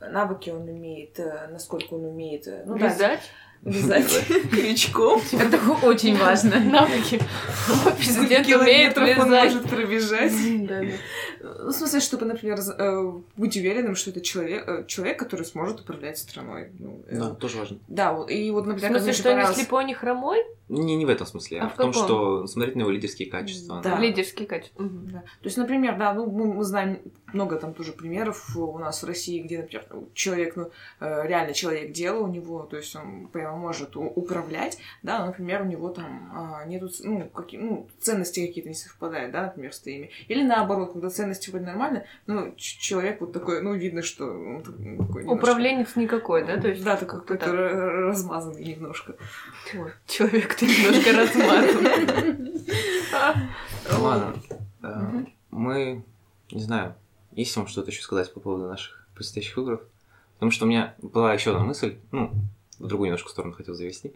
навыки 0.00 0.50
он 0.50 0.68
имеет, 0.70 1.18
э, 1.18 1.48
насколько 1.50 1.94
он 1.94 2.04
умеет. 2.06 2.46
э, 2.46 2.62
Ну, 2.66 2.78
да, 2.78 2.86
Вязать? 2.88 3.20
вязать 3.62 4.26
крючком. 4.50 5.20
Это 5.32 5.58
очень 5.82 6.16
важно. 6.16 6.60
Навыки. 6.60 7.20
Президент 7.98 8.46
умеет 8.46 8.94
Километров 8.94 9.18
он 9.18 9.30
вязать. 9.32 9.44
может 9.54 9.68
пробежать. 9.70 10.32
Ну, 11.40 11.70
в 11.70 11.72
смысле, 11.72 12.00
чтобы, 12.00 12.26
например, 12.26 12.58
э, 12.60 13.12
быть 13.36 13.56
уверенным, 13.56 13.96
что 13.96 14.10
это 14.10 14.20
человек, 14.20 14.64
э, 14.68 14.84
человек, 14.86 15.18
который 15.18 15.44
сможет 15.44 15.80
управлять 15.80 16.18
страной. 16.18 16.70
Ну, 16.78 17.00
э, 17.08 17.16
Да, 17.18 17.30
тоже 17.30 17.58
важно. 17.58 17.78
Да, 17.88 18.12
вот, 18.12 18.30
и 18.30 18.50
вот, 18.50 18.64
В 18.64 18.68
например, 18.68 18.90
смысле, 18.90 19.06
мне 19.06 19.12
что 19.12 19.32
не 19.34 19.54
слепой, 19.54 19.84
не 19.84 19.94
хромой? 19.94 20.44
Не, 20.68 20.96
не 20.96 21.06
в 21.06 21.08
этом 21.08 21.26
смысле, 21.26 21.60
а, 21.60 21.64
А 21.64 21.68
в 21.68 21.74
в 21.74 21.76
том, 21.76 21.92
что 21.92 22.46
смотреть 22.46 22.76
на 22.76 22.80
его 22.82 22.90
лидерские 22.90 23.30
качества. 23.30 23.80
Да. 23.82 23.98
Лидерские 23.98 24.46
качества. 24.46 24.82
Мгм. 24.82 25.08
Да. 25.12 25.20
То 25.20 25.44
есть, 25.44 25.56
например, 25.56 25.96
да, 25.96 26.12
ну, 26.12 26.30
мы, 26.30 26.52
мы 26.52 26.64
знаем 26.64 26.98
много 27.32 27.56
там 27.56 27.74
тоже 27.74 27.92
примеров 27.92 28.56
у 28.56 28.78
нас 28.78 29.02
в 29.02 29.06
России, 29.06 29.40
где, 29.40 29.58
например, 29.58 29.86
человек, 30.14 30.56
ну, 30.56 30.70
э, 31.00 31.26
реально 31.26 31.52
человек 31.54 31.92
дела 31.92 32.20
у 32.20 32.26
него, 32.26 32.62
то 32.62 32.76
есть 32.76 32.94
он 32.96 33.28
прямо 33.28 33.56
может 33.56 33.96
управлять, 33.96 34.78
да, 35.02 35.20
но, 35.20 35.26
например, 35.26 35.62
у 35.62 35.64
него 35.66 35.88
там 35.90 36.30
а, 36.34 36.64
нету, 36.64 36.88
ну, 37.04 37.28
какие, 37.28 37.60
ну, 37.60 37.86
ценности 38.00 38.46
какие-то 38.46 38.68
не 38.68 38.74
совпадают, 38.74 39.32
да, 39.32 39.42
например, 39.42 39.72
с 39.72 39.80
твоими. 39.80 40.10
Или 40.28 40.42
наоборот, 40.42 40.92
когда 40.92 41.10
ценности 41.10 41.50
вроде 41.50 41.66
нормально, 41.66 42.04
ну, 42.26 42.54
человек 42.56 43.20
вот 43.20 43.32
такой, 43.32 43.62
ну, 43.62 43.74
видно, 43.74 44.02
что 44.02 44.24
он 44.24 44.62
так- 44.62 44.76
такой 44.76 45.22
немножко- 45.22 45.32
Управленец 45.32 45.96
никакой, 45.96 46.44
да? 46.46 46.58
То 46.58 46.68
есть 46.68 46.82
Да, 46.84 46.96
такой 46.96 47.18
как-то 47.20 47.36
какой-то 47.36 47.62
размазанный 48.08 48.64
немножко. 48.64 49.16
Вот. 49.74 49.92
Человек-то 50.58 50.66
немножко 50.66 51.12
размазан. 51.12 52.52
Ладно. 53.98 54.34
Э. 54.82 55.24
Мы, 55.50 56.04
не 56.50 56.62
знаю, 56.62 56.94
есть 57.32 57.56
вам 57.56 57.66
что-то 57.68 57.90
еще 57.90 58.02
сказать 58.02 58.32
по 58.32 58.40
поводу 58.40 58.66
наших 58.66 59.06
предстоящих 59.14 59.56
выборов? 59.56 59.82
Потому 60.34 60.50
что 60.50 60.66
у 60.66 60.68
меня 60.68 60.94
была 61.00 61.34
еще 61.34 61.50
одна 61.52 61.64
мысль, 61.64 61.98
ну, 62.12 62.32
в 62.78 62.86
другую 62.86 63.08
немножко 63.08 63.30
сторону 63.30 63.54
хотел 63.54 63.74
завести. 63.74 64.12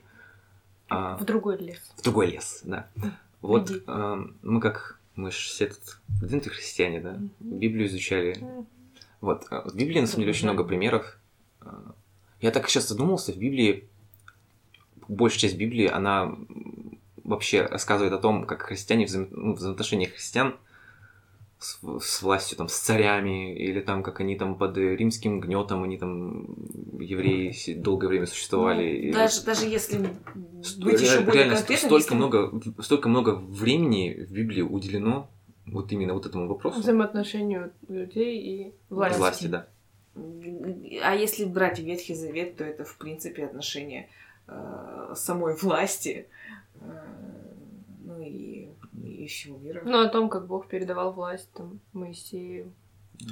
А, 0.89 1.17
В 1.17 1.25
другой 1.25 1.59
лес. 1.59 1.79
в 1.97 2.03
другой 2.03 2.27
лес, 2.31 2.61
да. 2.65 2.89
Вот 3.41 3.71
э, 3.71 4.25
мы 4.43 4.61
как, 4.61 5.01
мы 5.17 5.31
же 5.31 5.39
все 5.39 5.67
тут 5.67 5.99
продвинутые 6.21 6.53
христиане, 6.53 7.01
да, 7.01 7.19
Библию 7.41 7.89
изучали. 7.89 8.45
Вот, 9.21 9.47
э, 9.51 9.63
в 9.69 9.75
Библии, 9.75 10.01
на 10.01 10.07
самом 10.07 10.21
деле, 10.21 10.31
очень 10.31 10.49
много 10.49 10.65
примеров. 10.65 11.19
Я 12.41 12.51
так 12.51 12.69
сейчас 12.69 12.89
задумался, 12.89 13.33
в 13.33 13.37
Библии, 13.37 13.89
большая 15.09 15.41
часть 15.41 15.57
Библии, 15.57 15.87
она 15.87 16.35
вообще 17.25 17.63
рассказывает 17.63 18.13
о 18.13 18.19
том, 18.19 18.45
как 18.47 18.63
христиане, 18.63 19.07
взаим- 19.07 19.29
ну, 19.31 19.55
взаимоотношения 19.55 20.07
христиан 20.09 20.57
с, 21.59 21.79
с 22.01 22.23
властью, 22.23 22.59
там, 22.59 22.69
с 22.69 22.77
царями, 22.79 23.55
или 23.55 23.81
там, 23.81 24.03
как 24.03 24.19
они 24.21 24.37
там 24.37 24.57
под 24.57 24.77
римским 24.77 25.39
гнетом, 25.41 25.85
они 25.85 25.97
там, 25.99 26.47
евреи, 26.99 27.55
долгое 27.75 28.09
время 28.09 28.27
существовали. 28.27 28.83
Ну, 28.83 29.09
и- 29.09 29.13
даже, 29.13 29.45
даже 29.45 29.67
если 29.67 29.99
быть 29.99 31.01
еще 31.01 31.19
ре- 31.19 31.25
более 31.25 31.45
реально, 31.45 31.57
столько 31.59 31.95
если- 31.95 32.15
много, 32.15 32.61
столько 32.81 33.09
много 33.09 33.31
времени 33.37 34.27
в 34.29 34.33
Библии 34.33 34.63
уделено 34.63 35.31
вот 35.67 35.93
именно 35.93 36.15
вот 36.15 36.27
этому 36.27 36.49
вопросу. 36.49 36.81
Взаимоотношению 36.81 37.71
людей 37.89 38.41
и 38.41 38.73
власти. 38.91 39.19
Власти, 39.19 39.47
да. 39.47 39.69
А 41.05 41.15
если 41.15 41.45
брать 41.45 41.79
Ветхий 41.79 42.15
Завет, 42.15 42.57
то 42.57 42.65
это, 42.65 42.85
в 42.85 42.97
принципе, 42.99 43.45
отношение 43.47 44.09
э, 44.49 45.13
самой 45.15 45.55
власти, 45.57 46.27
э, 46.81 47.05
ну 48.05 48.21
и, 48.21 48.69
и 49.03 49.27
всего 49.27 49.59
мира. 49.59 49.83
Ну, 49.85 50.01
о 50.01 50.09
том, 50.09 50.29
как 50.29 50.47
Бог 50.47 50.69
передавал 50.69 51.13
власть 51.13 51.51
там 51.53 51.81
Моисею 51.93 52.73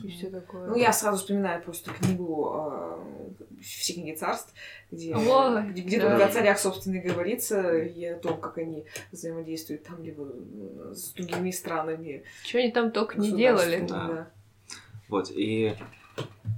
и 0.05 0.09
все 0.11 0.31
такое. 0.31 0.69
Ну, 0.69 0.77
я 0.77 0.93
сразу 0.93 1.19
вспоминаю 1.19 1.63
просто 1.63 1.91
книгу 1.93 2.53
э, 2.55 3.61
«Все 3.61 3.95
книги 3.95 4.15
царств», 4.15 4.55
где, 4.91 5.15
Ой, 5.17 5.71
где, 5.71 5.83
где 5.83 6.01
да. 6.01 6.11
только 6.11 6.27
о 6.27 6.33
царях, 6.33 6.59
собственно, 6.59 6.97
и 6.97 7.01
говорится, 7.09 7.77
и 7.77 8.05
о 8.05 8.19
том, 8.19 8.41
как 8.41 8.59
они 8.59 8.85
взаимодействуют 9.11 9.83
там 9.85 10.03
либо 10.05 10.29
э, 10.31 10.93
с 10.95 11.11
другими 11.13 11.51
странами. 11.51 12.23
Что 12.45 12.59
они 12.59 12.71
там 12.71 12.93
только 12.93 13.19
не 13.19 13.33
делали. 13.33 13.85
Да. 13.89 14.07
да. 14.07 14.31
Вот, 15.09 15.31
и, 15.35 15.75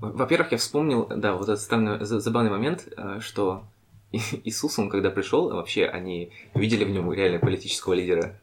во- 0.01 0.13
во-первых, 0.13 0.53
я 0.53 0.59
вспомнил, 0.59 1.07
да, 1.07 1.33
вот 1.35 1.45
этот 1.49 1.61
странный, 1.61 2.05
за- 2.05 2.21
забавный 2.21 2.51
момент, 2.51 2.87
э, 2.95 3.19
что 3.21 3.65
Иисус, 4.45 4.79
он 4.79 4.89
когда 4.89 5.11
пришел, 5.11 5.49
вообще 5.51 5.87
они 5.87 6.31
видели 6.55 6.85
в 6.85 6.91
нем 6.91 7.13
реально 7.13 7.39
политического 7.39 7.95
лидера. 7.95 8.39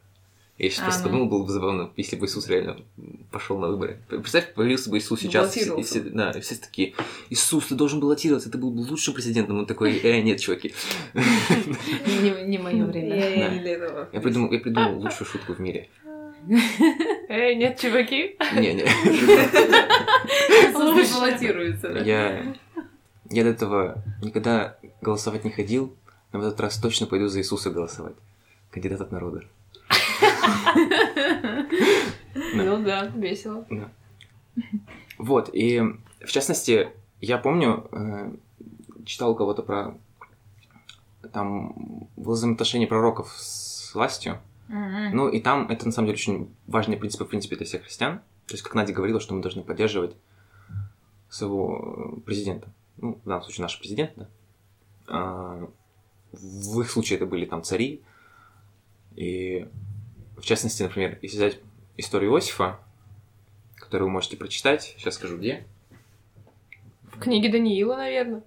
Я 0.58 0.68
сейчас 0.68 0.80
А, 0.80 0.84
просто 0.84 1.02
ну. 1.04 1.08
подумал, 1.08 1.28
было 1.30 1.44
бы 1.46 1.52
забавно, 1.52 1.90
если 1.96 2.16
бы 2.16 2.26
Иисус 2.26 2.46
реально 2.46 2.76
пошел 3.32 3.56
на 3.58 3.68
выборы. 3.68 4.02
Представь, 4.08 4.52
появился 4.52 4.90
бы 4.90 4.98
Иисус 4.98 5.20
сейчас, 5.20 5.56
и 5.56 5.82
все, 5.82 6.00
да, 6.00 6.32
и 6.32 6.40
все 6.42 6.54
такие, 6.56 6.92
Иисус, 7.30 7.68
ты 7.68 7.74
должен 7.74 7.98
баллотироваться, 7.98 8.50
ты 8.50 8.58
был 8.58 8.70
бы 8.70 8.80
лучшим 8.80 9.14
президентом. 9.14 9.58
Он 9.58 9.64
такой, 9.64 9.96
э, 9.96 10.20
нет, 10.20 10.38
чуваки. 10.38 10.74
Не, 11.14 12.44
не 12.46 12.58
мое 12.58 12.84
время. 12.84 13.16
Я, 13.16 13.48
не 13.48 14.20
придумал, 14.20 14.52
я 14.52 14.58
придумал 14.58 14.98
лучшую 15.00 15.26
шутку 15.26 15.54
в 15.54 15.60
мире. 15.60 15.88
Эй, 17.30 17.54
нет, 17.54 17.78
чуваки. 17.80 18.36
Иисус 20.60 20.94
не 20.94 21.20
баллотируется? 21.20 21.88
Я, 22.04 22.54
я 23.30 23.44
до 23.44 23.50
этого 23.50 24.02
никогда 24.22 24.76
голосовать 25.00 25.44
не 25.44 25.50
ходил, 25.50 25.94
но 26.32 26.40
в 26.40 26.42
этот 26.42 26.60
раз 26.60 26.78
точно 26.78 27.06
пойду 27.06 27.28
за 27.28 27.40
Иисуса 27.40 27.70
голосовать. 27.70 28.16
Кандидат 28.70 29.00
от 29.00 29.12
народа. 29.12 29.44
Ну 32.54 32.82
да, 32.84 33.06
весело. 33.06 33.66
Вот, 35.18 35.50
и 35.52 35.82
в 36.20 36.30
частности, 36.30 36.90
я 37.20 37.38
помню, 37.38 37.88
э, 37.90 38.32
читал 39.04 39.32
у 39.32 39.34
кого-то 39.34 39.62
про 39.62 39.94
там 41.32 42.08
взаимоотношения 42.16 42.86
пророков 42.86 43.34
с 43.36 43.94
властью. 43.94 44.38
Ну, 44.68 45.28
и 45.28 45.40
там 45.40 45.68
это 45.68 45.86
на 45.86 45.92
самом 45.92 46.06
деле 46.06 46.16
очень 46.16 46.54
важные 46.68 46.96
принципы, 46.96 47.24
в 47.24 47.28
принципе, 47.28 47.56
для 47.56 47.66
всех 47.66 47.82
христиан. 47.82 48.20
То 48.46 48.54
есть, 48.54 48.62
как 48.62 48.74
Надя 48.74 48.92
говорила, 48.92 49.20
что 49.20 49.34
мы 49.34 49.42
должны 49.42 49.62
поддерживать 49.62 50.14
своего 51.28 52.14
э, 52.16 52.20
президента. 52.20 52.68
Ну, 53.00 53.18
в 53.24 53.28
данном 53.28 53.42
случае 53.42 53.62
наш 53.62 53.78
президент, 53.78 54.12
да. 54.16 54.28
А, 55.08 55.68
В 56.32 56.80
их 56.80 56.90
случае 56.90 57.16
это 57.16 57.26
были 57.26 57.46
там 57.46 57.62
цари. 57.62 58.02
И 59.16 59.66
в 60.36 60.42
частности, 60.42 60.82
например, 60.82 61.18
если 61.22 61.36
взять 61.36 61.58
историю 61.96 62.32
Иосифа, 62.32 62.78
которую 63.76 64.08
вы 64.08 64.12
можете 64.12 64.36
прочитать, 64.36 64.94
сейчас 64.98 65.14
скажу 65.14 65.38
где. 65.38 65.66
В 67.04 67.18
книге 67.18 67.50
Даниила, 67.50 67.96
наверное. 67.96 68.42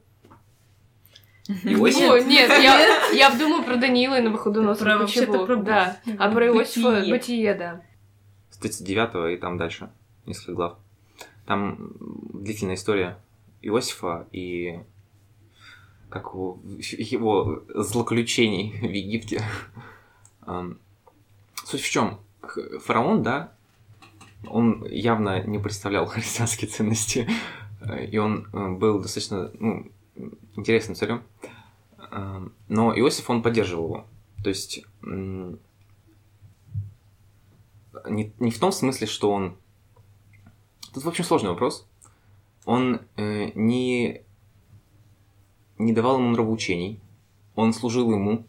Иосиф? 1.47 2.09
О, 2.09 2.19
нет, 2.19 2.49
я, 2.49 3.09
я 3.11 3.29
думаю 3.37 3.63
про 3.65 3.75
Даниила 3.75 4.17
и 4.17 4.21
Навуходоносора. 4.21 4.91
Про- 4.91 4.99
вообще-то 4.99 5.31
Почему? 5.33 5.45
про- 5.45 5.55
Да, 5.57 5.97
а 6.17 6.31
про 6.31 6.47
Иосифа 6.47 6.91
Бытие. 6.99 7.13
Бытие, 7.13 7.53
да. 7.55 7.81
с 8.49 8.57
39 8.57 9.33
и 9.37 9.41
там 9.41 9.57
дальше, 9.57 9.89
несколько 10.25 10.53
глав. 10.53 10.77
Там 11.45 11.91
длительная 12.33 12.75
история 12.75 13.17
Иосифа 13.63 14.27
и 14.31 14.79
как 16.09 16.25
его, 16.33 16.59
его 16.63 17.63
злоключений 17.73 18.77
в 18.81 18.91
Египте. 18.91 19.43
Суть 21.65 21.81
в 21.81 21.89
чем? 21.89 22.19
Фараон, 22.81 23.23
да, 23.23 23.53
он 24.47 24.85
явно 24.85 25.43
не 25.43 25.59
представлял 25.59 26.05
христианские 26.07 26.69
ценности, 26.69 27.27
э, 27.81 28.05
и 28.05 28.17
он 28.17 28.47
э, 28.51 28.71
был 28.71 28.99
достаточно 28.99 29.49
ну, 29.59 29.89
интересным 30.55 30.95
царем. 30.95 31.23
Но 32.67 32.93
Иосиф, 32.99 33.29
он 33.29 33.41
поддерживал 33.41 33.85
его. 33.85 34.05
То 34.43 34.49
есть 34.49 34.85
не, 38.07 38.31
не 38.39 38.51
в 38.51 38.59
том 38.59 38.71
смысле, 38.71 39.07
что 39.07 39.31
он... 39.31 39.55
Тут, 40.93 41.03
в 41.03 41.07
общем, 41.07 41.23
сложный 41.23 41.49
вопрос. 41.49 41.87
Он 42.65 43.01
э, 43.17 43.51
не, 43.55 44.21
не 45.77 45.93
давал 45.93 46.17
ему 46.17 46.29
нравоучений, 46.29 47.01
он 47.55 47.73
служил 47.73 48.11
ему, 48.11 48.45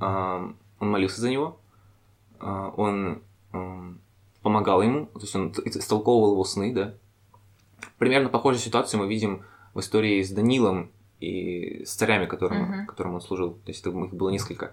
а, 0.00 0.54
он 0.78 0.90
молился 0.90 1.20
за 1.20 1.30
него, 1.30 1.60
а, 2.40 2.72
он 2.76 3.22
ам, 3.52 4.00
помогал 4.42 4.82
ему, 4.82 5.06
то 5.06 5.20
есть 5.20 5.34
он 5.34 5.52
истолковывал 5.64 6.32
его 6.32 6.44
сны, 6.44 6.72
да. 6.72 6.94
Примерно 7.98 8.28
похожую 8.28 8.60
ситуацию 8.60 9.00
мы 9.00 9.08
видим 9.08 9.42
в 9.74 9.80
истории 9.80 10.22
с 10.22 10.30
Данилом 10.30 10.90
и 11.20 11.84
с 11.84 11.94
царями, 11.94 12.26
которым, 12.26 12.62
Мгм. 12.62 12.86
которым 12.86 13.14
он 13.14 13.20
служил. 13.20 13.54
То 13.54 13.70
есть 13.70 13.80
это, 13.80 13.90
их 13.90 14.14
было 14.14 14.30
несколько. 14.30 14.72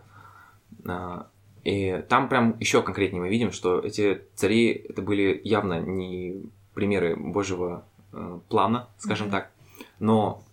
А, 0.87 1.27
и 1.63 2.03
там 2.07 2.29
прям 2.29 2.57
еще 2.59 2.83
конкретнее 2.83 3.21
мы 3.21 3.29
видим, 3.29 3.51
что 3.51 3.79
эти 3.79 4.21
цари 4.35 4.71
это 4.71 5.01
были 5.01 5.41
явно 5.43 5.81
не 5.81 6.43
примеры 6.75 7.15
Божьего 7.15 7.85
э, 8.15 8.39
плана, 8.49 8.87
скажем 8.97 9.27
Мгм. 9.27 9.31
так, 9.35 9.51
но 9.99 10.43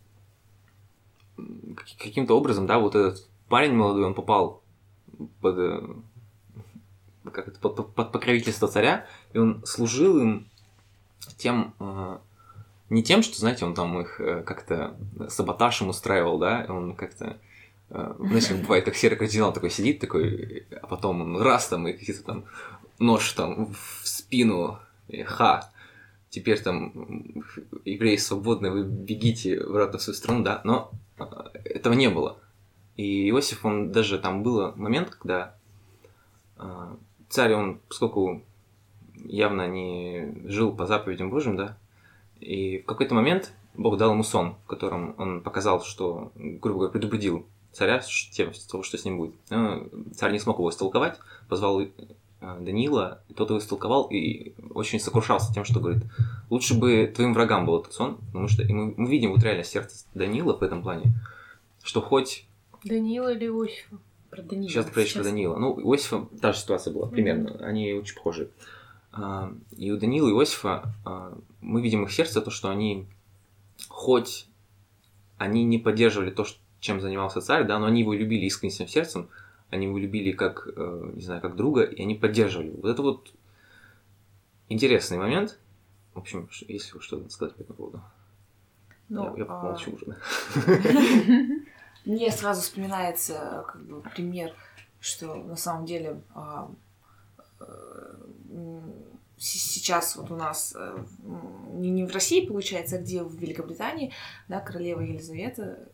каким-то 1.98 2.36
образом, 2.36 2.66
да, 2.66 2.78
вот 2.78 2.94
этот 2.94 3.26
парень 3.48 3.72
молодой, 3.72 4.04
он 4.04 4.14
попал 4.14 4.62
под, 5.40 5.58
э, 5.58 5.82
как 7.32 7.48
это, 7.48 7.58
под, 7.60 7.94
под- 7.94 8.12
покровительство 8.12 8.68
царя, 8.68 9.06
и 9.32 9.38
он 9.38 9.64
служил 9.64 10.18
им 10.20 10.48
тем, 11.36 11.74
э, 11.80 12.18
не 12.90 13.02
тем, 13.02 13.22
что, 13.22 13.38
знаете, 13.38 13.64
он 13.64 13.74
там 13.74 14.00
их 14.00 14.20
э, 14.20 14.42
как-то 14.42 14.96
саботаж 15.28 15.80
им 15.82 15.88
устраивал, 15.88 16.38
да, 16.38 16.66
он 16.68 16.94
как-то 16.94 17.38
знаете, 17.90 18.54
как 18.54 18.62
бывает, 18.62 18.84
как 18.86 18.96
серый 18.96 19.18
кардинал 19.18 19.52
такой 19.52 19.68
сидит, 19.70 20.00
такой, 20.00 20.66
а 20.80 20.86
потом 20.86 21.20
он 21.20 21.42
раз 21.42 21.68
там 21.68 21.86
и 21.86 21.92
какие-то 21.92 22.24
там 22.24 22.44
нож 22.98 23.30
там 23.32 23.74
в 23.74 24.00
спину, 24.08 24.78
и 25.08 25.22
ха, 25.22 25.70
теперь 26.32 26.60
там 26.60 26.92
евреи 27.84 28.16
свободны, 28.16 28.70
вы 28.70 28.84
бегите 28.84 29.60
обратно 29.60 29.98
в 29.98 30.02
свою 30.02 30.16
страну, 30.16 30.42
да, 30.42 30.62
но 30.64 30.90
э, 31.18 31.24
этого 31.64 31.92
не 31.92 32.08
было. 32.08 32.38
И 32.96 33.28
Иосиф, 33.28 33.64
он 33.64 33.92
даже 33.92 34.18
там 34.18 34.42
был 34.42 34.74
момент, 34.76 35.10
когда 35.10 35.54
э, 36.56 36.96
царь, 37.28 37.52
он, 37.52 37.80
поскольку 37.86 38.42
явно 39.26 39.68
не 39.68 40.34
жил 40.46 40.74
по 40.74 40.86
заповедям 40.86 41.28
Божьим, 41.28 41.56
да, 41.56 41.76
и 42.40 42.78
в 42.78 42.86
какой-то 42.86 43.14
момент 43.14 43.52
Бог 43.74 43.98
дал 43.98 44.12
ему 44.12 44.24
сон, 44.24 44.56
в 44.64 44.66
котором 44.68 45.14
он 45.18 45.42
показал, 45.42 45.84
что, 45.84 46.32
грубо 46.34 46.78
говоря, 46.78 46.92
предупредил 46.92 47.46
царя 47.72 48.02
тем, 48.32 48.52
того, 48.70 48.82
что 48.82 48.96
с 48.96 49.04
ним 49.04 49.18
будет. 49.18 49.34
Царь 50.16 50.32
не 50.32 50.38
смог 50.38 50.58
его 50.58 50.70
истолковать, 50.70 51.18
позвал 51.48 51.82
э, 52.42 52.58
Даниила, 52.60 53.22
и 53.28 53.34
тот 53.34 53.50
его 53.50 53.58
истолковал 53.58 54.08
и 54.10 54.52
очень 54.74 55.00
сокрушался 55.00 55.52
тем, 55.54 55.64
что 55.64 55.80
говорит, 55.80 56.02
лучше 56.50 56.74
бы 56.74 57.10
твоим 57.14 57.32
врагам 57.34 57.64
был 57.64 57.80
этот 57.80 57.92
сон, 57.92 58.18
потому 58.26 58.48
что 58.48 58.62
и 58.62 58.72
мы, 58.72 58.92
мы 58.96 59.08
видим 59.10 59.32
вот 59.32 59.42
реально 59.42 59.64
сердце 59.64 60.04
Даниила 60.14 60.56
в 60.56 60.62
этом 60.62 60.82
плане, 60.82 61.12
что 61.82 62.00
хоть... 62.00 62.46
Даниила 62.84 63.32
или 63.32 63.46
Иосифа? 63.46 63.96
Про 64.30 64.42
Даниила. 64.42 64.68
Сейчас 64.68 64.86
ты 64.86 65.14
про 65.14 65.24
Даниила. 65.24 65.56
Ну, 65.56 65.72
у 65.72 65.94
Иосифа 65.94 66.26
та 66.40 66.52
же 66.52 66.58
ситуация 66.58 66.92
была, 66.92 67.06
примерно. 67.06 67.48
Mm-hmm. 67.48 67.64
Они 67.64 67.92
очень 67.94 68.16
похожи. 68.16 68.50
А, 69.12 69.52
и 69.76 69.90
у 69.90 69.98
Даниила 69.98 70.28
и 70.28 70.32
Иосифа 70.32 70.94
а, 71.04 71.38
мы 71.60 71.80
видим 71.80 72.02
их 72.04 72.12
сердце, 72.12 72.40
то, 72.40 72.50
что 72.50 72.70
они 72.70 73.06
хоть 73.88 74.48
они 75.38 75.64
не 75.64 75.78
поддерживали 75.78 76.30
то, 76.30 76.46
чем 76.80 77.00
занимался 77.00 77.40
царь, 77.40 77.64
да, 77.64 77.78
но 77.78 77.86
они 77.86 78.00
его 78.00 78.14
любили 78.14 78.46
искренним 78.46 78.88
сердцем, 78.88 79.28
они 79.72 79.86
его 79.86 79.98
любили 79.98 80.32
как, 80.32 80.68
э, 80.76 81.10
не 81.14 81.22
знаю, 81.22 81.40
как 81.40 81.56
друга, 81.56 81.82
и 81.82 82.02
они 82.02 82.14
поддерживали. 82.14 82.70
Вот 82.70 82.90
это 82.90 83.00
вот 83.00 83.32
интересный 84.68 85.16
момент. 85.16 85.58
В 86.12 86.18
общем, 86.18 86.48
если 86.68 86.92
вы 86.92 87.00
что-то 87.00 87.30
сказать 87.30 87.56
по 87.56 87.62
этому 87.62 87.76
поводу. 87.76 88.02
Ну, 89.08 89.34
я, 89.34 89.44
я 89.44 89.46
а... 89.48 89.62
молчу 89.62 89.92
уже. 89.92 90.16
Мне 92.04 92.30
сразу 92.30 92.60
вспоминается 92.60 93.64
как 93.66 93.82
бы 93.82 94.02
пример, 94.02 94.52
что 95.00 95.36
на 95.36 95.56
самом 95.56 95.86
деле 95.86 96.20
а, 96.34 96.70
э, 97.60 98.16
сейчас 99.38 100.16
вот 100.16 100.30
у 100.30 100.36
нас 100.36 100.74
э, 100.76 101.04
не, 101.72 101.88
не 101.88 102.04
в 102.04 102.12
России, 102.12 102.46
получается, 102.46 102.96
а 102.96 102.98
где 102.98 103.22
в 103.22 103.34
Великобритании, 103.36 104.12
да, 104.48 104.60
королева 104.60 105.00
Елизавета. 105.00 105.88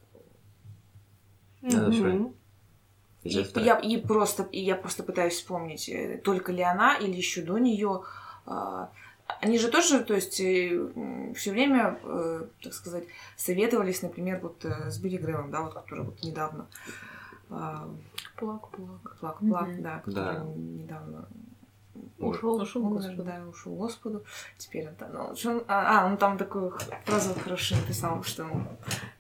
Да, 1.62 1.90
mm-hmm. 1.90 2.34
И, 3.24 3.30
я, 3.30 3.76
и, 3.78 3.96
просто, 3.96 4.44
и 4.44 4.60
я 4.60 4.76
просто 4.76 5.02
пытаюсь 5.02 5.34
вспомнить, 5.34 5.88
э, 5.88 6.18
только 6.22 6.52
ли 6.52 6.62
она 6.62 6.96
или 6.96 7.16
еще 7.16 7.42
до 7.42 7.58
нее. 7.58 8.02
А, 8.46 8.90
они 9.40 9.58
же 9.58 9.68
тоже, 9.68 10.00
то 10.00 10.14
есть, 10.14 10.40
э, 10.40 11.32
все 11.34 11.50
время, 11.50 11.98
так 12.62 12.72
сказать, 12.72 13.04
советовались, 13.36 14.02
например, 14.02 14.40
вот 14.40 14.64
с 14.64 14.98
Билли 14.98 15.16
Грэмом, 15.16 15.50
да, 15.50 15.62
вот, 15.62 15.74
который 15.74 16.04
вот 16.04 16.22
недавно... 16.22 16.66
Плак-плак. 17.48 19.18
Плак-плак, 19.20 19.68
mm-hmm. 19.68 19.82
да, 19.82 19.98
который 19.98 20.38
да. 20.38 20.44
недавно 20.44 21.28
Ушел, 22.18 22.56
ушел, 22.56 22.82
Господу. 22.82 23.22
да, 23.22 23.42
ушел 23.48 23.74
Господу. 23.74 24.24
Теперь 24.56 24.88
он 24.88 24.94
там, 24.96 25.12
ну, 25.12 25.50
он, 25.50 25.64
а, 25.68 26.06
он 26.06 26.16
там 26.16 26.36
такую 26.38 26.76
фразу 27.04 27.34
хорошую 27.34 27.80
написал, 27.80 28.22
что 28.24 28.48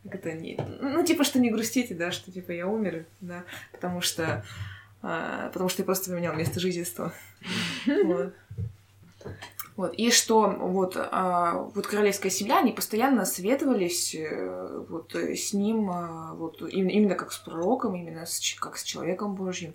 это 0.08 0.32
не, 0.32 0.58
ну 0.80 1.04
типа 1.04 1.24
что 1.24 1.38
не 1.38 1.50
грустите, 1.50 1.94
да, 1.94 2.10
что 2.10 2.32
типа 2.32 2.52
я 2.52 2.66
умер, 2.66 3.06
да, 3.20 3.44
потому 3.72 4.00
что 4.00 4.44
а, 5.02 5.48
потому 5.50 5.68
что 5.68 5.82
я 5.82 5.86
просто 5.86 6.10
поменял 6.10 6.34
место 6.34 6.60
жительства. 6.60 7.12
Вот. 7.86 8.34
Вот. 9.76 9.94
И 9.94 10.10
что 10.10 10.50
вот, 10.50 10.96
а, 10.96 11.52
вот 11.72 11.86
королевская 11.86 12.32
семья, 12.32 12.58
они 12.58 12.72
постоянно 12.72 13.24
советовались 13.24 14.12
э, 14.12 14.84
вот, 14.88 15.14
с 15.14 15.52
ним, 15.52 15.88
а, 15.88 16.34
вот, 16.34 16.60
именно, 16.62 16.90
именно 16.90 17.14
как 17.14 17.30
с 17.30 17.38
пророком, 17.38 17.94
именно 17.94 18.26
с, 18.26 18.40
как 18.58 18.76
с 18.76 18.82
человеком 18.82 19.36
Божьим. 19.36 19.74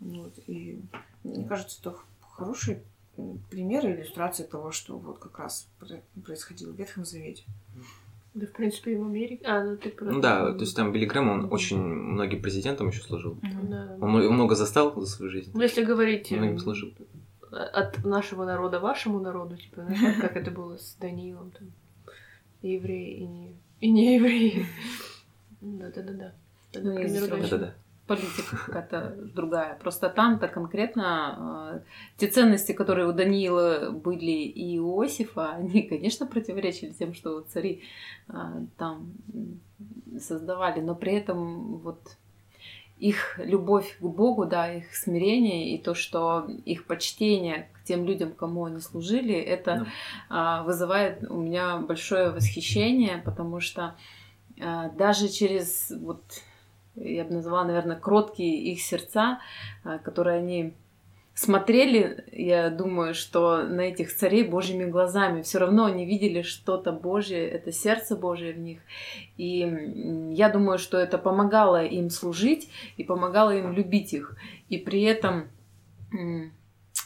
Вот. 0.00 0.32
И 0.46 0.80
мне 1.22 1.44
кажется, 1.44 1.78
это 1.82 1.96
хороший 2.36 2.82
пример 3.50 3.86
и 3.86 3.92
иллюстрация 3.92 4.46
того, 4.46 4.70
что 4.70 4.98
вот 4.98 5.18
как 5.18 5.38
раз 5.38 5.68
происходило 6.24 6.72
в 6.72 6.76
Ветхом 6.76 7.04
Завете. 7.04 7.44
Да, 8.34 8.46
в 8.46 8.52
принципе, 8.52 8.92
и 8.92 8.96
в 8.96 9.02
Америке. 9.02 9.42
А, 9.46 9.64
ну 9.64 9.78
ты 9.78 9.88
про... 9.88 10.04
Ну 10.04 10.20
да, 10.20 10.52
то 10.52 10.60
есть 10.60 10.76
там 10.76 10.92
Билли 10.92 11.06
Грэм, 11.06 11.30
он 11.30 11.48
очень 11.50 11.78
многим 11.78 12.42
президентом 12.42 12.88
еще 12.88 13.00
служил. 13.00 13.38
Да. 13.42 13.96
Он 13.98 14.10
много 14.10 14.54
застал 14.54 14.94
за 15.00 15.06
свою 15.06 15.32
жизнь. 15.32 15.52
Ну, 15.54 15.62
если 15.62 15.82
говорить... 15.82 16.30
Многим 16.30 16.58
служил. 16.58 16.92
От 17.50 18.04
нашего 18.04 18.44
народа 18.44 18.78
вашему 18.78 19.20
народу, 19.20 19.56
типа, 19.56 19.86
как 20.20 20.36
это 20.36 20.50
было 20.50 20.76
с 20.76 20.96
Даниилом, 21.00 21.50
там, 21.52 21.72
и 22.60 22.72
евреи, 22.72 23.20
и 23.20 23.26
не, 23.26 23.56
и 23.80 23.90
не 23.90 24.16
евреи. 24.16 24.66
Да-да-да. 25.62 26.34
Ну, 26.74 26.94
да-да-да 26.94 27.74
политика 28.06 28.56
какая-то 28.56 29.16
другая. 29.34 29.76
Просто 29.80 30.08
там-то 30.08 30.48
конкретно 30.48 31.72
э, 31.74 31.80
те 32.16 32.28
ценности, 32.28 32.72
которые 32.72 33.08
у 33.08 33.12
Даниила 33.12 33.90
были 33.90 34.30
и 34.30 34.78
у 34.78 35.02
Иосифа, 35.02 35.50
они, 35.56 35.82
конечно, 35.82 36.26
противоречили 36.26 36.90
тем, 36.90 37.14
что 37.14 37.40
цари 37.40 37.82
э, 38.28 38.32
там 38.76 39.12
создавали, 40.20 40.80
но 40.80 40.94
при 40.94 41.12
этом 41.12 41.78
вот 41.78 42.00
их 42.98 43.38
любовь 43.38 43.98
к 43.98 44.02
Богу, 44.02 44.46
да, 44.46 44.72
их 44.72 44.94
смирение 44.96 45.74
и 45.74 45.78
то, 45.78 45.94
что 45.94 46.46
их 46.64 46.86
почтение 46.86 47.68
к 47.74 47.84
тем 47.84 48.06
людям, 48.06 48.32
кому 48.32 48.64
они 48.64 48.80
служили, 48.80 49.34
это 49.34 49.86
да. 50.30 50.62
вызывает 50.62 51.22
у 51.30 51.36
меня 51.36 51.76
большое 51.76 52.30
восхищение, 52.30 53.18
потому 53.18 53.60
что 53.60 53.96
а, 54.58 54.88
даже 54.90 55.28
через 55.28 55.92
вот 56.00 56.22
я 56.96 57.24
бы 57.24 57.34
назвала, 57.34 57.64
наверное, 57.64 57.96
кроткие 57.96 58.72
их 58.72 58.80
сердца, 58.80 59.40
а, 59.84 59.98
которые 59.98 60.38
они 60.38 60.74
смотрели, 61.36 62.24
я 62.32 62.70
думаю, 62.70 63.14
что 63.14 63.62
на 63.62 63.82
этих 63.82 64.14
царей 64.14 64.42
Божьими 64.42 64.86
глазами. 64.86 65.42
Все 65.42 65.58
равно 65.58 65.84
они 65.84 66.06
видели 66.06 66.40
что-то 66.40 66.92
Божье, 66.92 67.46
это 67.46 67.72
сердце 67.72 68.16
Божье 68.16 68.54
в 68.54 68.58
них. 68.58 68.80
И 69.36 70.32
я 70.32 70.48
думаю, 70.48 70.78
что 70.78 70.96
это 70.96 71.18
помогало 71.18 71.84
им 71.84 72.08
служить 72.08 72.70
и 72.96 73.04
помогало 73.04 73.54
им 73.54 73.72
любить 73.72 74.14
их. 74.14 74.34
И 74.70 74.78
при 74.78 75.02
этом 75.02 75.48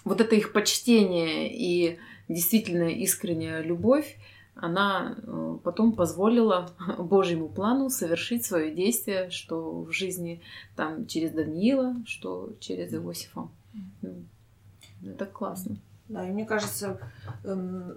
вот 0.05 0.21
это 0.21 0.37
их 0.37 0.53
почтение 0.53 1.53
и 1.53 1.99
действительно 2.29 2.89
искренняя 2.89 3.61
любовь, 3.63 4.17
она 4.61 5.17
э, 5.23 5.59
потом 5.65 5.93
позволила 5.93 6.71
Божьему 6.99 7.49
плану 7.49 7.91
совершить 7.91 8.45
свое 8.45 8.75
действие, 8.75 9.31
что 9.31 9.83
в 9.83 9.93
жизни 9.93 10.41
там 10.77 11.07
через 11.07 11.33
Даниила, 11.33 11.97
что 12.07 12.53
через 12.61 12.93
Иосифа. 12.93 13.49
Ну, 14.03 14.25
это 15.05 15.27
классно. 15.27 15.77
Да, 16.11 16.27
и 16.27 16.33
мне 16.33 16.45
кажется, 16.45 16.99
эм, 17.45 17.95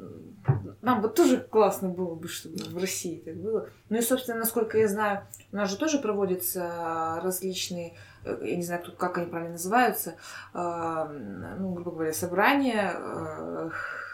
нам 0.84 1.02
бы 1.02 1.10
тоже 1.10 1.38
классно 1.38 1.90
было 1.90 2.14
бы, 2.14 2.28
чтобы 2.28 2.58
в 2.58 2.78
России 2.78 3.18
так 3.26 3.36
было. 3.38 3.70
Ну 3.90 3.98
и, 3.98 4.02
собственно, 4.02 4.38
насколько 4.38 4.78
я 4.78 4.88
знаю, 4.88 5.24
у 5.52 5.56
нас 5.56 5.72
же 5.72 5.78
тоже 5.78 5.98
проводятся 5.98 7.20
различные, 7.24 7.96
э, 8.24 8.38
я 8.44 8.56
не 8.56 8.62
знаю, 8.62 8.84
как 9.00 9.18
они 9.18 9.26
правильно 9.26 9.54
называются, 9.54 10.14
э, 10.54 11.56
ну, 11.58 11.74
грубо 11.74 11.90
говоря, 11.90 12.14
собрания 12.14 13.72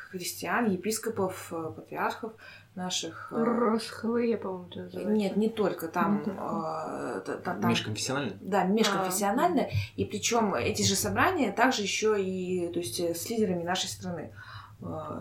христиан, 0.10 0.70
епископов, 0.72 1.51
э, 1.51 1.72
патриархов 1.76 2.34
наших. 2.76 3.32
Э, 3.32 3.43
Росхвые, 3.43 4.38
по-моему, 4.38 4.68
называется. 4.76 5.14
Нет, 5.14 5.38
не 5.38 5.49
только 5.49 5.88
там. 5.88 6.20
Не 6.20 6.24
только. 6.26 7.24
Э, 7.28 7.38
там 7.43 7.68
межконфессионально? 7.68 8.34
Да, 8.41 8.64
межконфессионально. 8.64 9.64
А. 9.64 9.70
И 9.95 10.05
причем 10.05 10.55
эти 10.55 10.82
же 10.82 10.95
собрания 10.95 11.51
также 11.51 11.84
еще 11.84 12.22
и 12.22 12.72
то 12.74 12.80
есть, 12.80 12.99
с 12.99 13.30
лидерами 13.30 13.64
нашей 13.64 13.88
страны. 13.88 14.32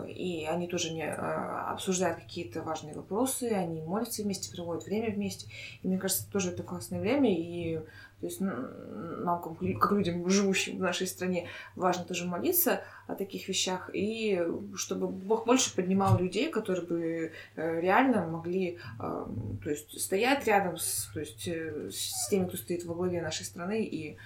И 0.07 0.47
они 0.49 0.67
тоже 0.67 0.93
не 0.93 1.03
обсуждают 1.03 2.19
какие-то 2.19 2.61
важные 2.61 2.93
вопросы, 2.93 3.51
они 3.51 3.81
молятся 3.81 4.23
вместе, 4.23 4.55
проводят 4.55 4.85
время 4.85 5.13
вместе. 5.13 5.47
И 5.83 5.87
мне 5.87 5.97
кажется, 5.97 6.31
тоже 6.31 6.51
это 6.51 6.63
классное 6.63 7.01
время, 7.01 7.37
и 7.37 7.81
то 8.19 8.25
есть 8.25 8.41
нам, 8.41 9.41
как 9.41 9.91
людям, 9.91 10.29
живущим 10.29 10.77
в 10.77 10.81
нашей 10.81 11.07
стране, 11.07 11.47
важно 11.75 12.03
тоже 12.03 12.25
молиться 12.25 12.81
о 13.07 13.15
таких 13.15 13.47
вещах, 13.47 13.89
и 13.93 14.45
чтобы 14.75 15.07
Бог 15.07 15.45
больше 15.45 15.73
поднимал 15.73 16.19
людей, 16.19 16.49
которые 16.49 16.85
бы 16.85 17.31
э, 17.55 17.81
реально 17.81 18.27
могли 18.27 18.77
э, 18.99 19.25
то 19.63 19.69
есть, 19.69 19.99
стоять 20.01 20.45
рядом 20.47 20.77
с, 20.77 21.09
то 21.13 21.21
есть, 21.21 21.47
э, 21.47 21.89
с 21.91 22.27
теми, 22.29 22.47
кто 22.47 22.57
стоит 22.57 22.83
во 22.83 22.93
главе 22.93 23.21
нашей 23.21 23.45
страны, 23.45 23.83
и 23.83 24.17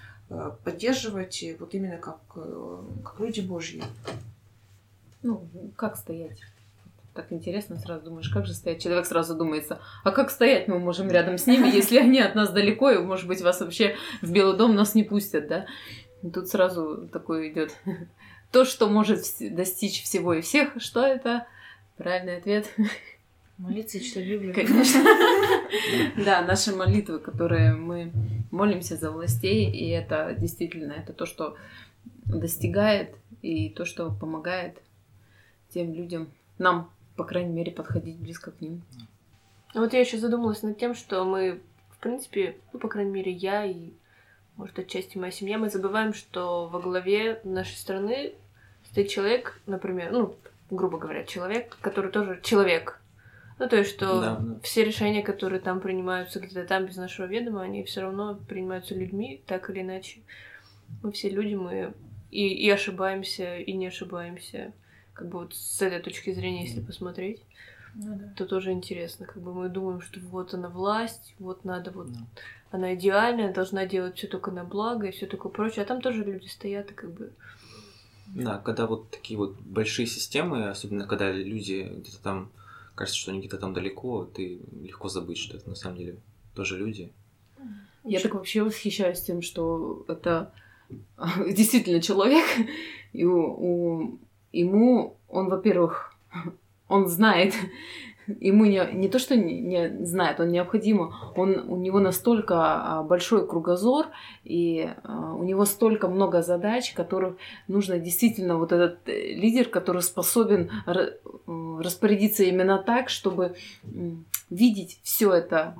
поддерживать 0.64 1.44
вот 1.60 1.74
именно 1.74 1.98
как, 1.98 2.18
как 2.28 3.20
люди 3.20 3.42
Божьи. 3.42 3.82
Ну, 5.22 5.46
как 5.76 5.96
стоять? 5.96 6.40
Так 7.14 7.32
интересно, 7.32 7.76
сразу 7.78 8.06
думаешь, 8.06 8.28
как 8.28 8.44
же 8.44 8.52
стоять? 8.54 8.82
Человек 8.82 9.06
сразу 9.06 9.34
думается, 9.34 9.80
а 10.02 10.10
как 10.10 10.30
стоять 10.30 10.68
мы 10.68 10.78
можем 10.78 11.08
рядом 11.08 11.38
с 11.38 11.46
ними, 11.46 11.68
если 11.68 11.98
они 11.98 12.20
от 12.20 12.34
нас 12.34 12.50
далеко, 12.50 12.90
и, 12.90 12.98
может 12.98 13.28
быть, 13.28 13.40
вас 13.40 13.60
вообще 13.60 13.96
в 14.20 14.32
Белый 14.32 14.56
дом 14.56 14.74
нас 14.74 14.94
не 14.94 15.04
пустят, 15.04 15.46
да? 15.46 15.66
И 16.22 16.30
тут 16.30 16.48
сразу 16.48 17.08
такой 17.12 17.52
идет 17.52 17.76
то, 18.52 18.64
что 18.64 18.88
может 18.88 19.20
достичь 19.40 20.02
всего 20.02 20.34
и 20.34 20.40
всех, 20.40 20.72
что 20.78 21.04
это? 21.04 21.46
Правильный 21.96 22.38
ответ. 22.38 22.68
Молиться 23.58 23.98
и 23.98 24.02
читать 24.02 24.26
Библию. 24.26 24.54
Конечно. 24.54 25.00
Да, 26.24 26.42
наши 26.42 26.74
молитвы, 26.74 27.18
которые 27.18 27.74
мы 27.74 28.12
молимся 28.50 28.96
за 28.96 29.10
властей, 29.10 29.70
и 29.70 29.88
это 29.88 30.34
действительно, 30.38 30.92
это 30.92 31.12
то, 31.12 31.26
что 31.26 31.56
достигает, 32.24 33.16
и 33.42 33.68
то, 33.68 33.84
что 33.84 34.10
помогает 34.10 34.80
тем 35.68 35.92
людям, 35.92 36.28
нам, 36.58 36.90
по 37.16 37.24
крайней 37.24 37.52
мере, 37.52 37.72
подходить 37.72 38.18
близко 38.18 38.50
к 38.50 38.60
ним. 38.60 38.82
Вот 39.74 39.92
я 39.92 40.00
еще 40.00 40.18
задумалась 40.18 40.62
над 40.62 40.78
тем, 40.78 40.94
что 40.94 41.24
мы, 41.24 41.60
в 41.90 41.98
принципе, 41.98 42.56
ну, 42.72 42.78
по 42.78 42.88
крайней 42.88 43.10
мере, 43.10 43.32
я 43.32 43.64
и, 43.64 43.92
может, 44.56 44.78
отчасти 44.78 45.18
моя 45.18 45.32
семья, 45.32 45.58
мы 45.58 45.68
забываем, 45.68 46.14
что 46.14 46.68
во 46.68 46.80
главе 46.80 47.40
нашей 47.44 47.76
страны 47.76 48.34
стоит 48.90 49.08
человек, 49.08 49.60
например, 49.66 50.12
ну, 50.12 50.36
грубо 50.70 50.98
говоря, 50.98 51.24
человек, 51.24 51.76
который 51.80 52.10
тоже 52.10 52.40
человек. 52.42 53.00
Ну, 53.58 53.68
то 53.68 53.76
есть, 53.76 53.90
что 53.90 54.20
да, 54.20 54.36
да. 54.36 54.60
все 54.62 54.84
решения, 54.84 55.22
которые 55.22 55.60
там 55.60 55.80
принимаются 55.80 56.40
где-то 56.40 56.64
там 56.66 56.86
без 56.86 56.96
нашего 56.96 57.26
ведома, 57.26 57.62
они 57.62 57.84
все 57.84 58.00
равно 58.00 58.38
принимаются 58.48 58.94
людьми, 58.94 59.42
так 59.46 59.70
или 59.70 59.82
иначе. 59.82 60.20
Мы 61.02 61.12
все 61.12 61.30
люди, 61.30 61.54
мы 61.54 61.94
и, 62.30 62.48
и 62.48 62.68
ошибаемся, 62.68 63.58
и 63.58 63.72
не 63.72 63.86
ошибаемся. 63.86 64.72
Как 65.14 65.28
бы 65.28 65.40
вот 65.40 65.54
с 65.54 65.80
этой 65.80 66.00
точки 66.00 66.32
зрения, 66.32 66.64
если 66.64 66.80
посмотреть, 66.80 67.40
ну, 67.94 68.16
да. 68.16 68.32
то 68.36 68.46
тоже 68.46 68.72
интересно. 68.72 69.26
Как 69.26 69.42
бы 69.42 69.54
мы 69.54 69.68
думаем, 69.68 70.00
что 70.00 70.20
вот 70.20 70.52
она 70.54 70.68
власть, 70.68 71.34
вот 71.38 71.64
надо 71.64 71.90
вот 71.92 72.12
да. 72.12 72.20
она 72.70 72.94
идеальная, 72.94 73.52
должна 73.52 73.86
делать 73.86 74.16
все 74.16 74.26
только 74.26 74.50
на 74.50 74.64
благо 74.64 75.06
и 75.06 75.12
все 75.12 75.26
такое 75.26 75.52
прочее. 75.52 75.84
А 75.84 75.86
там 75.86 76.00
тоже 76.00 76.24
люди 76.24 76.46
стоят 76.46 76.90
и 76.90 76.94
как 76.94 77.12
бы. 77.12 77.32
Да, 78.26 78.58
когда 78.58 78.86
вот 78.86 79.10
такие 79.10 79.38
вот 79.38 79.54
большие 79.60 80.06
системы, 80.06 80.68
особенно 80.68 81.06
когда 81.06 81.30
люди 81.30 81.88
где-то 81.98 82.22
там 82.22 82.50
кажется, 82.94 83.18
что 83.18 83.30
они 83.30 83.40
где-то 83.40 83.58
там 83.58 83.74
далеко, 83.74 84.24
ты 84.24 84.60
легко 84.82 85.08
забыть, 85.08 85.38
что 85.38 85.56
это 85.56 85.68
на 85.68 85.76
самом 85.76 85.98
деле 85.98 86.16
тоже 86.54 86.78
люди. 86.78 87.12
Я 88.04 88.20
так 88.20 88.34
вообще 88.34 88.62
восхищаюсь 88.62 89.22
тем, 89.22 89.40
что 89.40 90.04
это 90.08 90.52
действительно 91.48 92.00
человек, 92.00 92.44
и 93.12 93.24
у, 93.24 93.38
у, 93.38 94.18
ему 94.60 95.16
он, 95.28 95.48
во-первых, 95.48 96.14
он 96.88 97.08
знает, 97.08 97.54
ему 98.26 98.64
не, 98.64 98.86
не 98.92 99.08
то, 99.08 99.18
что 99.18 99.36
не, 99.36 99.60
не 99.60 100.04
знает, 100.04 100.40
он 100.40 100.50
необходимо, 100.50 101.32
он, 101.36 101.64
у 101.68 101.76
него 101.76 102.00
настолько 102.00 102.54
а, 102.56 103.02
большой 103.02 103.46
кругозор, 103.46 104.06
и 104.44 104.88
а, 105.02 105.34
у 105.34 105.44
него 105.44 105.64
столько 105.64 106.08
много 106.08 106.42
задач, 106.42 106.92
которых 106.92 107.36
нужно 107.68 107.98
действительно 107.98 108.56
вот 108.58 108.72
этот 108.72 109.08
э, 109.08 109.34
лидер, 109.34 109.68
который 109.68 110.02
способен 110.02 110.70
распорядиться 111.46 112.44
именно 112.44 112.78
так, 112.78 113.10
чтобы 113.10 113.56
видеть 114.50 115.00
все 115.02 115.32
это 115.32 115.76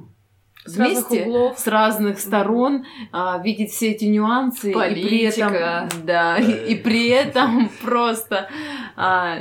с 0.65 0.77
вместе 0.77 1.25
углов. 1.25 1.59
с 1.59 1.67
разных 1.67 2.19
сторон, 2.19 2.85
а, 3.13 3.39
видеть 3.39 3.71
все 3.71 3.93
эти 3.93 4.05
нюансы 4.05 4.73
Политика. 4.73 5.01
и 5.01 5.09
при 5.09 5.23
этом 5.23 6.07
да, 6.07 6.39
и 6.39 6.75
при 6.75 7.09
этом 7.09 7.69
просто 7.83 8.49
а, 8.97 9.39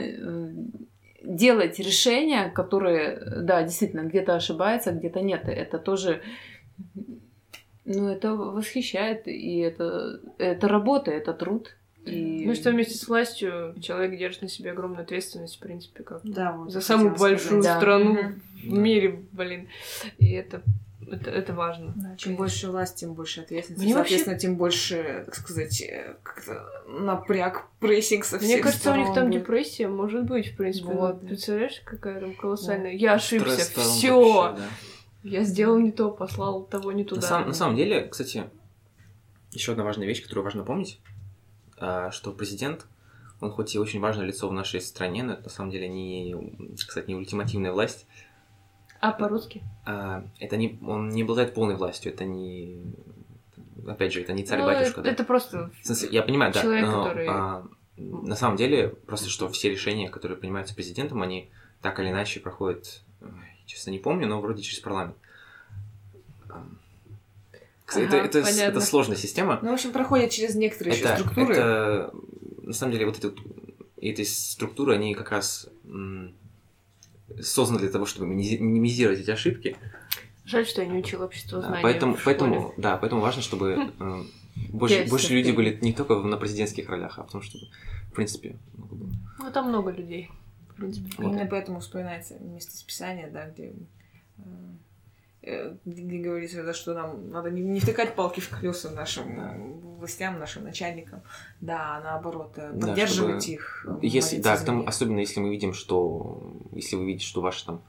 делать 1.23 1.79
решения, 1.79 2.49
которые, 2.49 3.21
да, 3.37 3.63
действительно, 3.63 4.01
где-то 4.01 4.35
ошибается, 4.35 4.91
где-то 4.91 5.21
нет. 5.21 5.43
Это 5.47 5.79
тоже, 5.79 6.21
ну, 7.85 8.09
это 8.09 8.33
восхищает, 8.35 9.27
и 9.27 9.57
это, 9.59 10.19
это 10.37 10.67
работа, 10.67 11.11
это 11.11 11.33
труд. 11.33 11.75
И... 12.05 12.43
Ну 12.45 12.53
что 12.53 12.71
вместе 12.71 12.95
с 12.95 13.07
властью 13.07 13.75
человек 13.81 14.17
держит 14.19 14.41
на 14.41 14.49
себе 14.49 14.71
огромную 14.71 15.03
ответственность, 15.03 15.55
в 15.55 15.59
принципе, 15.59 16.03
как 16.03 16.19
да, 16.23 16.51
вот, 16.51 16.71
за 16.71 16.81
самую 16.81 17.15
большую 17.15 17.63
сказать. 17.63 17.77
страну 17.77 18.15
да. 18.15 18.31
в 18.61 18.77
мире, 18.77 19.21
блин. 19.31 19.69
И 20.19 20.31
это 20.31 20.61
это, 21.11 21.29
это 21.29 21.53
важно. 21.53 21.93
Да, 21.95 22.15
чем 22.17 22.35
больше 22.35 22.69
власть, 22.69 22.95
тем 22.95 23.13
больше 23.13 23.41
ответственности. 23.41 23.83
Мне 23.83 23.93
Соответственно, 23.93 24.33
вообще... 24.33 24.47
тем 24.47 24.57
больше, 24.57 25.23
так 25.25 25.35
сказать, 25.35 25.81
э, 25.81 26.15
напряг, 26.87 27.67
прессинг 27.79 28.25
со 28.25 28.39
всех 28.39 28.49
Мне 28.49 28.57
кажется, 28.59 28.81
сторон 28.81 28.99
у 28.99 29.05
них 29.05 29.15
там 29.15 29.31
депрессия 29.31 29.87
может 29.87 30.25
быть, 30.25 30.53
в 30.53 30.57
принципе. 30.57 30.87
Вот. 30.93 31.21
Ну, 31.21 31.29
представляешь, 31.29 31.81
какая 31.85 32.19
там 32.19 32.35
колоссальная. 32.35 32.91
Да. 32.91 32.97
Я 32.97 33.13
ошибся, 33.13 33.79
все. 33.79 34.55
Да. 34.57 34.67
Я 35.23 35.43
сделал 35.43 35.79
не 35.79 35.91
то, 35.91 36.11
послал 36.11 36.63
того 36.63 36.91
не 36.91 37.03
туда. 37.03 37.21
На, 37.21 37.27
сам, 37.27 37.47
на 37.47 37.53
самом 37.53 37.75
деле, 37.77 38.07
кстати, 38.07 38.43
еще 39.51 39.71
одна 39.71 39.83
важная 39.83 40.07
вещь, 40.07 40.21
которую 40.21 40.43
важно 40.43 40.63
помнить, 40.63 40.99
а, 41.77 42.11
что 42.11 42.31
президент, 42.31 42.85
он 43.39 43.51
хоть 43.51 43.75
и 43.75 43.79
очень 43.79 43.99
важное 43.99 44.25
лицо 44.25 44.47
в 44.49 44.53
нашей 44.53 44.81
стране, 44.81 45.23
но 45.23 45.33
это 45.33 45.43
на 45.43 45.49
самом 45.49 45.71
деле 45.71 45.87
не, 45.87 46.35
кстати, 46.75 47.07
не 47.07 47.15
ультимативная 47.15 47.71
власть, 47.71 48.05
а 49.03 49.11
по-русски? 49.11 49.61
А, 49.85 50.23
это 50.39 50.55
не, 50.55 50.79
он 50.81 51.09
не 51.09 51.23
обладает 51.23 51.53
полной 51.53 51.75
властью, 51.75 52.13
это 52.13 52.23
не... 52.23 52.81
Опять 53.85 54.13
же, 54.13 54.21
это 54.21 54.31
не 54.31 54.45
царь-батюшка. 54.45 54.99
Ну, 54.99 55.03
да? 55.03 55.11
Это 55.11 55.25
просто 55.25 55.71
В 55.81 55.85
смысле, 55.85 56.07
Я 56.09 56.21
понимаю, 56.21 56.53
человек, 56.53 56.85
да, 56.85 56.91
но 56.91 57.03
который... 57.03 57.27
а, 57.29 57.67
на 57.97 58.35
самом 58.37 58.55
деле, 58.55 58.87
просто 58.87 59.27
что 59.27 59.49
все 59.49 59.69
решения, 59.69 60.09
которые 60.09 60.37
принимаются 60.37 60.73
президентом, 60.73 61.21
они 61.21 61.49
так 61.81 61.99
или 61.99 62.11
иначе 62.11 62.39
проходят, 62.39 63.01
честно 63.65 63.91
не 63.91 63.99
помню, 63.99 64.25
но 64.25 64.39
вроде 64.39 64.63
через 64.63 64.79
парламент. 64.79 65.17
Ага, 66.47 66.63
это, 67.93 68.15
это, 68.15 68.39
это 68.39 68.79
сложная 68.79 69.17
система. 69.17 69.59
Ну, 69.61 69.71
в 69.71 69.73
общем, 69.73 69.91
проходят 69.91 70.31
через 70.31 70.55
некоторые 70.55 70.95
это, 70.95 71.09
еще 71.09 71.17
структуры. 71.17 71.53
Это, 71.53 72.13
на 72.61 72.73
самом 72.73 72.93
деле, 72.93 73.05
вот 73.05 73.17
эти, 73.17 73.33
эти 73.97 74.23
структуры, 74.23 74.93
они 74.93 75.13
как 75.13 75.29
раз 75.29 75.67
создан 77.41 77.77
для 77.77 77.89
того, 77.89 78.05
чтобы 78.05 78.27
минимизировать 78.27 79.19
эти 79.19 79.31
ошибки. 79.31 79.75
Жаль, 80.45 80.65
что 80.65 80.81
я 80.81 80.87
не 80.87 80.99
учила 80.99 81.25
общество 81.25 81.61
знаний. 81.61 81.77
Да, 81.77 81.81
поэтому, 81.81 82.17
поэтому, 82.23 82.73
да, 82.77 82.97
поэтому 82.97 83.21
важно, 83.21 83.41
чтобы 83.41 83.91
э, 83.97 84.23
больше, 84.69 85.05
больше 85.09 85.33
людей 85.33 85.53
были 85.53 85.77
не 85.81 85.93
только 85.93 86.15
на 86.15 86.37
президентских 86.37 86.89
ролях, 86.89 87.17
а 87.17 87.23
потому 87.23 87.41
что, 87.41 87.57
в 88.09 88.13
принципе, 88.13 88.57
много 88.73 88.95
было. 88.95 89.11
Ну, 89.39 89.51
там 89.51 89.69
много 89.69 89.91
людей, 89.91 90.29
в 90.69 90.75
принципе. 90.75 91.09
Вот. 91.17 91.31
Именно 91.31 91.45
поэтому 91.45 91.79
вспоминается 91.79 92.37
место 92.39 92.75
списания, 92.75 93.29
да, 93.29 93.49
где 93.49 93.73
Э, 94.37 94.41
где 95.85 96.17
говорится, 96.19 96.63
да, 96.63 96.73
что 96.73 96.93
нам 96.93 97.29
надо 97.29 97.49
не, 97.49 97.61
не 97.61 97.79
втыкать 97.79 98.15
палки 98.15 98.39
в 98.39 98.49
колеса 98.49 98.89
нашим 98.91 99.35
да. 99.35 99.55
властям, 99.99 100.39
нашим 100.39 100.63
начальникам, 100.63 101.21
да, 101.59 101.99
наоборот, 102.01 102.53
э, 102.55 102.71
поддерживать 102.79 103.45
да, 103.45 103.51
их. 103.51 103.85
Если, 104.01 104.41
да, 104.41 104.57
там, 104.57 104.87
особенно 104.87 105.19
если 105.19 105.41
мы 105.41 105.49
видим, 105.49 105.73
что 105.73 106.55
если 106.71 106.95
вы 106.95 107.05
видите, 107.05 107.25
что 107.25 107.41
ваше 107.41 107.65
там, 107.65 107.81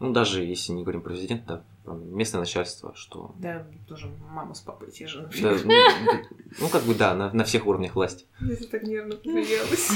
ну 0.00 0.12
даже 0.12 0.42
если 0.42 0.72
не 0.72 0.82
говорим 0.82 1.02
про 1.02 1.10
президента, 1.10 1.62
да, 1.84 1.92
местное 1.92 2.40
начальство, 2.40 2.94
что... 2.94 3.34
Да, 3.38 3.66
тоже 3.86 4.10
мама 4.30 4.54
с 4.54 4.60
папой 4.60 4.90
те 4.90 5.06
же, 5.06 5.22
например. 5.22 5.62
Да, 5.62 5.64
ну, 5.64 6.12
ну, 6.60 6.68
как 6.68 6.84
бы 6.84 6.94
да, 6.94 7.14
на, 7.14 7.30
на 7.32 7.44
всех 7.44 7.66
уровнях 7.66 7.96
власти. 7.96 8.24
Я 8.40 8.56
так 8.56 8.82
нервно 8.82 9.16
посмеялась. 9.16 9.90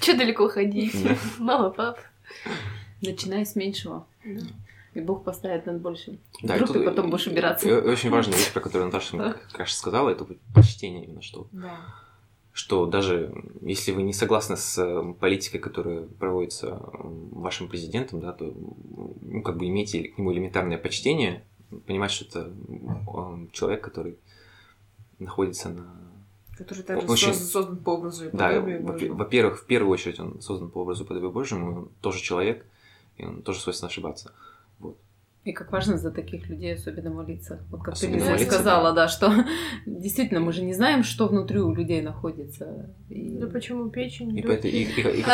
Че 0.00 0.14
далеко 0.14 0.48
ходить? 0.48 0.94
Мама, 1.38 1.70
пап. 1.70 1.98
Начинай 3.00 3.46
с 3.46 3.56
меньшего. 3.56 4.06
И 4.98 5.00
Бог 5.00 5.22
поставит 5.22 5.64
над 5.66 5.80
большим. 5.80 6.18
Да, 6.42 6.56
Вдруг 6.56 6.72
ты 6.72 6.80
потом 6.82 7.10
будешь 7.10 7.28
убираться. 7.28 7.68
очень 7.80 8.10
важная 8.10 8.36
вещь, 8.36 8.52
про 8.52 8.60
которую 8.60 8.86
Наташа, 8.86 9.36
кажется, 9.52 9.78
сказала, 9.78 10.10
это 10.10 10.26
почтение 10.54 11.04
именно, 11.04 11.22
что... 11.22 11.46
Да. 11.52 11.78
Что 12.52 12.86
даже 12.86 13.32
если 13.60 13.92
вы 13.92 14.02
не 14.02 14.12
согласны 14.12 14.56
с 14.56 14.76
э, 14.76 15.14
политикой, 15.20 15.58
которая 15.60 16.02
проводится 16.02 16.80
вашим 16.92 17.68
президентом, 17.68 18.18
да, 18.18 18.32
то 18.32 18.52
ну, 18.52 19.42
как 19.42 19.56
бы 19.58 19.68
имейте 19.68 20.08
к 20.08 20.18
нему 20.18 20.32
элементарное 20.32 20.76
почтение, 20.76 21.44
понимать, 21.86 22.10
что 22.10 22.24
это 22.24 22.52
человек, 23.52 23.84
который 23.84 24.18
находится 25.20 25.68
на 25.68 25.86
Который 26.56 26.82
также 26.82 27.06
очень... 27.06 27.32
создан 27.32 27.76
по 27.76 27.90
образу 27.90 28.26
и 28.26 28.30
подобию 28.30 28.82
Да, 28.82 29.14
во-первых, 29.14 29.60
в 29.60 29.66
первую 29.66 29.92
очередь 29.92 30.18
он 30.18 30.40
создан 30.40 30.68
по 30.68 30.78
образу 30.78 31.04
и 31.04 31.06
подобию 31.06 31.30
Божьему, 31.30 31.72
он 31.72 31.88
тоже 32.00 32.20
человек, 32.20 32.66
и 33.18 33.24
он 33.24 33.42
тоже 33.42 33.60
свойственно 33.60 33.88
ошибаться. 33.88 34.32
И 35.44 35.52
как 35.52 35.72
важно 35.72 35.96
за 35.96 36.10
таких 36.10 36.48
людей 36.48 36.74
особенно 36.74 37.10
молиться. 37.10 37.60
Вот 37.70 37.82
как 37.82 37.94
особенно 37.94 38.18
ты 38.18 38.24
молиться, 38.32 38.46
сказала, 38.46 38.92
да. 38.92 39.04
да, 39.04 39.08
что 39.08 39.32
действительно 39.86 40.40
мы 40.40 40.52
же 40.52 40.62
не 40.62 40.74
знаем, 40.74 41.02
что 41.04 41.26
внутри 41.26 41.58
у 41.58 41.74
людей 41.74 42.02
находится. 42.02 42.90
И... 43.08 43.38
Да 43.38 43.46
почему 43.46 43.88
печень? 43.88 44.36
И 44.36 44.42
поэтому, 44.42 44.72
и, 44.72 44.82
и, 44.82 44.82
и, 44.82 45.24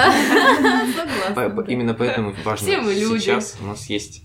Именно 1.72 1.94
поэтому 1.94 2.32
важно 2.44 2.66
Все 2.66 2.80
мы 2.80 2.94
люди. 2.94 3.22
сейчас 3.22 3.56
у 3.60 3.66
нас 3.66 3.86
есть 3.90 4.24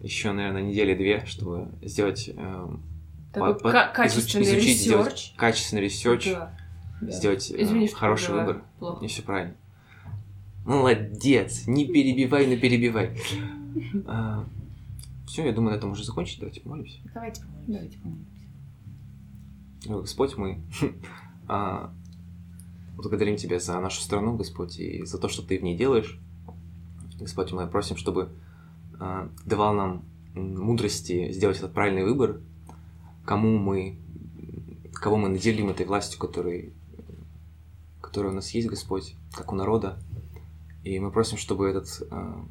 еще, 0.00 0.32
наверное, 0.32 0.62
недели 0.62 0.94
две, 0.94 1.24
чтобы 1.26 1.68
сделать 1.82 2.28
эм, 2.36 2.82
качественный 3.32 4.44
изучить, 4.44 4.80
сделать 4.80 5.34
качественный 5.36 5.82
research, 5.82 6.30
сделать 7.02 7.50
э, 7.50 7.62
Извини, 7.62 7.88
хороший 7.88 8.34
выбор. 8.34 8.62
Плохо. 8.78 9.04
И 9.04 9.08
все 9.08 9.22
правильно. 9.22 9.54
Молодец! 10.64 11.66
Не 11.66 11.86
перебивай, 11.86 12.46
не 12.46 12.56
перебивай. 12.56 13.16
Все, 15.26 15.44
я 15.44 15.52
думаю, 15.52 15.72
на 15.72 15.76
этом 15.76 15.90
уже 15.90 16.04
закончить. 16.04 16.38
Давайте 16.38 16.60
помолимся. 16.60 16.98
Давайте 17.12 17.42
помолимся. 17.42 17.72
Давайте 17.72 17.98
помолимся. 17.98 18.36
Господь, 19.88 20.36
мы 20.36 20.62
а, 21.48 21.92
благодарим 22.96 23.36
Тебя 23.36 23.58
за 23.58 23.78
нашу 23.80 24.00
страну, 24.00 24.36
Господь, 24.36 24.78
и 24.78 25.04
за 25.04 25.18
то, 25.18 25.28
что 25.28 25.42
Ты 25.42 25.58
в 25.58 25.62
ней 25.62 25.76
делаешь. 25.76 26.18
Господь, 27.18 27.52
мы 27.52 27.66
просим, 27.66 27.96
чтобы 27.96 28.30
а, 28.98 29.28
Ты 29.44 29.50
давал 29.50 29.74
нам 29.74 30.04
мудрости 30.34 31.32
сделать 31.32 31.58
этот 31.58 31.72
правильный 31.72 32.04
выбор, 32.04 32.40
кому 33.24 33.58
мы, 33.58 33.98
кого 34.92 35.16
мы 35.16 35.28
наделим 35.28 35.70
этой 35.70 35.86
властью, 35.86 36.20
которой, 36.20 36.72
которая 38.00 38.32
у 38.32 38.34
нас 38.34 38.50
есть, 38.50 38.68
Господь, 38.68 39.16
как 39.32 39.52
у 39.52 39.56
народа. 39.56 39.98
И 40.84 41.00
мы 41.00 41.10
просим, 41.10 41.36
чтобы 41.36 41.68
этот 41.68 42.02
а, 42.10 42.44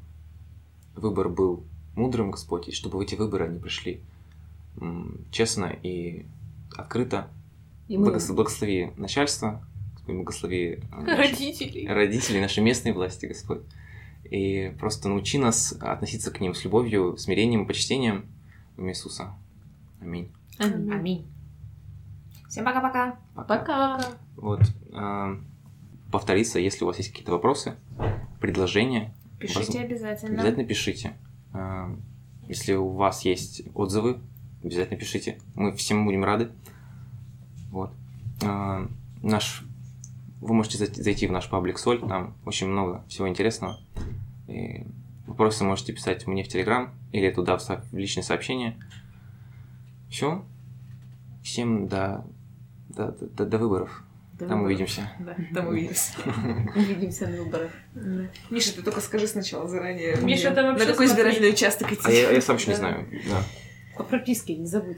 выбор 0.95 1.29
был 1.29 1.63
мудрым, 1.95 2.31
Господь, 2.31 2.67
и 2.67 2.71
чтобы 2.71 2.97
в 2.97 3.01
эти 3.01 3.15
выборы 3.15 3.45
они 3.45 3.59
пришли 3.59 4.01
честно 5.31 5.65
и 5.83 6.25
открыто. 6.75 7.29
И 7.87 7.97
мы 7.97 8.07
Благос- 8.11 8.33
Благослови 8.33 8.91
начальство, 8.97 9.63
Господь, 9.93 10.15
благослови 10.15 10.65
э, 10.65 10.79
наши- 11.01 11.15
Родителей. 11.21 11.87
родителей, 11.87 12.41
нашей 12.41 12.63
местной 12.63 12.91
власти, 12.91 13.25
Господь. 13.27 13.61
И 14.29 14.73
просто 14.79 15.07
научи 15.07 15.37
нас 15.37 15.71
относиться 15.79 16.31
к 16.31 16.39
ним 16.41 16.55
с 16.55 16.63
любовью, 16.63 17.15
смирением 17.17 17.63
и 17.63 17.67
почтением 17.67 18.25
в 18.75 18.81
имя 18.81 18.89
Иисуса. 18.91 19.33
Аминь. 20.01 20.29
Аминь. 20.57 20.91
Аминь. 20.91 21.25
Всем 22.49 22.65
пока-пока. 22.65 23.17
Пока. 23.35 24.01
Вот. 24.35 24.61
э, 24.91 25.37
повториться, 26.11 26.59
если 26.59 26.83
у 26.83 26.87
вас 26.87 26.97
есть 26.97 27.09
какие-то 27.11 27.31
вопросы, 27.31 27.75
предложения, 28.41 29.13
Пишите 29.39 29.59
Воз- 29.59 29.75
обязательно. 29.75 30.33
обязательно 30.41 30.65
пишите. 30.65 31.13
Э, 31.55 31.95
Если 32.47 32.73
у 32.73 32.89
вас 32.89 33.25
есть 33.25 33.63
отзывы, 33.73 34.19
обязательно 34.63 34.99
пишите. 34.99 35.39
Мы 35.55 35.71
всем 35.75 36.05
будем 36.05 36.23
рады. 36.23 36.49
Вот. 37.71 37.91
Э, 38.43 38.87
Наш... 39.23 39.63
Вы 40.41 40.53
можете 40.53 40.77
зайти 40.85 41.25
в 41.25 41.31
наш 41.31 41.49
паблик 41.49 41.79
Соль, 41.79 41.99
там 42.07 42.35
очень 42.45 42.67
много 42.67 43.03
всего 43.07 43.27
интересного. 43.27 43.79
И 44.47 44.85
вопросы 45.25 45.63
можете 45.63 45.91
писать 45.93 46.27
мне 46.27 46.43
в 46.43 46.47
Телеграм 46.49 46.91
или 47.11 47.31
туда 47.31 47.57
в, 47.57 47.61
со- 47.63 47.83
в 47.91 47.97
личные 47.97 48.23
сообщения. 48.23 48.77
Все. 50.09 50.43
Всем 51.41 51.87
до, 51.87 52.23
до, 52.89 53.11
до, 53.13 53.45
до 53.47 53.57
выборов. 53.57 54.03
До 54.37 54.47
Там 54.47 54.63
выборов. 54.63 54.65
увидимся. 54.65 55.09
Да, 55.19 55.35
там 55.53 55.67
увидимся. 55.67 56.11
Увидимся 56.75 57.27
на 57.27 57.41
выборах. 57.41 57.71
Миша, 58.49 58.73
ты 58.75 58.81
только 58.81 58.99
скажи 58.99 59.27
сначала 59.27 59.65
заранее. 59.69 60.17
Миша, 60.17 60.51
там 60.51 60.65
вообще 60.65 60.85
На 60.85 60.91
какой 60.91 61.05
избирательный 61.05 61.51
участок 61.51 61.93
идти? 61.93 62.01
А 62.03 62.11
я, 62.11 62.31
я 62.31 62.41
сам 62.41 62.57
еще 62.57 62.71
не 62.71 62.75
знаю. 62.75 63.07
Да. 63.29 63.43
По 63.97 64.03
прописке, 64.03 64.55
не 64.55 64.65
забудь. 64.65 64.97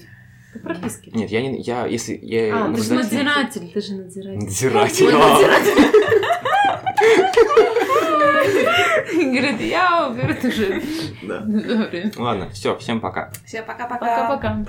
По 0.54 0.60
прописке. 0.60 1.12
Нет, 1.14 1.30
я 1.30 1.42
не. 1.44 1.62
Я, 1.62 1.86
если 1.86 2.18
я 2.20 2.66
А, 2.66 2.74
ты 2.74 2.82
же 2.82 2.94
надзиратель, 2.96 3.72
ты 3.72 3.80
же 3.80 3.94
надзиратель. 3.96 4.40
Надзиратель. 4.40 6.08
Говорит, 9.14 9.62
я 9.62 10.10
Говорит 10.10 10.44
уже. 10.46 10.82
Да. 11.22 11.46
Ладно, 12.18 12.50
все, 12.50 12.76
всем 12.78 13.00
пока. 13.00 13.32
Все, 13.46 13.62
пока-пока. 13.62 14.00
Пока-пока. 14.00 14.66